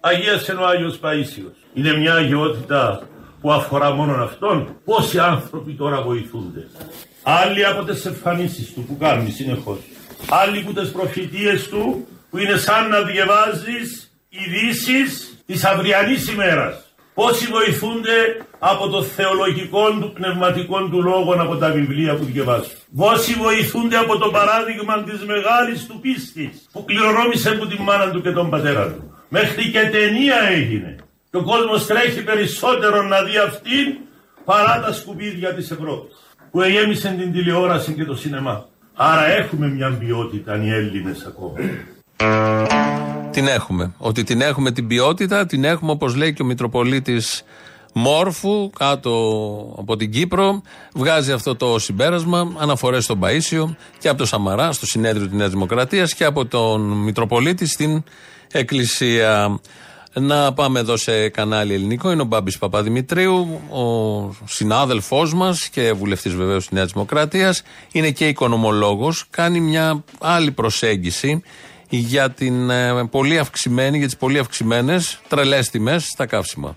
Αγίας 0.00 0.48
είναι 0.48 0.60
ο 0.60 0.66
Άγιος 0.66 1.00
Παΐσιος. 1.02 1.54
Είναι 1.74 1.96
μια 1.96 2.14
αγιότητα 2.14 3.08
που 3.40 3.52
αφορά 3.52 3.90
μόνο 3.90 4.22
αυτόν. 4.22 4.76
Πόσοι 4.84 5.18
άνθρωποι 5.18 5.72
τώρα 5.72 6.02
βοηθούνται. 6.02 6.68
Άλλοι 7.22 7.66
από 7.66 7.84
τις 7.84 8.06
εμφανίσεις 8.06 8.72
του 8.74 8.84
που 8.88 8.96
κάνει 8.96 9.30
συνεχώς. 9.30 9.78
Άλλοι 10.28 10.58
από 10.58 10.80
τις 10.80 10.90
προφητείες 10.90 11.68
του 11.68 12.06
που 12.30 12.38
είναι 12.38 12.56
σαν 12.56 12.88
να 12.88 13.02
διαβάζεις 13.02 14.12
ειδήσεις 14.28 15.38
της 15.46 15.64
αυριανής 15.64 16.32
ημέρας. 16.32 16.84
Πόσοι 17.14 17.46
βοηθούνται 17.46 18.46
από 18.58 18.88
το 18.88 19.02
θεολογικό 19.02 19.90
του 20.00 20.12
πνευματικό 20.12 20.88
του 20.88 21.02
λόγο 21.02 21.32
από 21.32 21.56
τα 21.56 21.70
βιβλία 21.70 22.14
που 22.14 22.24
διαβάζουν. 22.24 22.72
Πόσοι 22.96 23.34
βοηθούνται 23.34 23.96
από 23.96 24.18
το 24.18 24.30
παράδειγμα 24.30 25.02
της 25.02 25.24
μεγάλης 25.24 25.86
του 25.86 26.00
πίστης 26.00 26.68
που 26.72 26.84
κληρονόμησε 26.84 27.50
από 27.50 27.66
τη 27.66 27.80
μάνα 27.80 28.10
του 28.10 28.22
και 28.22 28.30
τον 28.30 28.50
πατέρα 28.50 28.86
του. 28.86 29.14
Μέχρι 29.28 29.70
και 29.70 29.88
ταινία 29.92 30.36
έγινε. 30.50 30.96
Και 31.30 31.36
ο 31.36 31.42
κόσμος 31.42 31.86
τρέχει 31.86 32.22
περισσότερο 32.22 33.02
να 33.02 33.22
δει 33.22 33.36
αυτήν 33.36 33.96
παρά 34.44 34.80
τα 34.80 34.92
σκουπίδια 34.92 35.54
της 35.54 35.70
Ευρώπης 35.70 36.16
που 36.50 36.60
εγέμισαν 36.60 37.16
την 37.16 37.32
τηλεόραση 37.32 37.92
και 37.92 38.04
το 38.04 38.16
σινεμά. 38.16 38.66
Άρα 38.94 39.26
έχουμε 39.26 39.68
μια 39.68 39.90
ποιότητα 39.90 40.62
οι 40.62 40.70
Έλληνες 40.70 41.24
ακόμα. 41.26 41.54
Την 43.30 43.46
έχουμε. 43.46 43.92
Ότι 43.98 44.24
την 44.24 44.40
έχουμε 44.40 44.70
την 44.70 44.86
ποιότητα, 44.86 45.46
την 45.46 45.64
έχουμε 45.64 45.90
όπως 45.90 46.14
λέει 46.14 46.32
και 46.32 46.42
ο 46.42 46.44
Μητροπολίτης 46.44 47.42
Μόρφου 47.94 48.70
κάτω 48.70 49.12
από 49.78 49.96
την 49.96 50.10
Κύπρο. 50.10 50.62
Βγάζει 50.94 51.32
αυτό 51.32 51.56
το 51.56 51.78
συμπέρασμα, 51.78 52.52
αναφορές 52.58 53.04
στον 53.04 53.18
Παίσιο 53.18 53.76
και 53.98 54.08
από 54.08 54.18
το 54.18 54.26
Σαμαρά 54.26 54.72
στο 54.72 54.86
συνέδριο 54.86 55.26
της 55.26 55.36
Νέας 55.36 55.50
Δημοκρατίας 55.50 56.14
και 56.14 56.24
από 56.24 56.46
τον 56.46 56.80
Μητροπολίτη 56.80 57.66
στην 57.66 58.02
Εκκλησία. 58.52 59.60
Να 60.12 60.52
πάμε 60.52 60.80
εδώ 60.80 60.96
σε 60.96 61.28
κανάλι 61.28 61.74
ελληνικό. 61.74 62.10
Είναι 62.10 62.22
ο 62.22 62.24
Μπάμπης 62.24 62.58
Παπαδημητρίου, 62.58 63.60
ο 63.70 64.44
συνάδελφός 64.46 65.34
μας 65.34 65.68
και 65.68 65.92
βουλευτής 65.92 66.34
βεβαίως 66.34 66.62
της 66.62 66.72
Νέας 66.72 66.92
Δημοκρατίας. 66.92 67.62
Είναι 67.92 68.10
και 68.10 68.28
οικονομολόγος. 68.28 69.24
Κάνει 69.30 69.60
μια 69.60 70.04
άλλη 70.18 70.50
προσέγγιση 70.50 71.42
για 71.88 72.30
την 72.30 72.70
ε, 72.70 73.06
πολύ 73.10 73.38
αυξημένη, 73.38 73.98
για 73.98 74.06
τις 74.06 74.16
πολύ 74.16 74.38
αυξημένες 74.38 75.20
τρελές 75.28 75.70
τιμές 75.70 76.04
στα 76.04 76.26
καύσιμα. 76.26 76.76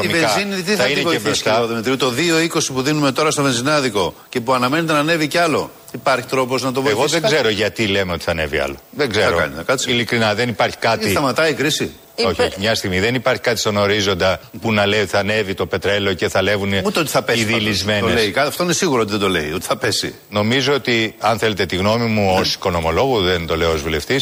Η 0.00 0.06
βενζίνη 0.06 0.62
τι 0.62 0.74
θα, 0.74 0.84
την 0.84 1.02
βοηθήσει, 1.02 1.42
κύριε 1.42 1.58
Παπαδημητρίου, 1.58 1.96
το 1.96 2.12
2,20 2.54 2.60
που 2.74 2.82
δίνουμε 2.82 3.12
τώρα 3.12 3.30
στο 3.30 3.42
βενζινάδικο 3.42 4.14
και 4.28 4.40
που 4.40 4.52
αναμένεται 4.52 4.92
να 4.92 4.98
ανέβει 4.98 5.26
κι 5.26 5.38
άλλο. 5.38 5.70
Υπάρχει 5.92 6.26
τρόπος 6.26 6.62
να 6.62 6.72
το 6.72 6.82
βοηθήσει. 6.82 7.00
Εγώ 7.02 7.20
δεν 7.20 7.30
ξέρω 7.30 7.48
γιατί 7.48 7.86
λέμε 7.86 8.12
ότι 8.12 8.24
θα 8.24 8.30
ανέβει 8.30 8.58
άλλο. 8.58 8.76
Δεν 8.90 9.10
ξέρω. 9.10 9.36
κάνει, 9.36 9.54
να 9.56 9.62
κάτσει. 9.62 9.90
Ειλικρινά 9.90 10.34
δεν 10.34 10.48
υπάρχει 10.48 10.76
κάτι. 10.76 11.04
Τι 11.04 11.10
σταματάει 11.10 11.50
η 11.50 11.54
κρίση. 11.54 11.92
Όχι, 12.14 12.42
όχι, 12.42 12.54
μια 12.58 12.74
στιγμή. 12.74 13.00
Δεν 13.00 13.14
υπάρχει 13.14 13.40
κάτι 13.40 13.58
στον 13.58 13.76
ορίζοντα 13.76 14.40
που 14.60 14.72
να 14.72 14.86
λέει 14.86 15.00
ότι 15.00 15.08
θα 15.08 15.18
ανέβει 15.18 15.54
το 15.54 15.66
πετρέλαιο 15.66 16.14
και 16.14 16.28
θα 16.28 16.42
λεύουν 16.42 16.72
Ούτε 16.84 16.98
ότι 17.00 17.10
θα 17.10 17.22
πέσει. 17.22 17.40
οι 17.40 17.44
πάντως. 17.44 17.58
Το 17.58 17.64
δηλισμένε. 17.64 18.12
λέει. 18.12 18.34
Αυτό 18.36 18.62
είναι 18.62 18.72
σίγουρο 18.72 19.00
ότι 19.02 19.10
δεν 19.10 19.20
το 19.20 19.28
λέει, 19.28 19.52
ότι 19.52 19.64
θα 19.66 19.76
πέσει. 19.76 20.14
Νομίζω 20.30 20.72
ότι, 20.74 21.14
αν 21.18 21.38
θέλετε 21.38 21.66
τη 21.66 21.76
γνώμη 21.76 22.06
μου 22.06 22.34
ως 22.38 22.54
οικονομολόγου, 22.54 23.20
δεν 23.20 23.46
το 23.46 23.56
λέω 23.56 23.72
ως 23.72 23.82
βουλευτη 23.82 24.20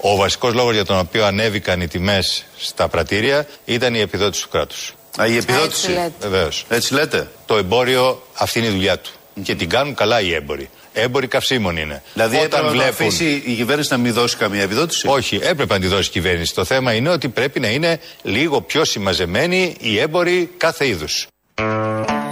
ο 0.00 0.16
βασικός 0.16 0.54
λόγος 0.54 0.74
για 0.74 0.84
τον 0.84 0.98
οποίο 0.98 1.24
ανέβηκαν 1.26 1.80
οι 1.80 1.88
τιμές 1.88 2.44
στα 2.58 2.88
πρατήρια 2.88 3.46
ήταν 3.64 3.94
η 3.94 4.00
επιδότηση 4.00 4.42
του 4.42 4.48
κράτους. 4.48 4.94
Α, 5.20 5.26
η 5.26 5.36
επιδότηση. 5.36 6.12
Βεβαίως. 6.20 6.64
Έτσι 6.68 6.94
λέτε. 6.94 7.28
Το 7.46 7.56
εμπόριο, 7.56 8.22
αυτή 8.34 8.58
είναι 8.58 8.68
η 8.68 8.70
δουλειά 8.70 8.98
του. 8.98 9.10
Και 9.42 9.54
την 9.54 9.68
κάνουν 9.68 9.94
καλά 9.94 10.20
οι 10.20 10.34
έμποροι. 10.34 10.68
Έμποροι 10.94 11.26
καυσίμων 11.26 11.76
είναι. 11.76 12.02
Δηλαδή 12.12 12.36
έπρεπε 12.36 12.66
να 12.66 12.72
το 12.72 12.82
αφήσει 12.82 13.42
η 13.46 13.54
κυβέρνηση 13.54 13.88
να 13.92 13.98
μην 13.98 14.12
δώσει 14.12 14.36
καμία 14.36 14.62
επιδότηση; 14.62 15.06
Όχι, 15.08 15.38
έπρεπε 15.42 15.74
να 15.74 15.80
τη 15.80 15.86
δώσει 15.86 16.08
η 16.08 16.12
κυβέρνηση. 16.12 16.54
Το 16.54 16.64
θέμα 16.64 16.92
είναι 16.92 17.08
ότι 17.08 17.28
πρέπει 17.28 17.60
να 17.60 17.68
είναι 17.68 18.00
λίγο 18.22 18.60
πιο 18.60 18.84
συμμαζεμένοι 18.84 19.76
οι 19.80 19.98
έμποροι 19.98 20.50
κάθε 20.56 20.86
είδους. 20.86 21.26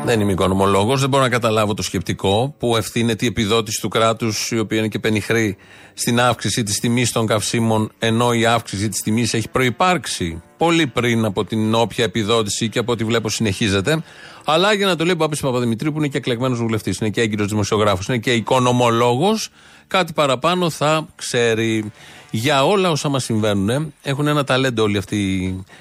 Δεν 0.05 0.21
είμαι 0.21 0.33
οικονομολόγος, 0.33 1.01
δεν 1.01 1.09
μπορώ 1.09 1.23
να 1.23 1.29
καταλάβω 1.29 1.75
το 1.75 1.83
σκεπτικό 1.83 2.55
που 2.59 2.77
ευθύνεται 2.77 3.25
η 3.25 3.29
επιδότηση 3.29 3.81
του 3.81 3.89
κράτους, 3.89 4.51
η 4.51 4.59
οποία 4.59 4.79
είναι 4.79 4.89
και 4.89 4.99
πενιχρή, 4.99 5.57
στην 5.95 6.21
αύξηση 6.21 6.63
της 6.63 6.81
τιμής 6.81 7.13
των 7.13 7.27
καυσίμων, 7.27 7.91
ενώ 7.99 8.33
η 8.33 8.47
αύξηση 8.47 8.89
της 8.89 9.03
τιμής 9.03 9.35
έχει 9.35 9.49
προπάρξει 9.49 10.43
πολύ 10.57 10.87
πριν 10.87 11.25
από 11.25 11.45
την 11.45 11.75
όποια 11.75 12.05
επιδότηση 12.05 12.69
και 12.69 12.79
από 12.79 12.93
ό,τι 12.93 13.05
βλέπω 13.05 13.29
συνεχίζεται. 13.29 14.03
Αλλά 14.45 14.73
για 14.73 14.87
να 14.87 14.97
το 14.97 15.05
λέει 15.05 15.13
ο 15.13 15.17
Παπή 15.17 15.37
Παπαδημητρίου, 15.41 15.93
που 15.93 15.99
είναι 15.99 16.09
και 16.09 16.17
εκλεγμένος 16.17 16.59
βουλευτής, 16.59 16.99
είναι 16.99 17.11
και 17.11 17.21
έγκυρος 17.21 17.47
δημοσιογράφος, 17.47 18.09
είναι 18.09 18.19
και 18.19 18.33
οικονομολόγος, 18.33 19.49
κάτι 19.87 20.13
παραπάνω 20.13 20.71
θα 20.71 21.07
ξέρει. 21.17 21.93
Για 22.31 22.65
όλα 22.65 22.91
όσα 22.91 23.09
μας 23.09 23.25
συμβαίνουν, 23.25 23.95
έχουν 24.03 24.27
ένα 24.27 24.45
ταλέντο 24.45 24.83
όλοι 24.83 24.97
αυτοί 24.97 25.17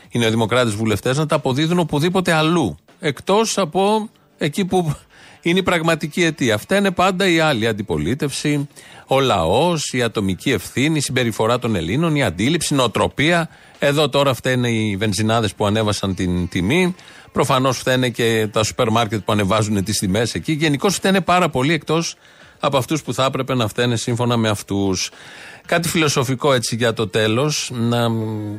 οι 0.10 0.20
νεοδημοκράτες 0.20 0.76
βουλευτές 0.76 1.18
να 1.18 1.26
τα 1.26 1.36
αποδίδουν 1.36 1.80
οπουδήποτε 1.80 2.32
αλλού. 2.32 2.78
Εκτός 3.04 3.58
από 3.58 4.10
εκεί 4.38 4.66
που 4.66 4.96
είναι 5.42 5.60
η 5.60 5.64
πραγματική 5.64 6.24
αιτία. 6.24 6.56
Αυτά 6.56 6.78
είναι 6.78 6.92
πάντα 6.92 7.28
η 7.28 7.40
άλλη 7.40 7.68
αντιπολίτευση, 7.68 8.68
ο 9.08 9.20
λαός, 9.20 9.94
η 9.94 10.02
ατομική 10.02 10.52
ευθύνη, 10.52 10.98
η 10.98 11.02
συμπεριφορά 11.02 11.60
των 11.60 11.76
Ελλήνων, 11.76 12.16
η 12.16 12.24
αντίληψη, 12.24 12.74
η 12.74 12.78
νοοτροπία. 12.78 13.50
Εδώ 13.80 14.10
τώρα 14.10 14.34
φταίνε 14.34 14.70
οι 14.70 14.96
βενζινάδες 14.96 15.54
που 15.54 15.66
ανέβασαν 15.66 16.16
την 16.16 16.48
τιμή. 16.48 16.96
Προφανώς 17.32 17.78
φταίνε 17.78 18.10
και 18.10 18.48
τα 18.52 18.64
σούπερ 18.64 18.90
μάρκετ 18.90 19.22
που 19.22 19.32
ανεβάζουν 19.32 19.84
τις 19.84 19.98
τιμές 19.98 20.34
εκεί. 20.34 20.52
Γενικώς 20.52 20.96
φταίνε 20.96 21.22
πάρα 21.22 21.50
πολύ 21.50 21.74
εκτός 21.74 22.16
από 22.60 22.78
αυτούς 22.78 23.04
που 23.04 23.14
θα 23.14 23.26
έπρεπε 23.26 23.56
να 23.56 23.68
φταίνε 23.68 23.96
σύμφωνα 23.96 24.38
με 24.38 24.50
αυτούς. 24.50 25.12
Κάτι 25.66 25.88
φιλοσοφικό 25.88 26.54
έτσι 26.54 26.76
για 26.76 26.94
το 26.94 27.08
τέλος, 27.08 27.72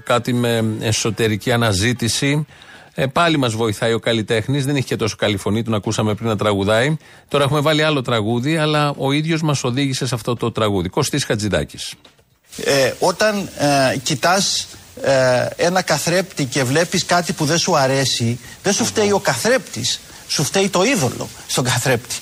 κάτι 0.04 0.32
με 0.32 0.64
εσωτερική 0.80 1.52
αναζήτηση. 1.52 2.46
Ε, 2.94 3.06
πάλι 3.06 3.36
μας 3.36 3.54
βοηθάει 3.54 3.92
ο 3.92 3.98
καλλιτέχνης, 3.98 4.64
δεν 4.64 4.76
έχει 4.76 4.86
και 4.86 4.96
τόσο 4.96 5.16
καλή 5.16 5.36
φωνή, 5.36 5.62
τον 5.62 5.74
ακούσαμε 5.74 6.14
πριν 6.14 6.28
να 6.28 6.36
τραγουδάει. 6.36 6.96
Τώρα 7.28 7.44
έχουμε 7.44 7.60
βάλει 7.60 7.82
άλλο 7.82 8.02
τραγούδι, 8.02 8.56
αλλά 8.56 8.94
ο 8.96 9.12
ίδιος 9.12 9.42
μας 9.42 9.64
οδήγησε 9.64 10.06
σε 10.06 10.14
αυτό 10.14 10.36
το 10.36 10.52
τραγούδι. 10.52 10.88
Κωστής 10.88 11.24
Χατζηδάκης. 11.24 11.94
Ε, 12.64 12.92
όταν 12.98 13.48
ε, 13.58 13.96
κοιτάς 14.02 14.66
ε, 15.02 15.46
ένα 15.56 15.82
καθρέπτη 15.82 16.44
και 16.44 16.64
βλέπεις 16.64 17.04
κάτι 17.04 17.32
που 17.32 17.44
δεν 17.44 17.58
σου 17.58 17.76
αρέσει, 17.76 18.38
δεν 18.62 18.72
σου 18.72 18.84
φταίει 18.84 19.12
ο 19.12 19.18
καθρέπτης, 19.18 20.00
σου 20.26 20.44
φταίει 20.44 20.68
το 20.68 20.82
είδωλο 20.82 21.28
στον 21.46 21.64
καθρέπτη. 21.64 22.16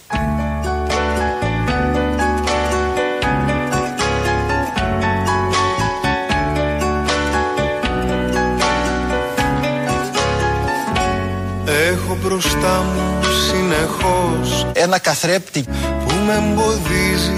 Μπροστά 12.30 12.84
μου 12.94 13.18
συνεχώς 13.48 14.66
Ένα 14.72 14.98
καθρέπτη 14.98 15.64
που 16.04 16.14
με 16.26 16.34
εμποδίζει 16.34 17.34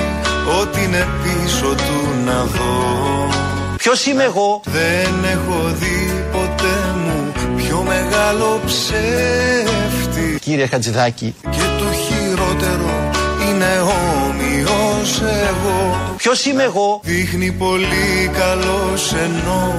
ό,τι 0.61 0.83
είναι 0.83 1.07
πίσω 1.23 1.67
του 1.67 2.25
να 2.25 2.45
δω 2.45 3.29
Ποιος 3.77 4.07
είμαι 4.07 4.23
εγώ; 4.23 4.61
Δεν 4.65 5.25
έχω 5.25 5.73
δει 5.75 6.25
ποτέ 6.33 6.95
μου 7.05 7.33
πιο 7.57 7.85
μεγάλο 7.89 8.61
ψεύτη 8.67 10.39
Κύριε 10.41 10.67
Χατζηδάκη. 10.67 11.35
Και 11.43 11.63
το 11.79 11.85
χειρότερο 11.93 13.11
είναι 13.49 13.81
όμοιος 14.25 15.21
εγώ 15.21 15.97
Ποιος 16.17 16.45
είμαι 16.45 16.63
εγώ; 16.63 17.01
Δείχνει 17.03 17.53
πολύ 17.53 18.31
καλός 18.39 19.13
ενώ 19.13 19.75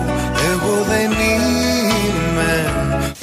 εγώ 0.51 0.85
δεν 0.87 1.11
είμαι 1.11 1.62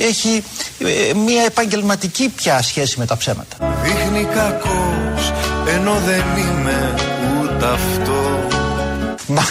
Έχει 0.09 0.43
ε, 0.79 1.15
μια 1.15 1.43
επαγγελματική 1.45 2.29
πια 2.29 2.63
σχέση 2.63 2.99
με 2.99 3.07
τα 3.07 3.17
ψέματα. 3.17 3.57
Δείχνει 3.83 4.25
κακός 4.35 5.33
ενώ 5.67 5.93
δεν 6.07 6.25
είμαι 6.37 6.95
ούτε 7.43 7.67
αυτός 7.67 8.55
Μα, 9.27 9.43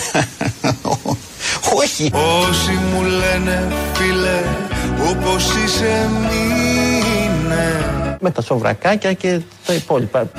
όχι. 1.84 2.12
Όσοι 2.14 2.72
μου 2.72 3.02
λένε 3.04 3.68
φίλε 3.93 4.41
όπως 5.10 5.45
είσαι 5.66 6.10
μείνε 6.22 7.86
Με 8.20 8.32
τα 8.32 8.41
σοβρακάκια 8.41 9.14
και 9.14 9.39
τα 9.66 9.74
υπόλοιπα. 9.74 10.30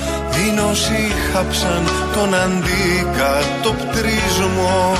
Είναι 0.46 0.60
όσοι 0.60 1.12
χάψαν 1.32 1.88
τον 2.14 2.34
αντικατοπτρισμό 2.34 4.92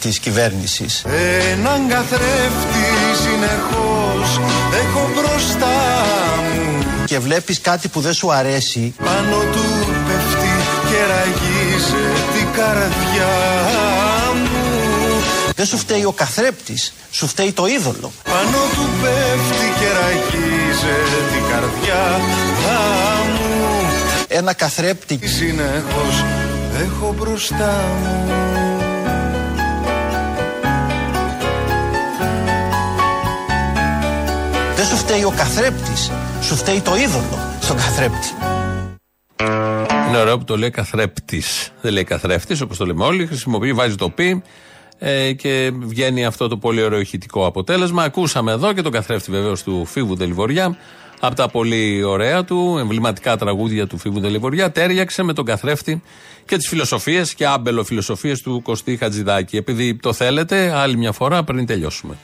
Της 0.00 0.18
κυβέρνησης. 0.18 1.04
Έναν 1.52 1.88
καθρέφτη 1.88 2.86
συνεχώς 3.22 4.40
έχω 4.72 5.10
μπροστά 5.14 5.76
μου 6.54 6.84
Και 7.04 7.18
βλέπεις 7.18 7.60
κάτι 7.60 7.88
που 7.88 8.00
δεν 8.00 8.12
σου 8.12 8.32
αρέσει. 8.32 8.94
Πάνω 9.04 9.36
του 9.52 9.64
πέφτει 10.06 10.52
και 10.88 10.98
ραγίζει 11.12 12.06
την 12.34 12.46
καρδιά 12.56 13.34
μου 14.34 15.22
Δεν 15.56 15.66
σου 15.66 15.78
φταίει 15.78 16.04
ο 16.04 16.12
καθρέπτης, 16.12 16.92
σου 17.10 17.26
φταίει 17.26 17.52
το 17.52 17.66
είδωλο. 17.66 18.12
Πάνω 18.24 18.58
του 18.74 18.88
πέφτει 19.02 19.66
και 19.78 19.86
ραγίζει 20.00 20.96
την 21.32 21.42
καρδιά 21.50 22.18
μου 22.18 22.36
Ένα 24.28 24.52
καθρέπτη 24.52 25.20
Συνεχώς 25.24 26.24
έχω 26.82 27.14
μπροστά 27.18 27.84
μου 28.02 28.75
σου 34.96 35.02
φταίει 35.02 35.24
ο 35.24 35.32
καθρέπτης, 35.36 36.10
σου 36.42 36.56
φταίει 36.56 36.80
το 36.80 36.96
είδωλο 36.96 37.38
στον 37.60 37.76
καθρέπτη. 37.76 38.28
Είναι 40.08 40.18
ωραίο 40.18 40.38
που 40.38 40.44
το 40.44 40.56
λέει 40.56 40.70
καθρέπτης. 40.70 41.72
Δεν 41.80 41.92
λέει 41.92 42.04
καθρέφτης, 42.04 42.60
όπως 42.60 42.76
το 42.76 42.86
λέμε 42.86 43.04
όλοι. 43.04 43.26
Χρησιμοποιεί, 43.26 43.72
βάζει 43.72 43.94
το 43.94 44.10
πι 44.10 44.42
ε, 44.98 45.32
και 45.32 45.72
βγαίνει 45.74 46.24
αυτό 46.24 46.48
το 46.48 46.56
πολύ 46.56 46.82
ωραίο 46.82 47.00
ηχητικό 47.00 47.46
αποτέλεσμα. 47.46 48.02
Ακούσαμε 48.02 48.52
εδώ 48.52 48.72
και 48.72 48.82
τον 48.82 48.92
καθρέφτη 48.92 49.30
βεβαίως 49.30 49.62
του 49.62 49.84
Φίβου 49.84 50.16
Δελιβοριά. 50.16 50.76
Από 51.20 51.34
τα 51.34 51.48
πολύ 51.48 52.02
ωραία 52.02 52.44
του, 52.44 52.76
εμβληματικά 52.78 53.36
τραγούδια 53.36 53.86
του 53.86 53.98
Φίβου 53.98 54.20
Δελιβοριά, 54.20 54.72
τέριαξε 54.72 55.22
με 55.22 55.32
τον 55.32 55.44
καθρέφτη 55.44 56.02
και 56.44 56.56
τις 56.56 56.68
φιλοσοφίες 56.68 57.34
και 57.34 57.46
άμπελο 57.46 57.84
φιλοσοφίες 57.84 58.40
του 58.40 58.62
Κωστή 58.62 58.96
Χατζηδάκη. 58.96 59.56
Επειδή 59.56 59.96
το 59.96 60.12
θέλετε, 60.12 60.72
άλλη 60.74 60.96
μια 60.96 61.12
φορά 61.12 61.44
πριν 61.44 61.66
τελειώσουμε. 61.66 62.16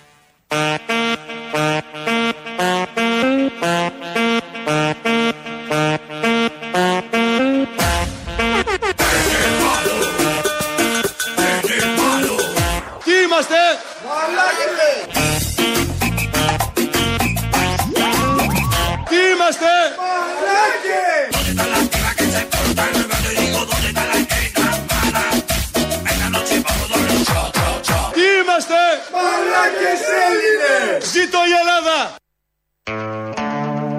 Ζήτω 31.12 31.38
η 31.38 31.52
Ελλάδα! 31.62 32.16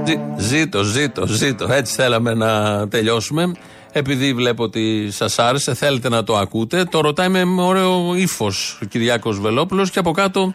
Ζή- 0.06 0.20
Ζήτω, 0.38 0.84
ζήτω, 0.84 1.28
ζήτω. 1.28 1.74
Έτσι 1.74 1.96
θέλαμε 1.96 2.34
να 2.34 2.88
τελειώσουμε. 2.88 3.52
Επειδή 3.92 4.34
βλέπω 4.34 4.64
ότι 4.64 5.12
σας 5.12 5.40
άρεσε, 5.40 5.74
θέλετε 5.74 6.10
να 6.10 6.24
το 6.24 6.38
ακούτε. 6.38 6.84
Το 6.84 7.00
ρωτάει 7.02 7.30
με 7.30 7.62
ωραίο 7.62 8.16
ύφος 8.16 8.80
ο 8.82 8.86
Κυριάκος 8.86 9.40
Βελόπουλος 9.40 9.90
και 9.92 10.00
από 10.00 10.12
κάτω 10.12 10.54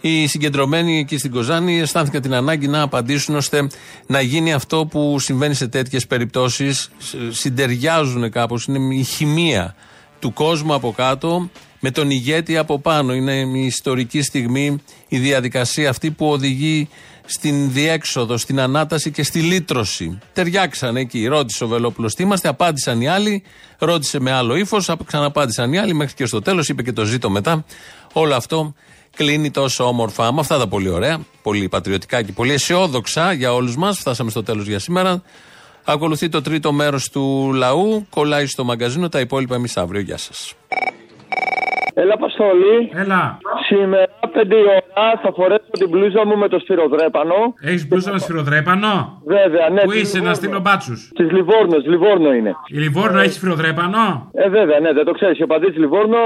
οι 0.00 0.26
συγκεντρωμένοι 0.26 0.98
εκεί 0.98 1.18
στην 1.18 1.30
Κοζάνη 1.30 1.78
αισθάνθηκαν 1.80 2.22
την 2.22 2.34
ανάγκη 2.34 2.68
να 2.68 2.82
απαντήσουν 2.82 3.34
ώστε 3.36 3.68
να 4.06 4.20
γίνει 4.20 4.52
αυτό 4.52 4.86
που 4.86 5.18
συμβαίνει 5.18 5.54
σε 5.54 5.68
τέτοιες 5.68 6.06
περιπτώσεις. 6.06 6.90
Συντεριάζουν 7.30 8.30
κάπως, 8.30 8.64
είναι 8.64 8.94
η 8.94 9.02
χημεία 9.02 9.74
του 10.18 10.32
κόσμου 10.32 10.74
από 10.74 10.92
κάτω 10.96 11.50
με 11.80 11.90
τον 11.90 12.10
ηγέτη 12.10 12.56
από 12.56 12.78
πάνω. 12.78 13.14
Είναι 13.14 13.32
η 13.32 13.64
ιστορική 13.64 14.22
στιγμή, 14.22 14.82
η 15.08 15.18
διαδικασία 15.18 15.88
αυτή 15.90 16.10
που 16.10 16.30
οδηγεί 16.30 16.88
στην 17.26 17.72
διέξοδο, 17.72 18.36
στην 18.36 18.60
ανάταση 18.60 19.10
και 19.10 19.22
στη 19.22 19.40
λύτρωση. 19.40 20.18
Ταιριάξαν 20.32 20.96
εκεί. 20.96 21.26
Ρώτησε 21.26 21.64
ο 21.64 21.68
Βελόπουλος 21.68 22.14
τι 22.14 22.22
είμαστε, 22.22 22.48
απάντησαν 22.48 23.00
οι 23.00 23.08
άλλοι. 23.08 23.42
Ρώτησε 23.78 24.20
με 24.20 24.32
άλλο 24.32 24.56
ύφος, 24.56 24.90
ξαναπάντησαν 25.04 25.72
οι 25.72 25.78
άλλοι 25.78 25.94
μέχρι 25.94 26.14
και 26.14 26.26
στο 26.26 26.42
τέλος. 26.42 26.68
Είπε 26.68 26.82
και 26.82 26.92
το 26.92 27.04
ζήτω 27.04 27.30
μετά. 27.30 27.64
Όλο 28.12 28.34
αυτό 28.34 28.74
κλείνει 29.16 29.50
τόσο 29.50 29.84
όμορφα. 29.84 30.32
Με 30.32 30.40
αυτά 30.40 30.58
τα 30.58 30.66
πολύ 30.68 30.88
ωραία, 30.88 31.20
πολύ 31.42 31.68
πατριωτικά 31.68 32.22
και 32.22 32.32
πολύ 32.32 32.52
αισιόδοξα 32.52 33.32
για 33.32 33.54
όλους 33.54 33.76
μας. 33.76 33.98
Φτάσαμε 33.98 34.30
στο 34.30 34.42
τέλος 34.42 34.66
για 34.66 34.78
σήμερα. 34.78 35.22
Ακολουθεί 35.84 36.28
το 36.28 36.42
τρίτο 36.42 36.72
μέρος 36.72 37.10
του 37.10 37.52
λαού. 37.52 38.06
Κολλάει 38.10 38.46
στο 38.46 38.64
μαγκαζίνο. 38.64 39.08
Τα 39.08 39.20
υπόλοιπα 39.20 39.54
εμείς 39.54 39.76
αύριο. 39.76 40.00
Γεια 40.00 40.16
σας. 40.16 40.54
Έλα, 42.00 42.14
Αποστολή. 42.14 42.76
Έλα. 43.02 43.38
Σήμερα, 43.68 44.06
5 44.20 44.56
η 44.62 44.66
ώρα, 44.76 45.20
θα 45.22 45.30
φορέσω 45.36 45.70
την 45.80 45.88
μπλούζα 45.88 46.26
μου 46.26 46.36
με 46.36 46.48
το 46.48 46.58
σφυροδρέπανο. 46.58 47.38
Έχεις 47.60 47.88
μπλούζα 47.88 48.12
με 48.12 48.18
σφυροδρέπανο; 48.18 49.22
Βέβαια, 49.24 49.68
ναι. 49.74 49.82
Πού 49.82 49.92
είσαι, 49.92 50.18
να 50.20 50.34
στείλω 50.34 50.60
μπάτσους; 50.60 51.10
Της 51.18 51.30
Λιβόρνος, 51.36 51.82
Λιβόρνο 51.86 52.32
είναι. 52.32 52.52
Η 52.66 52.78
Λιβόρνο 52.78 53.18
έχει 53.20 53.32
σφυροδρέπανο; 53.38 54.30
Ε, 54.34 54.48
βέβαια, 54.48 54.78
ναι, 54.80 54.92
δεν 54.92 55.04
το 55.04 55.12
ξέρεις. 55.12 55.40
Ο 55.42 55.46
παδί 55.46 55.66
Λιβόρνο. 55.66 56.18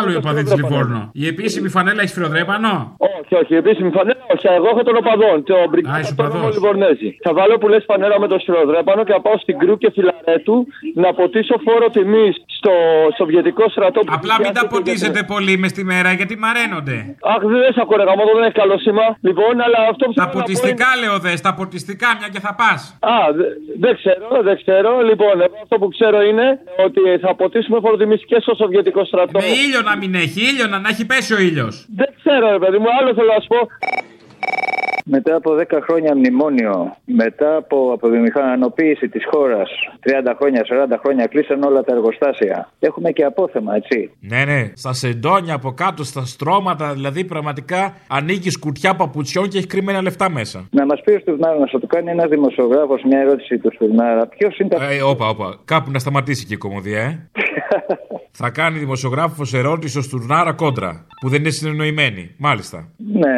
Άλλο 0.00 0.12
η 0.12 0.16
οπαδής 0.16 0.42
της 0.44 0.54
Λιβόρνο. 0.60 1.10
Η 1.12 1.26
επίσημη 1.26 1.68
φανέλα 1.68 2.00
έχει 2.02 2.10
σφυροδρέπανο; 2.14 2.72
Όχι, 3.18 3.34
όχι, 3.42 3.54
επίσημη 3.54 3.90
φανέλα, 3.96 4.24
όχι. 4.34 4.46
Εγώ 4.58 4.68
έχω 4.72 4.82
τον 4.82 4.96
οπαδόν. 4.96 5.44
Το 5.44 5.56
μπριγκάδο 5.70 6.48
Λιβορνέζι. 6.56 7.08
Θα 7.22 7.32
βάλω 7.32 7.58
που 7.58 7.68
λε 7.68 7.80
φανέλα 7.80 8.20
με 8.20 8.26
το 8.32 8.38
σφυροδρέπανο 8.38 9.04
και 9.04 9.12
θα 9.12 9.20
πάω 9.20 9.36
στην 9.38 9.58
Κρού 9.58 9.78
και 9.78 9.90
Φιλαρέτου 9.94 10.66
να 10.94 11.08
ποτίσω 11.18 11.54
φόρο 11.64 11.88
τιμής 11.96 12.34
στο 12.58 12.72
Σοβιετικό 13.16 13.64
στρατό. 13.68 14.00
που 14.00 14.12
Απλά 14.18 14.34
μην 14.42 14.52
τα 14.52 14.66
πλησιάζει 14.66 15.11
το 15.12 15.18
ποτίζετε 15.18 15.32
πολύ 15.34 15.52
μες 15.62 15.70
στη 15.74 15.82
μέρα 15.92 16.10
γιατί 16.18 16.34
μαραίνονται. 16.44 16.96
Αχ, 17.32 17.40
δεν 17.64 17.72
σε 17.74 17.80
ακούω, 17.84 17.96
ρε 18.00 18.04
γαμώτο, 18.08 18.30
δεν 18.36 18.44
έχεις 18.48 18.58
καλό 18.62 18.76
σήμα. 18.84 19.06
Λοιπόν, 19.28 19.54
αλλά 19.64 19.78
αυτό 19.92 20.04
που 20.08 20.12
Τα 20.12 20.22
θέλω 20.22 20.26
να 20.26 20.32
πω 20.32 20.38
ποτιστικά 20.40 20.88
λέω 21.02 21.16
δες, 21.26 21.38
τα 21.46 21.52
ποτιστικά 21.60 22.08
μια 22.18 22.28
και 22.34 22.40
θα 22.46 22.52
πας. 22.60 22.80
Α, 23.12 23.14
δε- 23.38 23.54
δεν 23.84 23.92
ξέρω, 24.00 24.26
δεν 24.48 24.56
ξέρω. 24.62 24.90
Λοιπόν, 25.10 25.34
εγώ 25.46 25.56
αυτό 25.64 25.76
που 25.80 25.88
ξέρω 25.96 26.18
είναι 26.30 26.46
ότι 26.86 27.00
θα 27.24 27.30
ποτίσουμε 27.40 27.78
φοροτιμή 27.84 28.16
και 28.30 28.38
στο 28.44 28.52
Σοβιετικό 28.60 29.00
στρατό. 29.10 29.38
Με 29.44 29.48
ήλιο 29.64 29.80
να 29.90 29.94
μην 30.00 30.12
έχει, 30.24 30.40
ήλιο 30.50 30.66
να, 30.72 30.78
να 30.84 30.88
έχει 30.92 31.04
πέσει 31.10 31.32
ο 31.38 31.40
ήλιος. 31.48 31.74
Δεν 32.00 32.08
ξέρω, 32.18 32.44
ρε 32.56 32.60
παιδί 32.62 32.78
μου, 32.82 32.88
άλλο 32.98 33.10
θέλω 33.18 33.32
να 33.36 33.40
σου 33.44 33.50
πω. 33.54 33.60
Μετά 35.04 35.34
από 35.34 35.56
10 35.58 35.78
χρόνια 35.82 36.16
μνημόνιο, 36.16 36.96
μετά 37.04 37.56
από 37.56 37.92
αποβιομηχανοποίηση 37.92 39.08
της 39.08 39.24
χώρας, 39.30 39.70
30 40.00 40.34
χρόνια, 40.38 40.62
40 40.68 40.98
χρόνια 41.02 41.26
κλείσαν 41.26 41.62
όλα 41.62 41.82
τα 41.82 41.92
εργοστάσια. 41.92 42.70
Έχουμε 42.78 43.10
και 43.10 43.24
απόθεμα, 43.24 43.74
έτσι. 43.74 44.10
Ναι, 44.20 44.44
ναι, 44.44 44.72
στα 44.74 44.92
σεντόνια 44.92 45.54
από 45.54 45.72
κάτω, 45.72 46.04
στα 46.04 46.24
στρώματα, 46.24 46.92
δηλαδή 46.92 47.24
πραγματικά 47.24 47.94
ανοίγει 48.08 48.58
κουτιά 48.58 48.94
παπουτσιών 48.94 49.48
και 49.48 49.58
έχει 49.58 49.66
κρυμμένα 49.66 50.02
λεφτά 50.02 50.30
μέσα. 50.30 50.68
Να 50.70 50.86
μας 50.86 51.00
πει 51.04 51.12
ο 51.12 51.18
Στουρνάρα, 51.18 51.58
να 51.58 51.66
σου 51.66 51.78
το 51.78 51.86
κάνει 51.86 52.10
ένας 52.10 52.28
δημοσιογράφος 52.28 53.02
μια 53.04 53.18
ερώτηση 53.18 53.58
του 53.58 53.70
Στουρνάρα. 53.74 54.26
Ποιος 54.26 54.58
είναι 54.58 54.68
τα. 54.68 54.90
Ε, 54.90 55.02
όπα, 55.02 55.28
όπα. 55.28 55.60
Κάπου 55.64 55.90
να 55.90 55.98
σταματήσει 55.98 56.46
και 56.46 56.54
η 56.54 56.56
κομμωδία, 56.56 57.00
ε. 57.00 57.28
Θα 58.40 58.50
κάνει 58.50 58.78
δημοσιογράφος 58.78 59.54
ερώτηση 59.54 59.92
στο 59.92 60.02
Στουρνάρα 60.02 60.52
κόντρα. 60.52 61.06
Που 61.20 61.28
δεν 61.28 61.40
είναι 61.40 61.50
συνεννοημένη. 61.50 62.34
Μάλιστα. 62.38 62.88
Ναι, 62.96 63.34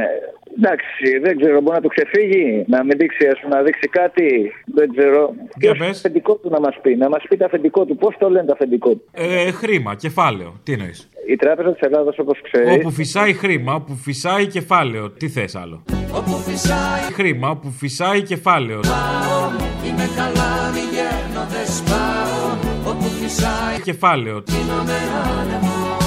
εντάξει, 0.59 1.19
δεν 1.23 1.37
ξέρω, 1.41 1.61
μπορεί 1.61 1.77
να 1.77 1.83
του 1.83 1.93
ξεφύγει, 1.95 2.65
να 2.67 2.85
μην 2.85 2.95
δείξει, 2.99 3.27
ας 3.27 3.39
πούμε, 3.41 3.55
να 3.57 3.63
δείξει 3.63 3.89
κάτι. 3.89 4.53
Δεν 4.77 4.87
ξέρω. 4.97 5.21
Ποιος 5.59 5.77
είναι 5.77 5.85
το 5.87 5.91
αφεντικό 5.91 6.35
του 6.37 6.49
να 6.51 6.61
μας 6.61 6.75
πει, 6.83 6.97
να 6.97 7.09
μας 7.09 7.23
πει 7.29 7.37
το 7.37 7.45
αφεντικό 7.45 7.85
του, 7.85 7.97
πώς 7.97 8.15
το 8.19 8.31
λένε 8.31 8.47
το 8.47 8.53
αφεντικό 8.53 8.91
του; 8.91 9.05
Ε, 9.13 9.51
χρήμα, 9.51 9.95
κεφάλαιο. 9.95 10.61
Τι 10.63 10.73
εννοείς; 10.73 11.09
Η 11.29 11.37
Τράπεζα 11.37 11.73
της 11.73 11.81
Ελλάδα, 11.81 12.13
όπως 12.17 12.39
ξέρεις. 12.43 12.75
Όπου 12.75 12.91
φυσάει 12.91 13.33
χρήμα, 13.33 13.75
όπου 13.75 13.95
φυσάει 13.95 14.47
κεφάλαιο. 14.47 15.11
Τι 15.11 15.29
θες 15.29 15.55
άλλο; 15.55 15.83
Όπου 16.19 16.31
φυσάει 16.47 17.01
Χρήμα, 17.13 17.49
όπου 17.51 17.71
φυσάει 17.71 18.23
κεφάλαιο. 18.23 18.81
πάω 18.81 19.51
Είμαι 19.87 20.09
καλά 20.17 20.51
μη 20.75 20.81
γέρνω 20.95 21.43
δεν 21.53 21.67
σπάω 21.67 22.93
Όπου 22.93 23.05
φυσάει 23.05 23.81
Κεφάλαιο. 23.83 24.43
γίνομαι 24.47 24.99
άνεμος 25.41 26.04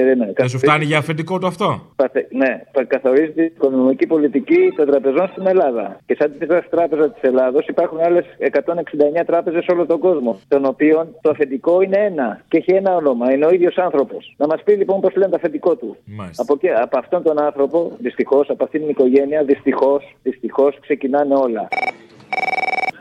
Περίμενε. 0.00 0.32
Δεν 0.36 0.48
σου 0.48 0.58
φτάνει 0.58 0.84
για 0.84 0.98
αφεντικό 0.98 1.38
το 1.38 1.46
αυτό; 1.46 1.80
Παθε- 1.96 2.32
Ναι, 2.32 2.62
θα 2.72 2.84
καθορίζει 2.84 3.30
την 3.32 3.44
οικονομική 3.44 4.06
πολιτική 4.06 4.72
των 4.76 4.86
τραπεζών 4.86 5.28
στην 5.28 5.46
Ελλάδα. 5.46 5.96
Και 6.06 6.16
σαν 6.18 6.32
τη 6.38 6.46
τράπεζα 6.70 7.10
της 7.10 7.22
Ελλάδος 7.22 7.66
υπάρχουν 7.66 7.98
άλλες 8.00 8.24
169 8.38 9.24
τράπεζες 9.26 9.64
σε 9.64 9.72
όλο 9.72 9.86
τον 9.86 9.98
κόσμο. 9.98 10.40
Των 10.48 10.64
οποίων 10.64 11.16
το 11.20 11.30
αφεντικό 11.30 11.82
είναι 11.82 11.96
ένα 11.98 12.40
και 12.48 12.56
έχει 12.56 12.72
ένα 12.72 12.96
όνομα. 12.96 13.32
Είναι 13.32 13.46
ο 13.46 13.50
ίδιος 13.50 13.76
άνθρωπος. 13.78 14.34
Να 14.36 14.46
μας 14.46 14.62
πει 14.62 14.72
λοιπόν 14.72 15.00
πώς 15.00 15.14
λένε 15.16 15.30
το 15.30 15.36
αφεντικό 15.36 15.76
του. 15.76 15.96
Από, 16.36 16.56
και, 16.56 16.70
από 16.72 16.98
αυτόν 16.98 17.22
τον 17.22 17.40
άνθρωπο, 17.42 17.92
δυστυχώς, 17.98 18.50
από 18.50 18.64
αυτήν 18.64 18.80
την 18.80 18.88
οικογένεια, 18.88 19.42
δυστυχώς, 19.42 20.16
δυστυχώς 20.22 20.78
ξεκινάνε 20.80 21.34
όλα. 21.34 21.68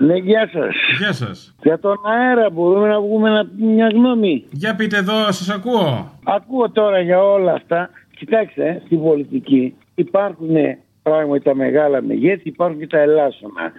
Ναι, 0.02 0.16
γεια 0.16 0.50
σας. 0.54 0.76
Γεια 1.00 1.14
σας. 1.14 1.56
Για 1.64 1.80
τον 1.80 1.96
αέρα 2.06 2.50
μπορούμε 2.50 2.88
να 2.88 3.00
βγούμε 3.02 3.30
να- 3.30 3.50
μια 3.66 3.88
γνώμη. 3.94 4.44
Για 4.52 4.76
πείτε 4.76 4.98
εδώ, 4.98 5.32
σας 5.32 5.50
ακούω. 5.50 6.12
Ακούω 6.24 6.70
τώρα 6.72 7.00
για 7.00 7.24
όλα 7.24 7.54
αυτά. 7.54 7.90
Κοιτάξτε, 8.18 8.68
ε, 8.68 8.82
στην 8.86 9.02
πολιτική 9.02 9.74
υπάρχουν 9.96 10.56
ε, 10.56 10.78
πράγματι 11.04 11.44
τα 11.44 11.56
μεγάλα 11.56 12.02
μεγέθη, 12.02 12.42
υπάρχουν 12.50 12.80
και 12.80 12.88
τα 12.88 13.00
ελάσσονα. 13.00 13.72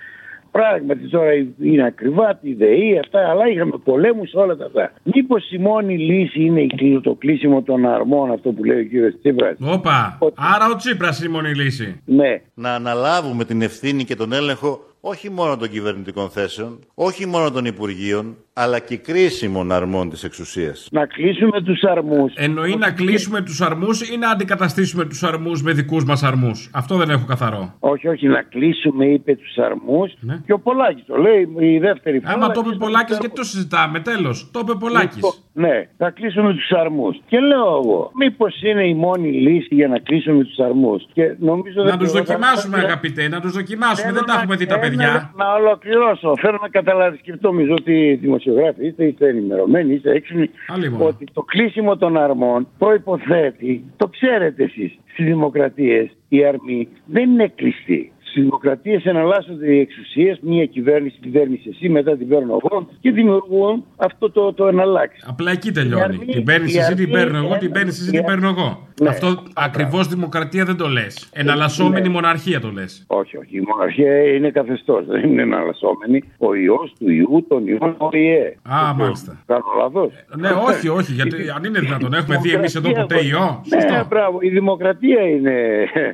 Πράγματι 0.50 1.08
τώρα 1.08 1.30
είναι 1.62 1.84
ακριβά, 1.84 2.34
τη 2.42 2.54
ΔΕΗ, 2.54 2.98
αυτά, 2.98 3.28
αλλά 3.30 3.48
είχαμε 3.48 3.72
πολέμους 3.84 4.34
όλα 4.34 4.56
τα 4.56 4.64
αυτά. 4.64 4.92
Μήπως 5.02 5.50
η 5.52 5.58
μόνη 5.58 5.98
λύση 5.98 6.40
είναι 6.44 6.60
η 6.60 6.66
κλει- 6.66 7.02
το 7.02 7.14
κλείσιμο 7.14 7.62
των 7.62 7.86
αρμών, 7.86 8.30
αυτό 8.32 8.50
που 8.52 8.64
λέει 8.64 8.80
ο 8.80 8.84
κύριος 8.84 9.14
Τσίπρας; 9.22 9.56
Όπα. 9.60 10.18
Άρα 10.54 10.66
ο 10.72 10.76
Τσίπρας 10.76 11.18
είναι 11.22 11.28
η 11.28 11.32
μόνη 11.32 11.54
λύση. 11.54 12.00
Ναι. 12.04 12.40
Να 12.54 12.74
αναλάβουμε 12.74 13.44
την 13.44 13.62
ευθύνη 13.62 14.04
και 14.04 14.16
τον 14.16 14.32
έλεγχο 14.32 14.80
όχι 15.00 15.30
μόνο 15.30 15.56
των 15.56 15.70
κυβερνητικών 15.70 16.30
θέσεων, 16.30 16.78
όχι 16.94 17.26
μόνο 17.26 17.50
των 17.50 17.64
Υπουργείων, 17.64 18.36
αλλά 18.52 18.78
και 18.78 18.96
κρίσιμων 18.96 19.72
αρμών 19.72 20.10
της 20.10 20.24
εξουσίας. 20.24 20.88
Να 20.92 21.06
κλείσουμε 21.06 21.60
τους 21.62 21.82
αρμούς. 21.84 22.32
Εννοεί 22.36 22.76
να 22.76 22.90
κλείσουμε 22.90 23.40
τους 23.42 23.60
αρμούς 23.60 24.10
ή 24.10 24.16
να 24.16 24.30
αντικαταστήσουμε 24.30 25.04
τους 25.04 25.22
αρμούς 25.22 25.62
με 25.62 25.72
δικούς 25.72 26.04
μας 26.04 26.22
αρμούς. 26.22 26.70
Αυτό 26.74 26.96
δεν 26.96 27.10
έχω 27.10 27.24
καθαρό. 27.26 27.74
Όχι, 27.78 28.08
όχι, 28.08 28.26
να 28.28 28.42
κλείσουμε, 28.42 29.04
είπε 29.06 29.34
τους 29.36 29.56
αρμούς. 29.58 30.12
Και 30.46 30.52
ο 30.52 30.58
Πολάκης 30.58 31.04
το 31.06 31.16
λέει 31.16 31.48
η 31.74 31.78
δεύτερη 31.78 32.20
φορά. 32.20 32.36
Ναι. 32.36 32.44
Άμα 32.44 32.52
το 32.54 32.62
είπε 32.66 32.76
Πολάκης, 32.76 33.18
γιατί 33.18 33.34
το 33.36 33.44
συζητάμε. 33.44 34.00
Τέλος. 34.00 34.50
Το 34.52 34.60
είπε 34.62 34.72
Πολάκης. 34.74 35.14
Λοιπόν, 35.16 35.32
ναι, 35.52 35.88
θα 35.96 36.10
κλείσουμε 36.10 36.52
τους 36.54 36.70
αρμούς. 36.70 37.20
Και 37.26 37.38
λέω 37.40 37.80
εγώ, 37.84 38.10
μήπως 38.14 38.62
είναι 38.62 38.86
η 38.88 38.94
μόνη 38.94 39.28
λύση 39.32 39.74
για 39.74 39.88
να 39.88 39.98
κλείσουμε 39.98 40.44
τους 40.44 40.58
αρμούς. 40.58 41.06
Και 41.12 41.34
νομίζω 41.38 41.82
Να 41.82 41.88
δεν 41.90 41.98
τους 41.98 42.08
ξέρω, 42.08 42.24
δοκιμάσουμε, 42.24 42.76
θα- 42.78 42.84
αγαπητέ, 42.84 43.28
να 43.28 43.40
τους 43.40 43.52
δοκιμάσουμε. 43.52 44.02
Θέλω 44.02 44.14
Δεν 44.14 44.24
τα 44.24 44.32
να- 44.32 44.38
έχουμε 44.40 44.56
δει 44.56 44.66
τα 44.66 44.74
ένα- 44.74 44.82
παιδιά. 44.82 45.32
Να 45.36 45.52
ολοκληρώσω. 45.52 46.36
Θέλω 46.40 46.58
να 46.62 46.68
καταλάβει 46.68 47.18
και 47.22 47.34
νομίζω 47.40 47.72
ότι 47.74 48.20
δημοσιογράφοι 48.42 48.86
είστε, 48.86 49.04
είστε 49.04 49.28
ενημερωμένοι, 49.28 49.94
είστε 49.94 50.10
έξυπνοι. 50.10 50.50
μόνο. 50.90 51.04
Ότι 51.04 51.24
το 51.32 51.42
κλείσιμο 51.42 51.96
των 51.96 52.16
αρμών 52.16 52.68
προποθέτει, 52.78 53.84
το 53.96 54.06
ξέρετε 54.06 54.62
εσείς, 54.64 54.98
στις 55.12 55.24
δημοκρατίες 55.24 56.10
η 56.28 56.44
αρμή 56.44 56.88
δεν 57.06 57.30
είναι 57.30 57.48
κλειστή. 57.54 58.12
Στις 58.30 58.42
δημοκρατίες 58.42 59.04
εναλλάσσονται 59.04 59.72
οι 59.74 59.78
εξουσίες, 59.80 60.38
μία 60.42 60.64
κυβέρνηση 60.66 61.18
την 61.20 61.32
παίρνει 61.32 61.60
εσύ, 61.68 61.88
μετά 61.88 62.16
την 62.16 62.28
παίρνω 62.28 62.58
εγώ 62.62 62.88
και 63.00 63.10
δημιουργούν 63.10 63.84
αυτό 63.96 64.30
το, 64.30 64.52
το 64.52 64.66
εναλλάξει. 64.66 65.24
Απλά 65.28 65.50
εκεί 65.50 65.70
τελειώνει. 65.72 66.02
αρμή- 66.02 66.30
Την 66.32 66.44
παίρνεις 66.44 66.74
η 66.74 66.78
εσύ, 66.78 66.94
την 66.94 67.02
αρμή- 67.04 67.16
παίρνω 67.16 67.38
εγώ, 67.38 67.56
την 67.58 67.72
παίρνεις 67.72 68.00
εσύ, 68.00 68.10
την 68.10 68.24
παίρνω 68.24 68.48
εγώ. 68.48 68.88
Ναι. 69.02 69.08
Αυτό 69.08 69.42
ακριβώς 69.54 70.08
δημοκρατία 70.08 70.64
δεν 70.64 70.76
το 70.76 70.88
λες. 70.88 71.28
Εναλλασσόμενη 71.32 72.06
Ναι. 72.06 72.12
μοναρχία 72.14 72.60
το 72.60 72.70
λες. 72.70 73.04
Όχι, 73.06 73.36
όχι. 73.36 73.56
Η 73.56 73.62
μοναρχία 73.68 74.22
είναι 74.34 74.50
καθεστώς. 74.50 75.06
Δεν 75.06 75.22
είναι 75.28 75.42
εναλλασσόμενη. 75.42 76.22
Ο 76.38 76.54
ιός 76.54 76.92
του 76.98 77.10
ιού 77.10 77.46
των 77.48 77.66
ιών 77.66 77.94
ΟΗΕ. 77.98 78.56
Α, 78.62 78.94
μάλιστα. 78.94 79.42
Κάνω 79.46 79.64
λάθος. 79.78 80.12
Ναι, 80.38 80.48
όχι, 80.68 80.88
όχι, 80.88 81.12
γιατί 81.12 81.36
αν 81.56 81.64
είναι 81.64 81.78
δυνατόν, 81.80 82.12
έχουμε 82.14 82.36
δει 82.42 82.50
εμείς 82.52 82.74
εδώ 82.74 82.92
ποτέ 82.92 83.24
ιό. 83.26 83.62
Ναι, 83.68 83.80
Σωστό. 83.80 84.06
μπράβο. 84.08 84.38
Η 84.40 84.48
δημοκρατία 84.48 85.20
είναι. 85.28 85.52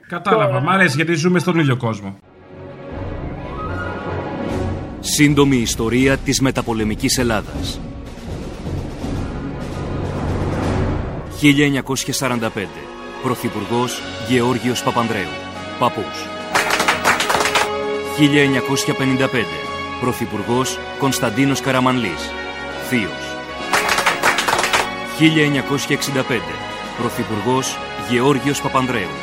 Κατάλαβα, 0.08 0.60
μ' 0.60 0.68
αρέσει 0.68 0.96
γιατί 0.96 1.14
ζούμε 1.14 1.38
στον 1.38 1.58
ίδιο 1.58 1.76
κόσμο. 1.76 2.05
Σύντομη 5.09 5.57
ιστορία 5.57 6.16
της 6.16 6.40
μεταπολεμικής 6.40 7.18
Ελλάδας. 7.18 7.80
1945. 11.40 12.68
Πρωθυπουργός 13.22 14.00
Γεώργιος 14.28 14.82
Παπανδρέου. 14.82 15.28
Παππούς. 15.78 16.26
1955. 18.18 19.46
Πρωθυπουργός 20.00 20.78
Κωνσταντίνος 20.98 21.61
Καραμανλής. 21.61 22.30
Θείος. 22.88 23.36
1965. 25.18 26.54
Πρωθυπουργός 26.98 27.78
Γεώργιος 28.11 28.61
Παπανδρέου. 28.61 29.14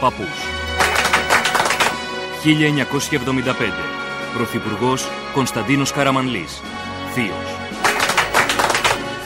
Παππούς. 0.00 0.38
1975. 2.42 3.72
Πρωθυπουργός 4.34 5.08
Κωνσταντίνος 5.34 5.92
Καραμανλής. 5.92 6.62
Θείος. 7.14 7.56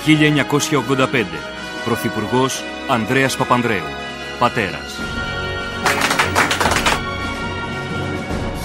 1985. 0.04 1.26
Πρωθυπουργός 1.84 2.64
Ανδρέας 2.88 3.36
Παπανδρέου. 3.36 3.82
Πατέρας. 4.38 5.00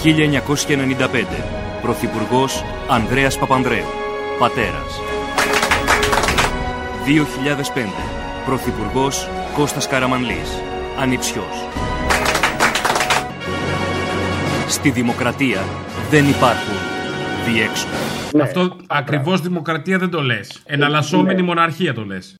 1995. 0.02 1.44
Πρωθυπουργός 1.82 2.64
Ανδρέας 2.88 3.38
Παπανδρέου. 3.38 3.88
Πατέρας. 4.38 5.00
2005. 7.04 8.04
Πρωθυπουργός 8.46 9.28
Κώστας 9.54 9.88
Καραμανλής. 9.88 10.62
Ανιψιός. 11.00 11.68
Στη 14.68 14.90
δημοκρατία 14.90 15.64
δεν 16.10 16.28
υπάρχουν 16.28 16.93
διέξοδα. 17.46 18.42
Αυτό 18.42 18.76
ακριβώς 18.86 19.40
δημοκρατία 19.40 19.98
δεν 19.98 20.10
το 20.10 20.22
λες. 20.22 20.60
Εναλλασσόμενη 20.64 21.42
μοναρχία 21.42 21.94
το 21.94 22.04
λες. 22.04 22.36